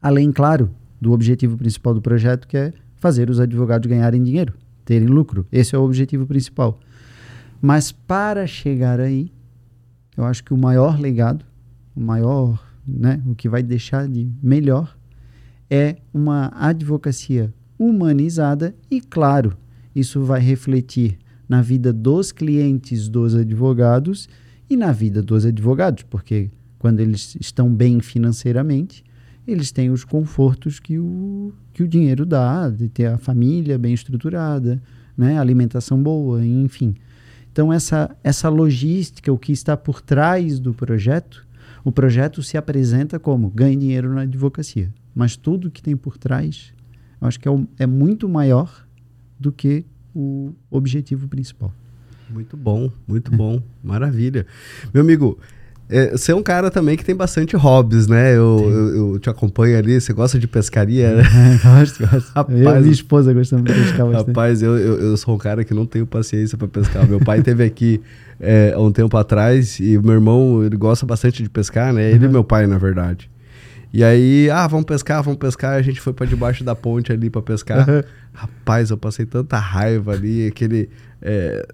além, 0.00 0.32
claro, 0.32 0.70
do 0.98 1.12
objetivo 1.12 1.56
principal 1.58 1.92
do 1.92 2.00
projeto, 2.00 2.48
que 2.48 2.56
é 2.56 2.72
fazer 2.96 3.28
os 3.28 3.38
advogados 3.38 3.88
ganharem 3.88 4.22
dinheiro, 4.22 4.54
terem 4.84 5.06
lucro. 5.06 5.46
Esse 5.52 5.74
é 5.76 5.78
o 5.78 5.82
objetivo 5.82 6.26
principal. 6.26 6.80
Mas 7.60 7.92
para 7.92 8.46
chegar 8.46 8.98
aí, 8.98 9.30
eu 10.16 10.24
acho 10.24 10.42
que 10.42 10.54
o 10.54 10.56
maior 10.56 10.98
legado, 10.98 11.44
o 11.94 12.00
maior, 12.00 12.64
né, 12.86 13.22
o 13.26 13.34
que 13.34 13.48
vai 13.48 13.62
deixar 13.62 14.08
de 14.08 14.28
melhor 14.42 14.96
é 15.70 15.96
uma 16.12 16.50
advocacia 16.54 17.52
humanizada 17.78 18.74
e, 18.90 19.00
claro, 19.00 19.56
isso 19.94 20.22
vai 20.22 20.40
refletir 20.40 21.18
na 21.52 21.60
vida 21.60 21.92
dos 21.92 22.32
clientes 22.32 23.08
dos 23.08 23.34
advogados 23.34 24.28
e 24.70 24.76
na 24.76 24.90
vida 24.90 25.22
dos 25.22 25.44
advogados, 25.44 26.02
porque 26.04 26.50
quando 26.78 27.00
eles 27.00 27.36
estão 27.40 27.72
bem 27.72 28.00
financeiramente, 28.00 29.04
eles 29.46 29.70
têm 29.70 29.90
os 29.90 30.04
confortos 30.04 30.80
que 30.80 30.98
o, 30.98 31.52
que 31.72 31.82
o 31.82 31.88
dinheiro 31.88 32.24
dá, 32.24 32.70
de 32.70 32.88
ter 32.88 33.06
a 33.06 33.18
família 33.18 33.76
bem 33.78 33.92
estruturada, 33.92 34.82
né, 35.16 35.38
alimentação 35.38 36.02
boa, 36.02 36.44
enfim. 36.44 36.94
Então, 37.52 37.70
essa, 37.70 38.16
essa 38.24 38.48
logística, 38.48 39.30
o 39.30 39.36
que 39.38 39.52
está 39.52 39.76
por 39.76 40.00
trás 40.00 40.58
do 40.58 40.72
projeto, 40.72 41.46
o 41.84 41.92
projeto 41.92 42.42
se 42.42 42.56
apresenta 42.56 43.18
como 43.18 43.50
ganhe 43.50 43.76
dinheiro 43.76 44.14
na 44.14 44.22
advocacia 44.22 44.90
mas 45.14 45.36
tudo 45.36 45.70
que 45.70 45.82
tem 45.82 45.96
por 45.96 46.16
trás, 46.16 46.72
eu 47.20 47.28
acho 47.28 47.38
que 47.38 47.48
é, 47.48 47.52
é 47.80 47.86
muito 47.86 48.28
maior 48.28 48.86
do 49.38 49.52
que 49.52 49.84
o 50.14 50.52
objetivo 50.70 51.28
principal. 51.28 51.72
Muito 52.28 52.56
bom, 52.56 52.90
muito 53.06 53.30
bom, 53.30 53.62
maravilha. 53.82 54.46
Meu 54.92 55.02
amigo, 55.02 55.38
é, 55.92 56.12
você 56.12 56.32
é 56.32 56.34
um 56.34 56.42
cara 56.42 56.70
também 56.70 56.96
que 56.96 57.04
tem 57.04 57.14
bastante 57.14 57.54
hobbies, 57.54 58.06
né? 58.06 58.34
Eu, 58.34 58.58
eu, 58.60 58.96
eu, 58.96 59.18
te 59.18 59.28
acompanho 59.28 59.76
ali, 59.76 60.00
você 60.00 60.12
gosta 60.14 60.38
de 60.38 60.48
pescaria, 60.48 61.16
né? 61.16 61.22
gosto, 61.62 62.06
gosto. 62.06 62.32
Rapaz, 62.34 62.58
eu 62.58 62.80
minha 62.80 62.92
esposa 62.92 63.34
gostamos 63.34 63.70
de 63.70 63.78
pescar 63.78 64.06
bastante. 64.06 64.28
Rapaz, 64.28 64.62
eu, 64.62 64.78
eu, 64.78 65.00
eu 65.00 65.16
sou 65.18 65.34
um 65.34 65.38
cara 65.38 65.62
que 65.64 65.74
não 65.74 65.84
tenho 65.84 66.06
paciência 66.06 66.56
para 66.56 66.66
pescar. 66.66 67.06
Meu 67.06 67.20
pai 67.20 67.42
teve 67.42 67.62
aqui 67.62 68.00
é, 68.40 68.74
um 68.78 68.90
tempo 68.90 69.14
atrás 69.18 69.78
e 69.80 69.98
meu 69.98 70.14
irmão, 70.14 70.64
ele 70.64 70.76
gosta 70.78 71.04
bastante 71.04 71.42
de 71.42 71.50
pescar, 71.50 71.92
né? 71.92 72.10
Ele 72.10 72.24
uhum. 72.24 72.30
e 72.30 72.32
meu 72.32 72.44
pai, 72.44 72.66
na 72.66 72.78
verdade. 72.78 73.30
E 73.92 74.02
aí, 74.02 74.48
ah, 74.48 74.66
vamos 74.66 74.86
pescar, 74.86 75.22
vamos 75.22 75.38
pescar. 75.38 75.74
A 75.74 75.82
gente 75.82 76.00
foi 76.00 76.14
para 76.14 76.24
debaixo 76.24 76.64
da 76.64 76.74
ponte 76.74 77.12
ali 77.12 77.28
para 77.28 77.42
pescar. 77.42 77.86
Uhum. 77.86 78.02
Rapaz, 78.32 78.90
eu 78.90 78.96
passei 78.96 79.26
tanta 79.26 79.58
raiva 79.58 80.12
ali, 80.12 80.46
aquele. 80.46 80.90
É... 81.20 81.66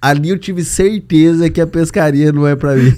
Ali 0.00 0.28
eu 0.28 0.38
tive 0.38 0.64
certeza 0.64 1.50
que 1.50 1.60
a 1.60 1.66
pescaria 1.66 2.30
não 2.30 2.46
é 2.46 2.54
para 2.54 2.76
mim. 2.76 2.88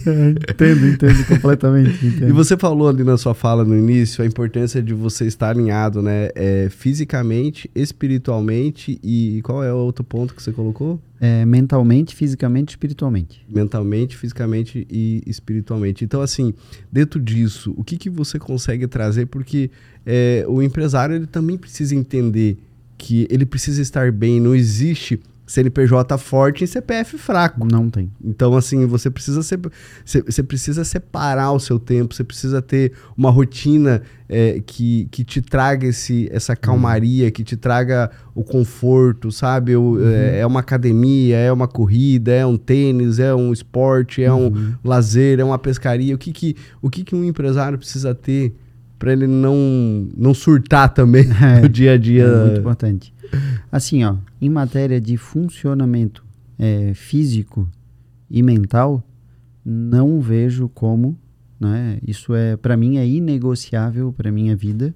entendo, 0.51 0.87
entendo 0.87 1.27
completamente. 1.27 2.07
Entendo. 2.07 2.29
E 2.31 2.33
você 2.33 2.57
falou 2.57 2.89
ali 2.89 3.03
na 3.03 3.17
sua 3.17 3.35
fala 3.35 3.65
no 3.65 3.77
início 3.77 4.23
a 4.23 4.27
importância 4.27 4.83
de 4.83 4.93
você 4.93 5.27
estar 5.27 5.51
alinhado, 5.51 6.03
né? 6.03 6.29
É, 6.35 6.69
fisicamente, 6.69 7.71
espiritualmente 7.75 9.01
e 9.03 9.41
qual 9.43 9.65
é 9.65 9.73
o 9.73 9.77
outro 9.77 10.05
ponto 10.05 10.35
que 10.35 10.43
você 10.43 10.53
colocou? 10.53 11.01
É, 11.19 11.45
mentalmente, 11.45 12.15
fisicamente, 12.15 12.71
espiritualmente. 12.71 13.45
Mentalmente, 13.49 14.17
fisicamente 14.17 14.87
e 14.91 15.23
espiritualmente. 15.27 16.05
Então, 16.05 16.21
assim, 16.21 16.53
dentro 16.93 17.21
disso, 17.21 17.75
o 17.77 17.85
que, 17.85 17.97
que 17.97 18.11
você 18.11 18.39
consegue 18.39 18.87
trazer? 18.87 19.27
Porque 19.27 19.71
é, 20.05 20.45
o 20.49 20.63
empresário 20.63 21.17
ele 21.17 21.27
também 21.27 21.57
precisa 21.57 21.95
entender 21.95 22.59
que 22.97 23.27
ele 23.31 23.47
precisa 23.47 23.81
estar 23.81 24.13
bem. 24.13 24.41
Não 24.41 24.55
existe 24.55 25.21
CNPJ 25.51 26.17
forte 26.17 26.63
e 26.63 26.67
CPF 26.67 27.19
fraco. 27.19 27.67
Não 27.69 27.91
tem. 27.91 28.09
Então, 28.25 28.57
assim, 28.57 28.87
você 28.87 29.11
precisa, 29.11 29.43
ser, 29.43 29.59
você 30.05 30.45
precisa 30.45 30.85
separar 30.85 31.51
o 31.51 31.59
seu 31.59 31.77
tempo, 31.77 32.15
você 32.15 32.23
precisa 32.23 32.63
ter 32.63 32.93
uma 33.17 33.33
rotina 33.33 34.01
é, 34.29 34.63
que, 34.65 35.09
que 35.11 35.25
te 35.25 35.43
traga 35.43 35.89
esse, 35.89 36.29
essa 36.31 36.55
calmaria, 36.55 37.33
que 37.33 37.43
te 37.43 37.57
traga 37.57 38.13
o 38.33 38.45
conforto, 38.45 39.33
sabe? 39.33 39.75
O, 39.75 39.97
uhum. 39.97 40.09
é, 40.09 40.39
é, 40.39 40.47
uma 40.47 40.61
academia, 40.61 41.37
é 41.37 41.51
uma 41.51 41.67
corrida, 41.67 42.31
é 42.31 42.47
um 42.47 42.57
tênis, 42.57 43.19
é 43.19 43.35
um 43.35 43.53
esporte, 43.53 44.23
é 44.23 44.33
uhum. 44.33 44.47
um 44.85 44.89
lazer, 44.89 45.41
é 45.41 45.45
uma 45.45 45.59
pescaria. 45.59 46.15
O 46.15 46.19
que, 46.19 46.33
que, 46.33 46.57
o 46.81 46.89
que, 46.89 47.03
que 47.03 47.17
um 47.17 47.25
empresário 47.25 47.77
precisa 47.77 48.15
ter 48.15 48.55
para 49.01 49.15
ele 49.15 49.27
não, 49.27 49.57
não 50.15 50.35
surtar 50.35 50.93
também 50.93 51.25
é, 51.43 51.63
no 51.63 51.69
dia 51.69 51.95
a 51.95 51.97
dia? 51.97 52.25
É 52.25 52.45
muito 52.45 52.61
importante. 52.61 53.15
Assim, 53.73 54.05
ó, 54.05 54.17
em 54.41 54.51
matéria 54.51 55.01
de 55.01 55.17
funcionamento 55.17 56.23
é, 56.59 56.93
físico 56.93 57.67
e 58.31 58.43
mental, 58.43 59.03
não 59.65 60.21
vejo 60.21 60.69
como, 60.69 61.19
né? 61.59 61.99
Isso 62.07 62.35
é 62.35 62.57
para 62.57 62.77
mim 62.77 62.99
é 62.99 63.09
inegociável 63.09 64.13
para 64.13 64.31
minha 64.31 64.55
vida. 64.55 64.95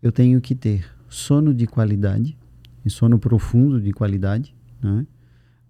Eu 0.00 0.12
tenho 0.12 0.40
que 0.40 0.54
ter 0.54 0.84
sono 1.08 1.52
de 1.52 1.66
qualidade, 1.66 2.38
e 2.84 2.90
sono 2.90 3.18
profundo 3.18 3.80
de 3.80 3.92
qualidade, 3.92 4.54
né? 4.80 5.06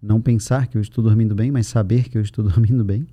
Não 0.03 0.21
pensar 0.21 0.67
que 0.67 0.77
eu 0.77 0.83
estou 0.83 1.03
dormindo 1.03 1.35
bem, 1.35 1.51
mas 1.51 1.67
saber 1.67 2.11
que 2.11 2.19
eu 2.19 2.23
estou 2.23 2.45
dormindo 2.47 2.85
bem. 2.85 3.07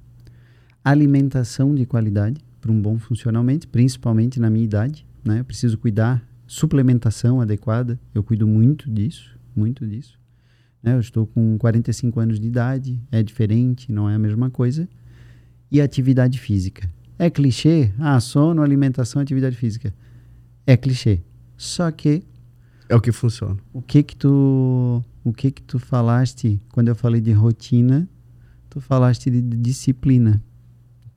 Alimentação 0.84 1.74
de 1.74 1.86
qualidade 1.86 2.42
para 2.60 2.72
um 2.72 2.82
bom 2.82 2.98
funcionamento, 2.98 3.68
principalmente 3.68 4.40
na 4.40 4.50
minha 4.50 4.66
idade, 4.66 5.06
né? 5.24 5.40
Eu 5.40 5.46
preciso 5.46 5.78
cuidar 5.78 6.24
suplementação 6.48 7.40
adequada, 7.40 8.00
eu 8.14 8.24
cuido 8.24 8.48
muito 8.48 8.90
disso, 8.90 9.38
muito 9.56 9.86
disso. 9.86 10.20
Né? 10.82 10.96
Eu 10.96 11.00
estou 11.00 11.28
com 11.28 11.58
45 11.58 12.20
anos 12.20 12.40
de 12.40 12.48
idade, 12.48 13.00
é 13.12 13.22
diferente, 13.22 13.92
não 13.92 14.10
é 14.10 14.16
a 14.16 14.20
mesma 14.20 14.50
coisa. 14.50 14.90
E 15.72 15.80
atividade 15.80 16.40
física. 16.40 16.92
É 17.20 17.30
clichê? 17.30 17.92
Ah, 18.00 18.20
sono, 18.20 18.64
alimentação, 18.64 19.22
atividade 19.22 19.56
física. 19.56 19.94
É 20.66 20.76
clichê. 20.76 21.22
Só 21.56 21.92
que 21.92 22.24
é 22.88 22.96
o 22.96 23.02
que 23.02 23.12
funciona. 23.12 23.58
O 23.72 23.84
que 23.84 24.02
que 24.02 24.16
tu, 24.16 25.04
o 25.24 25.32
que 25.32 25.52
que 25.52 25.62
tu 25.62 25.78
falaste 25.78 26.60
quando 26.70 26.88
eu 26.88 26.96
falei 26.96 27.22
de 27.22 27.32
rotina? 27.32 28.10
Tu 28.68 28.82
falaste 28.82 29.30
de 29.30 29.42
disciplina, 29.42 30.44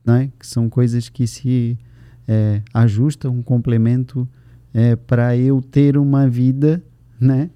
né? 0.05 0.31
Que 0.39 0.47
são 0.47 0.69
coisas 0.69 1.09
que 1.09 1.27
se 1.27 1.79
é, 2.27 2.63
ajustam, 2.73 3.35
um 3.35 3.43
complemento 3.43 4.29
é, 4.73 4.97
para 4.97 5.37
eu 5.37 5.61
ter 5.61 5.97
uma 5.97 6.29
vida, 6.29 6.83
né? 7.21 7.51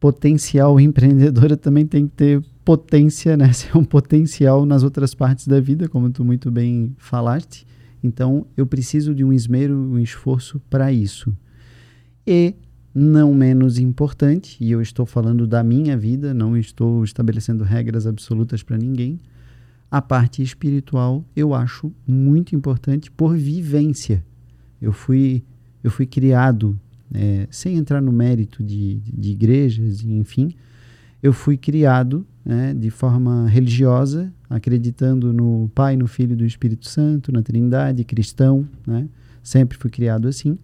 Potencial 0.00 0.78
empreendedora 0.80 1.56
também 1.56 1.86
tem 1.86 2.06
que 2.06 2.14
ter 2.14 2.44
potência, 2.64 3.36
né? 3.36 3.50
Ser 3.54 3.76
um 3.76 3.84
potencial 3.84 4.66
nas 4.66 4.82
outras 4.82 5.14
partes 5.14 5.46
da 5.46 5.60
vida, 5.60 5.88
como 5.88 6.10
tu 6.10 6.24
muito 6.24 6.50
bem 6.50 6.94
falaste. 6.98 7.66
Então, 8.02 8.46
eu 8.56 8.66
preciso 8.66 9.14
de 9.14 9.24
um 9.24 9.32
esmero, 9.32 9.74
um 9.74 9.98
esforço 9.98 10.60
para 10.70 10.92
isso. 10.92 11.34
E, 12.26 12.54
não 12.94 13.34
menos 13.34 13.78
importante, 13.78 14.56
e 14.60 14.70
eu 14.70 14.80
estou 14.80 15.06
falando 15.06 15.46
da 15.46 15.64
minha 15.64 15.96
vida, 15.96 16.32
não 16.34 16.56
estou 16.56 17.02
estabelecendo 17.02 17.64
regras 17.64 18.06
absolutas 18.06 18.62
para 18.62 18.76
ninguém, 18.76 19.18
a 19.90 20.02
parte 20.02 20.42
espiritual 20.42 21.24
eu 21.34 21.54
acho 21.54 21.92
muito 22.06 22.54
importante 22.54 23.10
por 23.10 23.36
vivência. 23.36 24.24
Eu 24.80 24.92
fui 24.92 25.42
eu 25.82 25.90
fui 25.90 26.06
criado, 26.06 26.78
é, 27.14 27.46
sem 27.50 27.76
entrar 27.76 28.02
no 28.02 28.12
mérito 28.12 28.62
de, 28.62 28.96
de 28.96 29.30
igrejas, 29.30 30.02
enfim, 30.04 30.54
eu 31.22 31.32
fui 31.32 31.56
criado 31.56 32.26
né, 32.44 32.74
de 32.74 32.90
forma 32.90 33.48
religiosa, 33.48 34.32
acreditando 34.48 35.32
no 35.32 35.70
Pai, 35.74 35.96
no 35.96 36.06
Filho 36.06 36.32
e 36.32 36.36
do 36.36 36.44
Espírito 36.44 36.88
Santo, 36.88 37.32
na 37.32 37.42
Trindade, 37.42 38.04
cristão, 38.04 38.66
né? 38.86 39.08
sempre 39.42 39.76
fui 39.76 39.90
criado 39.90 40.28
assim. 40.28 40.58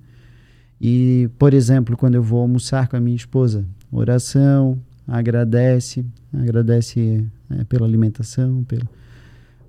E, 0.81 1.29
por 1.39 1.55
exemplo, 1.55 1.97
quando 1.97 2.15
eu 2.15 2.23
vou 2.23 2.41
almoçar 2.41 2.89
com 2.89 2.97
a 2.97 3.01
minha 3.01 3.17
esposa, 3.17 3.65
oração, 3.91 4.79
agradece, 5.07 6.05
agradece 6.33 7.25
é, 7.51 7.65
pela 7.65 7.87
alimentação, 7.87 8.65
pelo... 8.65 8.89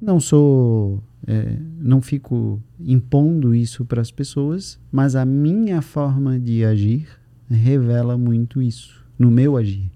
não 0.05 0.19
sou 0.19 1.03
é, 1.25 1.57
não 1.79 2.01
fico 2.01 2.61
impondo 2.79 3.55
isso 3.55 3.83
para 3.83 4.01
as 4.01 4.11
pessoas, 4.11 4.79
mas 4.91 5.15
a 5.15 5.25
minha 5.25 5.81
forma 5.81 6.39
de 6.39 6.63
agir 6.63 7.07
revela 7.49 8.17
muito 8.17 8.61
isso 8.61 9.03
no 9.17 9.31
meu 9.31 9.57
agir, 9.57 9.91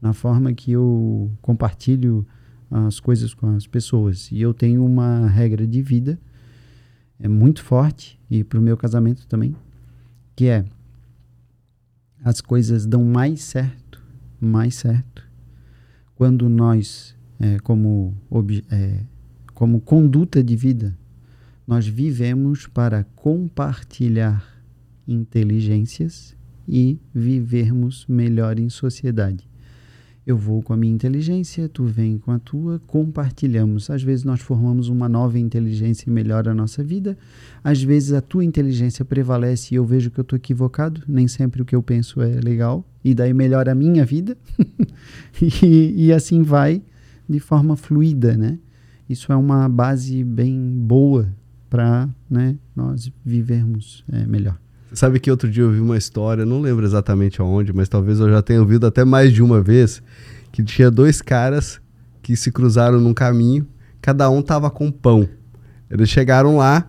na 0.00 0.12
forma 0.12 0.52
que 0.52 0.70
eu 0.70 1.30
compartilho 1.42 2.24
as 2.70 3.00
coisas 3.00 3.34
com 3.34 3.48
as 3.56 3.66
pessoas. 3.66 4.30
E 4.30 4.40
eu 4.40 4.54
tenho 4.54 4.84
uma 4.84 5.26
regra 5.26 5.66
de 5.66 5.82
vida 5.82 6.20
é 7.18 7.28
muito 7.28 7.62
forte 7.62 8.18
e 8.30 8.42
para 8.42 8.58
o 8.58 8.62
meu 8.62 8.76
casamento 8.76 9.26
também, 9.26 9.54
que 10.34 10.46
é 10.46 10.64
as 12.24 12.40
coisas 12.40 12.86
dão 12.86 13.04
mais 13.04 13.42
certo, 13.42 14.02
mais 14.40 14.74
certo, 14.74 15.28
quando 16.14 16.48
nós, 16.48 17.14
é, 17.38 17.58
como 17.58 18.14
é, 18.70 19.04
como 19.60 19.78
conduta 19.78 20.42
de 20.42 20.56
vida, 20.56 20.96
nós 21.66 21.86
vivemos 21.86 22.66
para 22.66 23.04
compartilhar 23.14 24.42
inteligências 25.06 26.34
e 26.66 26.98
vivermos 27.14 28.06
melhor 28.08 28.58
em 28.58 28.70
sociedade. 28.70 29.46
Eu 30.26 30.34
vou 30.34 30.62
com 30.62 30.72
a 30.72 30.78
minha 30.78 30.94
inteligência, 30.94 31.68
tu 31.68 31.84
vem 31.84 32.16
com 32.16 32.30
a 32.30 32.38
tua, 32.38 32.80
compartilhamos. 32.86 33.90
Às 33.90 34.02
vezes 34.02 34.24
nós 34.24 34.40
formamos 34.40 34.88
uma 34.88 35.10
nova 35.10 35.38
inteligência 35.38 36.08
e 36.08 36.10
melhora 36.10 36.52
a 36.52 36.54
nossa 36.54 36.82
vida. 36.82 37.18
Às 37.62 37.82
vezes 37.82 38.14
a 38.14 38.22
tua 38.22 38.42
inteligência 38.42 39.04
prevalece 39.04 39.74
e 39.74 39.76
eu 39.76 39.84
vejo 39.84 40.10
que 40.10 40.20
eu 40.20 40.22
estou 40.22 40.38
equivocado. 40.38 41.02
Nem 41.06 41.28
sempre 41.28 41.60
o 41.60 41.66
que 41.66 41.76
eu 41.76 41.82
penso 41.82 42.22
é 42.22 42.40
legal. 42.40 42.82
E 43.04 43.12
daí 43.12 43.34
melhora 43.34 43.72
a 43.72 43.74
minha 43.74 44.06
vida. 44.06 44.38
e, 45.62 46.06
e 46.06 46.12
assim 46.14 46.42
vai 46.42 46.80
de 47.28 47.38
forma 47.38 47.76
fluida, 47.76 48.38
né? 48.38 48.58
Isso 49.10 49.32
é 49.32 49.36
uma 49.36 49.68
base 49.68 50.22
bem 50.22 50.56
boa 50.56 51.34
para 51.68 52.08
né, 52.30 52.56
nós 52.76 53.10
vivermos 53.24 54.04
é, 54.12 54.24
melhor. 54.24 54.56
Sabe 54.92 55.18
que 55.18 55.28
outro 55.28 55.50
dia 55.50 55.64
eu 55.64 55.70
vi 55.72 55.80
uma 55.80 55.96
história, 55.96 56.46
não 56.46 56.60
lembro 56.60 56.84
exatamente 56.84 57.40
aonde, 57.40 57.72
mas 57.72 57.88
talvez 57.88 58.20
eu 58.20 58.30
já 58.30 58.40
tenha 58.40 58.60
ouvido 58.60 58.86
até 58.86 59.04
mais 59.04 59.32
de 59.32 59.42
uma 59.42 59.60
vez, 59.60 60.00
que 60.52 60.62
tinha 60.62 60.92
dois 60.92 61.20
caras 61.20 61.80
que 62.22 62.36
se 62.36 62.52
cruzaram 62.52 63.00
num 63.00 63.12
caminho, 63.12 63.66
cada 64.00 64.30
um 64.30 64.40
tava 64.40 64.70
com 64.70 64.92
pão. 64.92 65.28
Eles 65.90 66.08
chegaram 66.08 66.56
lá, 66.56 66.88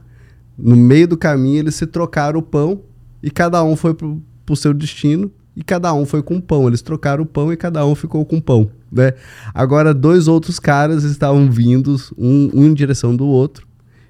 no 0.56 0.76
meio 0.76 1.08
do 1.08 1.18
caminho 1.18 1.58
eles 1.58 1.74
se 1.74 1.88
trocaram 1.88 2.40
o 2.40 2.44
pão 2.44 2.84
e 3.24 3.32
cada 3.32 3.64
um 3.64 3.76
foi 3.76 3.96
pro, 3.96 4.22
pro 4.46 4.56
seu 4.56 4.76
destino 4.76 5.32
e 5.56 5.64
cada 5.64 5.94
um 5.94 6.06
foi 6.06 6.22
com 6.22 6.40
pão. 6.40 6.68
Eles 6.68 6.82
trocaram 6.82 7.24
o 7.24 7.26
pão 7.26 7.52
e 7.52 7.58
cada 7.58 7.86
um 7.86 7.96
ficou 7.96 8.26
com 8.26 8.40
pão 8.40 8.70
né? 8.92 9.14
Agora, 9.54 9.94
dois 9.94 10.28
outros 10.28 10.60
caras 10.60 11.04
estavam 11.04 11.50
vindos, 11.50 12.14
um, 12.18 12.50
um 12.54 12.66
em 12.66 12.74
direção 12.74 13.16
do 13.16 13.26
outro, 13.26 13.66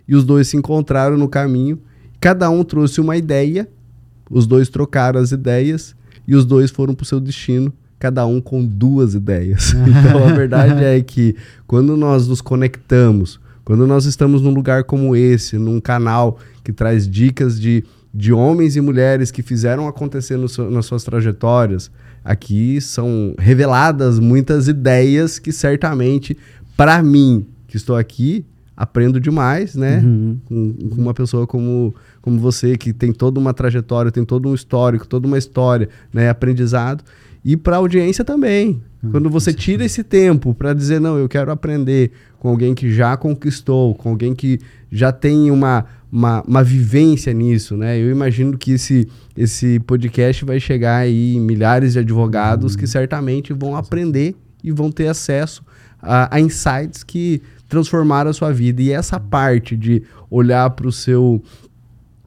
e 0.08 0.16
os 0.16 0.26
dois 0.26 0.48
se 0.48 0.58
encontraram 0.58 1.18
no 1.18 1.30
caminho. 1.30 1.80
Cada 2.20 2.50
um 2.50 2.64
trouxe 2.64 3.00
uma 3.00 3.16
ideia, 3.16 3.70
os 4.30 4.48
dois 4.48 4.70
trocaram 4.70 5.20
as 5.20 5.32
ideias, 5.32 5.96
e 6.28 6.36
os 6.36 6.46
dois 6.46 6.72
foram 6.72 6.94
para 6.96 7.04
o 7.04 7.06
seu 7.06 7.20
destino, 7.20 7.72
cada 8.00 8.26
um 8.26 8.42
com 8.42 8.66
duas 8.66 9.14
ideias. 9.14 9.74
então, 9.86 10.28
a 10.28 10.34
verdade 10.34 10.84
é 10.84 11.00
que 11.02 11.36
quando 11.68 11.96
nós 11.96 12.28
nos 12.28 12.42
conectamos, 12.42 13.40
quando 13.64 13.86
nós 13.86 14.06
estamos 14.06 14.42
num 14.42 14.54
lugar 14.54 14.84
como 14.86 15.16
esse, 15.16 15.58
num 15.58 15.80
canal 15.80 16.40
que 16.64 16.74
traz 16.74 17.08
dicas 17.08 17.60
de, 17.60 17.84
de 18.14 18.34
homens 18.34 18.76
e 18.76 18.82
mulheres 18.82 19.32
que 19.32 19.42
fizeram 19.42 19.88
acontecer 19.88 20.38
nas 20.38 20.86
suas 20.86 21.04
trajetórias, 21.04 21.90
aqui 22.24 22.80
são 22.82 23.34
reveladas 23.40 24.20
muitas 24.20 24.68
ideias 24.68 25.40
que 25.40 25.52
certamente, 25.52 26.38
para 26.76 27.02
mim, 27.02 27.46
que 27.68 27.78
estou 27.78 27.96
aqui, 27.96 28.46
aprendo 28.76 29.20
demais, 29.20 29.76
né? 29.76 30.00
Uhum. 30.00 30.40
Com, 30.46 30.74
com, 30.90 31.02
uma 31.02 31.14
pessoa 31.14 31.46
como, 31.46 31.94
como 32.22 32.40
você, 32.40 32.78
que 32.78 32.92
tem 32.92 33.14
toda 33.14 33.40
uma 33.40 33.54
trajetória, 33.54 34.12
tem 34.12 34.26
todo 34.26 34.50
um 34.50 34.56
histórico, 34.56 35.08
toda 35.08 35.28
uma 35.28 35.38
história, 35.38 35.88
né? 36.12 36.30
Aprendizado. 36.30 37.04
E 37.46 37.56
para 37.56 37.76
a 37.76 37.80
audiência 37.80 38.26
também. 38.26 38.82
Uhum. 39.04 39.12
Quando 39.12 39.30
você 39.30 39.54
tira 39.54 39.86
esse 39.86 40.04
tempo 40.04 40.54
para 40.54 40.74
dizer, 40.74 41.00
não, 41.00 41.18
eu 41.18 41.30
quero 41.30 41.52
aprender 41.52 42.12
com 42.40 42.50
alguém 42.50 42.74
que 42.74 42.92
já 42.92 43.16
conquistou, 43.16 43.96
com 43.96 44.10
alguém 44.10 44.34
que 44.34 44.60
já 44.92 45.12
tem 45.12 45.52
uma 45.52 45.86
uma, 46.12 46.44
uma 46.44 46.64
vivência 46.64 47.34
nisso, 47.34 47.78
né? 47.78 47.98
Eu 47.98 48.12
imagino 48.12 48.58
que 48.58 48.74
esse, 48.74 49.08
esse 49.36 49.80
podcast 49.80 50.44
vai 50.44 50.60
chegar 50.60 50.98
aí 50.98 51.36
em 51.36 51.40
milhares 51.40 51.94
de 51.94 52.00
advogados 52.00 52.74
uhum. 52.74 52.80
que 52.80 52.88
certamente 52.88 53.54
vão 53.54 53.76
aprender 53.76 54.36
e 54.64 54.72
vão 54.72 54.92
ter 54.92 55.08
acesso 55.08 55.64
a, 56.02 56.36
a 56.36 56.40
insights 56.40 57.04
que 57.04 57.42
transformaram 57.70 58.30
a 58.30 58.34
sua 58.34 58.52
vida. 58.52 58.82
E 58.82 58.92
essa 58.92 59.20
parte 59.20 59.78
de 59.78 60.04
olhar 60.30 60.70
para 60.72 60.88
o 60.88 60.92
seu 60.92 61.42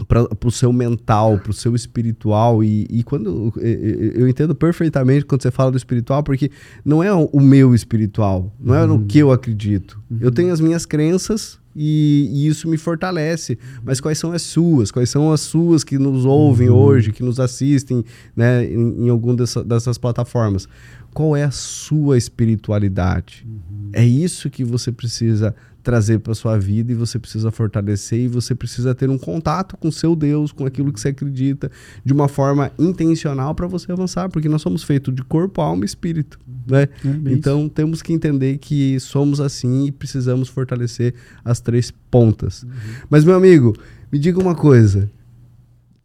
para 0.09 0.26
o 0.45 0.51
seu 0.51 0.72
mental, 0.72 1.39
para 1.39 1.51
o 1.51 1.55
seu 1.55 1.74
espiritual. 1.74 2.64
E, 2.64 2.87
e 2.91 3.05
quando 3.05 3.53
eu, 3.57 4.28
entendo 4.28 4.55
perfeitamente 4.55 5.24
quando 5.24 5.43
você 5.43 5.53
fala 5.53 5.70
do 5.70 5.76
espiritual, 5.76 6.22
porque 6.22 6.51
não 6.85 7.03
é 7.03 7.12
o 7.12 7.41
meu 7.41 7.74
espiritual, 7.74 8.53
não 8.59 8.74
é 8.74 8.85
no 8.87 8.95
uhum. 8.95 9.07
que 9.07 9.18
eu 9.18 9.30
acredito. 9.30 10.01
Uhum. 10.11 10.18
Eu 10.20 10.30
tenho 10.32 10.53
as 10.53 10.61
minhas 10.61 10.85
crenças 10.85 11.61
e, 11.75 12.29
e, 12.33 12.47
isso 12.47 12.68
me 12.68 12.77
fortalece. 12.77 13.59
Mas 13.85 14.01
quais 14.01 14.18
são 14.18 14.33
as 14.33 14.43
suas? 14.43 14.91
Quais 14.91 15.11
são 15.11 15.33
as 15.33 15.41
suas 15.41 15.83
que 15.83 15.99
nos 15.99 16.25
ouvem 16.25 16.68
uhum. 16.68 16.77
hoje, 16.77 17.12
que 17.12 17.22
nos 17.22 17.41
assistem 17.41 18.05
né, 18.35 18.64
em, 18.64 19.07
em 19.07 19.09
alguma 19.09 19.35
dessa, 19.35 19.64
dessas 19.64 19.99
plataformas? 19.99 20.68
Qual 21.12 21.37
é 21.37 21.45
a 21.45 21.51
sua 21.51 22.18
espiritualidade? 22.18 23.47
Uhum. 23.47 23.91
É 23.93 24.05
isso 24.05 24.51
que 24.51 24.64
você 24.64 24.91
precisa 24.91 25.55
trazer 25.85 26.18
para 26.18 26.35
sua 26.35 26.59
vida 26.59 26.91
e 26.91 26.95
você 26.95 27.18
precisa 27.18 27.51
fortalecer 27.51 28.20
e 28.20 28.28
você 28.28 28.55
precisa 28.55 28.95
ter 28.95 29.11
um 29.11 29.18
contato 29.18 29.76
com 29.76 29.91
seu 29.93 30.16
Deus, 30.16 30.51
com 30.51 30.64
aquilo 30.64 30.91
que 30.93 30.99
você 30.99 31.09
acredita, 31.09 31.70
de 32.03 32.12
uma 32.12 32.26
forma 32.26 32.72
intencional 32.78 33.55
para 33.55 33.66
você 33.66 33.93
avançar, 33.93 34.30
porque 34.30 34.49
nós 34.49 34.62
somos 34.62 34.82
feitos 34.82 35.14
de 35.14 35.22
corpo, 35.22 35.61
alma 35.61 35.85
e 35.85 35.87
espírito, 35.87 36.41
né? 36.66 36.89
É 37.05 37.32
então 37.32 37.61
isso. 37.61 37.70
temos 37.70 38.03
que 38.03 38.12
entender 38.12 38.57
que 38.59 38.99
somos 38.99 39.41
assim 39.41 39.87
e 39.87 39.93
precisamos 39.93 40.49
fortalecer 40.49 41.14
as 41.45 41.61
três 41.61 41.93
pontas. 42.11 42.62
Uhum. 42.62 42.70
Mas 43.11 43.24
meu 43.24 43.37
amigo, 43.37 43.76
me 44.11 44.18
diga 44.18 44.41
uma 44.41 44.55
coisa, 44.55 45.11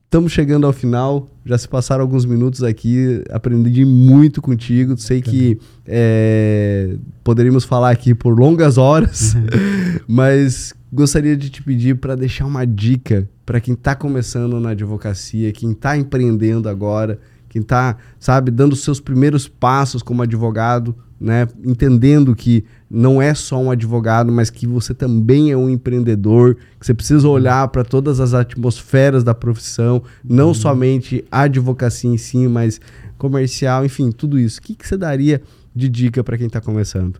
Estamos 0.09 0.31
chegando 0.31 0.65
ao 0.65 0.73
final, 0.73 1.29
já 1.45 1.55
se 1.55 1.69
passaram 1.69 2.01
alguns 2.01 2.25
minutos 2.25 2.63
aqui, 2.63 3.23
aprendi 3.29 3.85
muito 3.85 4.41
contigo. 4.41 4.97
Sei 4.97 5.21
que 5.21 5.59
é, 5.85 6.95
poderíamos 7.23 7.63
falar 7.63 7.91
aqui 7.91 8.15
por 8.15 8.31
longas 8.35 8.79
horas, 8.79 9.35
mas 10.09 10.73
gostaria 10.91 11.37
de 11.37 11.51
te 11.51 11.61
pedir 11.61 11.97
para 11.97 12.15
deixar 12.15 12.47
uma 12.47 12.65
dica 12.65 13.29
para 13.45 13.61
quem 13.61 13.75
está 13.75 13.93
começando 13.93 14.59
na 14.59 14.71
advocacia, 14.71 15.51
quem 15.51 15.73
está 15.73 15.95
empreendendo 15.95 16.67
agora, 16.67 17.19
quem 17.47 17.61
está, 17.61 17.95
sabe, 18.19 18.49
dando 18.49 18.73
os 18.73 18.83
seus 18.83 18.99
primeiros 18.99 19.47
passos 19.47 20.01
como 20.01 20.23
advogado, 20.23 20.95
né, 21.21 21.47
entendendo 21.63 22.35
que 22.35 22.65
não 22.89 23.21
é 23.21 23.33
só 23.35 23.61
um 23.61 23.69
advogado, 23.69 24.31
mas 24.31 24.49
que 24.49 24.65
você 24.65 24.93
também 24.93 25.51
é 25.51 25.57
um 25.57 25.69
empreendedor, 25.69 26.55
que 26.79 26.85
você 26.85 26.93
precisa 26.93 27.27
olhar 27.27 27.67
para 27.67 27.83
todas 27.83 28.19
as 28.19 28.33
atmosferas 28.33 29.23
da 29.23 29.35
profissão, 29.35 30.01
não 30.23 30.47
uhum. 30.47 30.53
somente 30.53 31.23
a 31.31 31.41
advocacia 31.41 32.09
em 32.09 32.17
si, 32.17 32.47
mas 32.47 32.81
comercial, 33.17 33.85
enfim, 33.85 34.11
tudo 34.11 34.39
isso. 34.39 34.59
O 34.59 34.63
que, 34.63 34.73
que 34.73 34.87
você 34.87 34.97
daria 34.97 35.41
de 35.75 35.87
dica 35.87 36.23
para 36.23 36.37
quem 36.37 36.47
está 36.47 36.59
começando? 36.59 37.19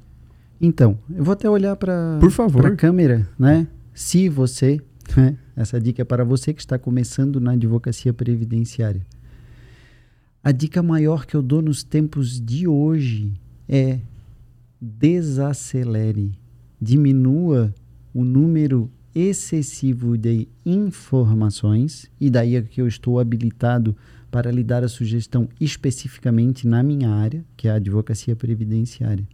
Então, 0.59 0.97
eu 1.13 1.24
vou 1.24 1.34
até 1.34 1.49
olhar 1.49 1.76
para 1.76 2.20
a 2.65 2.76
câmera, 2.76 3.30
né? 3.38 3.67
Se 3.93 4.28
você, 4.28 4.82
né? 5.15 5.38
essa 5.55 5.80
dica 5.80 6.01
é 6.01 6.05
para 6.05 6.24
você 6.24 6.53
que 6.53 6.61
está 6.61 6.80
começando 6.80 7.39
na 7.39 7.51
advocacia 7.51 8.11
previdenciária. 8.11 9.05
A 10.43 10.51
dica 10.51 10.82
maior 10.82 11.26
que 11.26 11.36
eu 11.36 11.41
dou 11.41 11.61
nos 11.61 11.84
tempos 11.84 12.39
de 12.39 12.67
hoje 12.67 13.34
é 13.67 13.99
desacelere, 14.82 16.32
diminua 16.82 17.74
o 18.14 18.24
número 18.24 18.90
excessivo 19.14 20.18
de 20.18 20.48
informações, 20.66 22.10
e 22.20 22.30
daí 22.30 22.56
é 22.56 22.62
que 22.62 22.82
eu 22.82 22.88
estou 22.88 23.20
habilitado 23.20 23.96
para 24.32 24.52
lhe 24.52 24.64
dar 24.64 24.84
a 24.84 24.88
sugestão 24.88 25.50
especificamente 25.60 26.68
na 26.68 26.84
minha 26.84 27.10
área, 27.10 27.44
que 27.58 27.68
é 27.68 27.72
a 27.72 27.76
advocacia 27.76 28.36
previdenciária. 28.36 29.28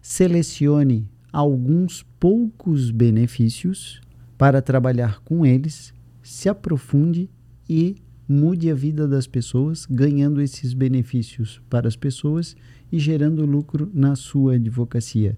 Selecione 0.00 1.08
alguns 1.32 2.04
poucos 2.18 2.90
benefícios 2.90 4.00
para 4.38 4.62
trabalhar 4.62 5.20
com 5.20 5.44
eles, 5.44 5.92
se 6.22 6.48
aprofunde 6.48 7.28
e 7.68 7.96
mude 8.28 8.70
a 8.70 8.74
vida 8.74 9.06
das 9.06 9.26
pessoas, 9.26 9.86
ganhando 9.88 10.40
esses 10.40 10.72
benefícios 10.72 11.60
para 11.68 11.86
as 11.86 11.96
pessoas 11.96 12.56
e 12.90 12.98
gerando 12.98 13.44
lucro 13.44 13.90
na 13.92 14.16
sua 14.16 14.54
advocacia. 14.54 15.36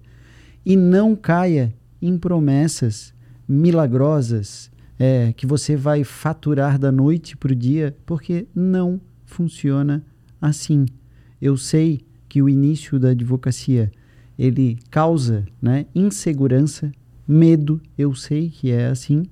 E 0.65 0.75
não 0.75 1.15
caia 1.15 1.73
em 2.01 2.17
promessas 2.17 3.13
milagrosas 3.47 4.71
é, 4.99 5.33
que 5.33 5.45
você 5.45 5.75
vai 5.75 6.03
faturar 6.03 6.77
da 6.77 6.91
noite 6.91 7.37
para 7.37 7.51
o 7.51 7.55
dia, 7.55 7.95
porque 8.05 8.47
não 8.53 8.99
funciona 9.25 10.03
assim. 10.41 10.85
Eu 11.41 11.55
sei 11.55 12.01
que 12.27 12.41
o 12.41 12.49
início 12.49 12.99
da 12.99 13.09
advocacia 13.09 13.91
ele 14.37 14.77
causa 14.89 15.45
né, 15.61 15.85
insegurança, 15.95 16.91
medo, 17.27 17.81
eu 17.97 18.13
sei 18.13 18.49
que 18.49 18.71
é 18.71 18.87
assim, 18.87 19.23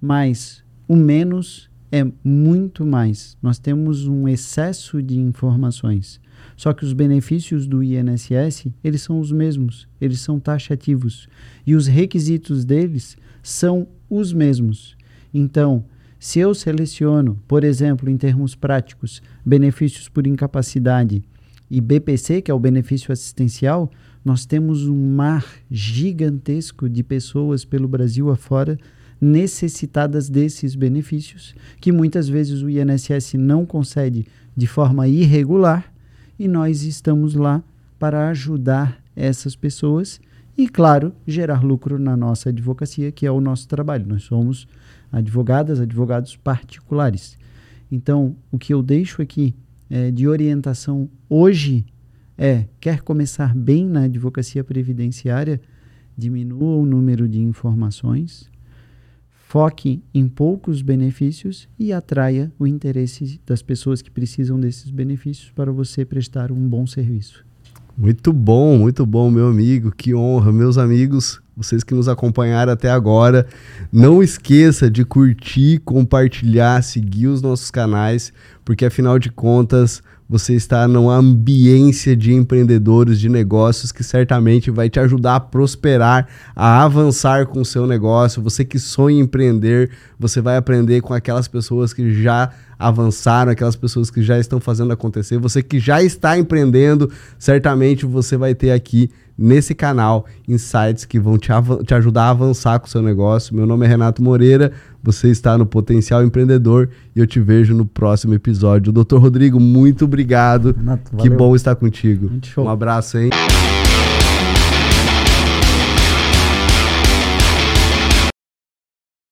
mas 0.00 0.64
o 0.86 0.96
menos 0.96 1.70
é 1.90 2.06
muito 2.22 2.84
mais. 2.84 3.36
Nós 3.42 3.58
temos 3.58 4.06
um 4.06 4.28
excesso 4.28 5.02
de 5.02 5.18
informações. 5.18 6.20
Só 6.56 6.72
que 6.72 6.84
os 6.84 6.92
benefícios 6.92 7.66
do 7.66 7.82
INSS, 7.82 8.68
eles 8.82 9.02
são 9.02 9.20
os 9.20 9.32
mesmos, 9.32 9.88
eles 10.00 10.20
são 10.20 10.38
taxativos 10.38 11.28
e 11.66 11.74
os 11.74 11.86
requisitos 11.86 12.64
deles 12.64 13.16
são 13.42 13.88
os 14.08 14.32
mesmos. 14.32 14.96
Então, 15.32 15.84
se 16.18 16.38
eu 16.40 16.54
seleciono, 16.54 17.40
por 17.46 17.64
exemplo, 17.64 18.10
em 18.10 18.16
termos 18.16 18.54
práticos, 18.54 19.22
benefícios 19.44 20.08
por 20.08 20.26
incapacidade 20.26 21.22
e 21.70 21.80
BPC, 21.80 22.42
que 22.42 22.50
é 22.50 22.54
o 22.54 22.58
benefício 22.58 23.12
assistencial, 23.12 23.90
nós 24.24 24.44
temos 24.44 24.86
um 24.88 25.14
mar 25.14 25.44
gigantesco 25.70 26.88
de 26.88 27.02
pessoas 27.02 27.64
pelo 27.64 27.86
Brasil 27.86 28.30
afora 28.30 28.78
necessitadas 29.20 30.28
desses 30.28 30.74
benefícios, 30.74 31.54
que 31.80 31.92
muitas 31.92 32.28
vezes 32.28 32.62
o 32.62 32.70
INSS 32.70 33.34
não 33.34 33.66
concede 33.66 34.26
de 34.56 34.66
forma 34.66 35.08
irregular, 35.08 35.92
e 36.38 36.46
nós 36.46 36.82
estamos 36.82 37.34
lá 37.34 37.62
para 37.98 38.28
ajudar 38.28 39.02
essas 39.16 39.56
pessoas 39.56 40.20
e, 40.56 40.68
claro, 40.68 41.12
gerar 41.26 41.64
lucro 41.64 41.98
na 41.98 42.16
nossa 42.16 42.48
advocacia, 42.48 43.10
que 43.10 43.26
é 43.26 43.30
o 43.30 43.40
nosso 43.40 43.66
trabalho. 43.66 44.06
Nós 44.06 44.22
somos 44.22 44.66
advogadas, 45.10 45.80
advogados 45.80 46.36
particulares. 46.36 47.36
Então, 47.90 48.36
o 48.50 48.58
que 48.58 48.72
eu 48.72 48.82
deixo 48.82 49.22
aqui 49.22 49.54
é, 49.90 50.10
de 50.10 50.28
orientação 50.28 51.08
hoje 51.28 51.84
é: 52.36 52.66
quer 52.80 53.02
começar 53.02 53.54
bem 53.54 53.86
na 53.86 54.02
advocacia 54.02 54.62
previdenciária? 54.62 55.60
Diminua 56.16 56.76
o 56.76 56.84
número 56.84 57.28
de 57.28 57.40
informações, 57.40 58.50
foque 59.48 60.02
em 60.12 60.28
poucos 60.28 60.82
benefícios 60.82 61.70
e 61.78 61.90
atraia 61.90 62.52
o 62.58 62.66
interesse 62.66 63.40
das 63.46 63.62
pessoas 63.62 64.02
que 64.02 64.10
precisam 64.10 64.60
desses 64.60 64.90
benefícios 64.90 65.50
para 65.56 65.72
você 65.72 66.04
prestar 66.04 66.52
um 66.52 66.68
bom 66.68 66.86
serviço. 66.86 67.46
Muito 67.96 68.30
bom, 68.30 68.76
muito 68.76 69.06
bom, 69.06 69.30
meu 69.30 69.48
amigo. 69.48 69.90
Que 69.90 70.14
honra, 70.14 70.52
meus 70.52 70.76
amigos, 70.76 71.40
vocês 71.56 71.82
que 71.82 71.94
nos 71.94 72.08
acompanharam 72.08 72.74
até 72.74 72.90
agora. 72.90 73.46
Não 73.90 74.22
esqueça 74.22 74.90
de 74.90 75.02
curtir, 75.02 75.78
compartilhar, 75.78 76.82
seguir 76.82 77.28
os 77.28 77.40
nossos 77.40 77.70
canais, 77.70 78.34
porque 78.66 78.84
afinal 78.84 79.18
de 79.18 79.30
contas, 79.30 80.02
você 80.28 80.54
está 80.54 80.86
numa 80.86 81.16
ambiência 81.16 82.14
de 82.14 82.34
empreendedores, 82.34 83.18
de 83.18 83.28
negócios 83.30 83.90
que 83.90 84.04
certamente 84.04 84.70
vai 84.70 84.90
te 84.90 85.00
ajudar 85.00 85.36
a 85.36 85.40
prosperar, 85.40 86.28
a 86.54 86.82
avançar 86.82 87.46
com 87.46 87.60
o 87.60 87.64
seu 87.64 87.86
negócio. 87.86 88.42
Você 88.42 88.62
que 88.62 88.78
sonha 88.78 89.16
em 89.16 89.20
empreender, 89.20 89.90
você 90.18 90.40
vai 90.42 90.58
aprender 90.58 91.00
com 91.00 91.14
aquelas 91.14 91.48
pessoas 91.48 91.94
que 91.94 92.22
já 92.22 92.50
avançaram, 92.78 93.50
aquelas 93.50 93.74
pessoas 93.74 94.10
que 94.10 94.22
já 94.22 94.38
estão 94.38 94.60
fazendo 94.60 94.92
acontecer. 94.92 95.38
Você 95.38 95.62
que 95.62 95.80
já 95.80 96.02
está 96.02 96.38
empreendendo, 96.38 97.10
certamente 97.38 98.04
você 98.04 98.36
vai 98.36 98.54
ter 98.54 98.70
aqui 98.70 99.10
nesse 99.38 99.72
canal 99.72 100.26
insights 100.48 101.04
que 101.04 101.18
vão 101.18 101.38
te, 101.38 101.48
te 101.86 101.94
ajudar 101.94 102.24
a 102.24 102.30
avançar 102.30 102.80
com 102.80 102.86
o 102.86 102.90
seu 102.90 103.00
negócio. 103.00 103.54
Meu 103.54 103.66
nome 103.66 103.86
é 103.86 103.88
Renato 103.88 104.22
Moreira, 104.22 104.72
você 105.02 105.28
está 105.28 105.56
no 105.56 105.66
Potencial 105.66 106.22
Empreendedor 106.24 106.88
e 107.14 107.20
eu 107.20 107.26
te 107.26 107.40
vejo 107.40 107.74
no 107.74 107.86
próximo 107.86 108.34
episódio. 108.34 108.92
Doutor 108.92 109.20
Rodrigo, 109.20 109.60
muito 109.60 110.04
obrigado. 110.04 110.74
Renato, 110.76 111.16
que 111.16 111.30
bom 111.30 111.54
estar 111.54 111.74
contigo. 111.76 112.30
Um 112.56 112.68
abraço, 112.68 113.18
hein? 113.18 113.30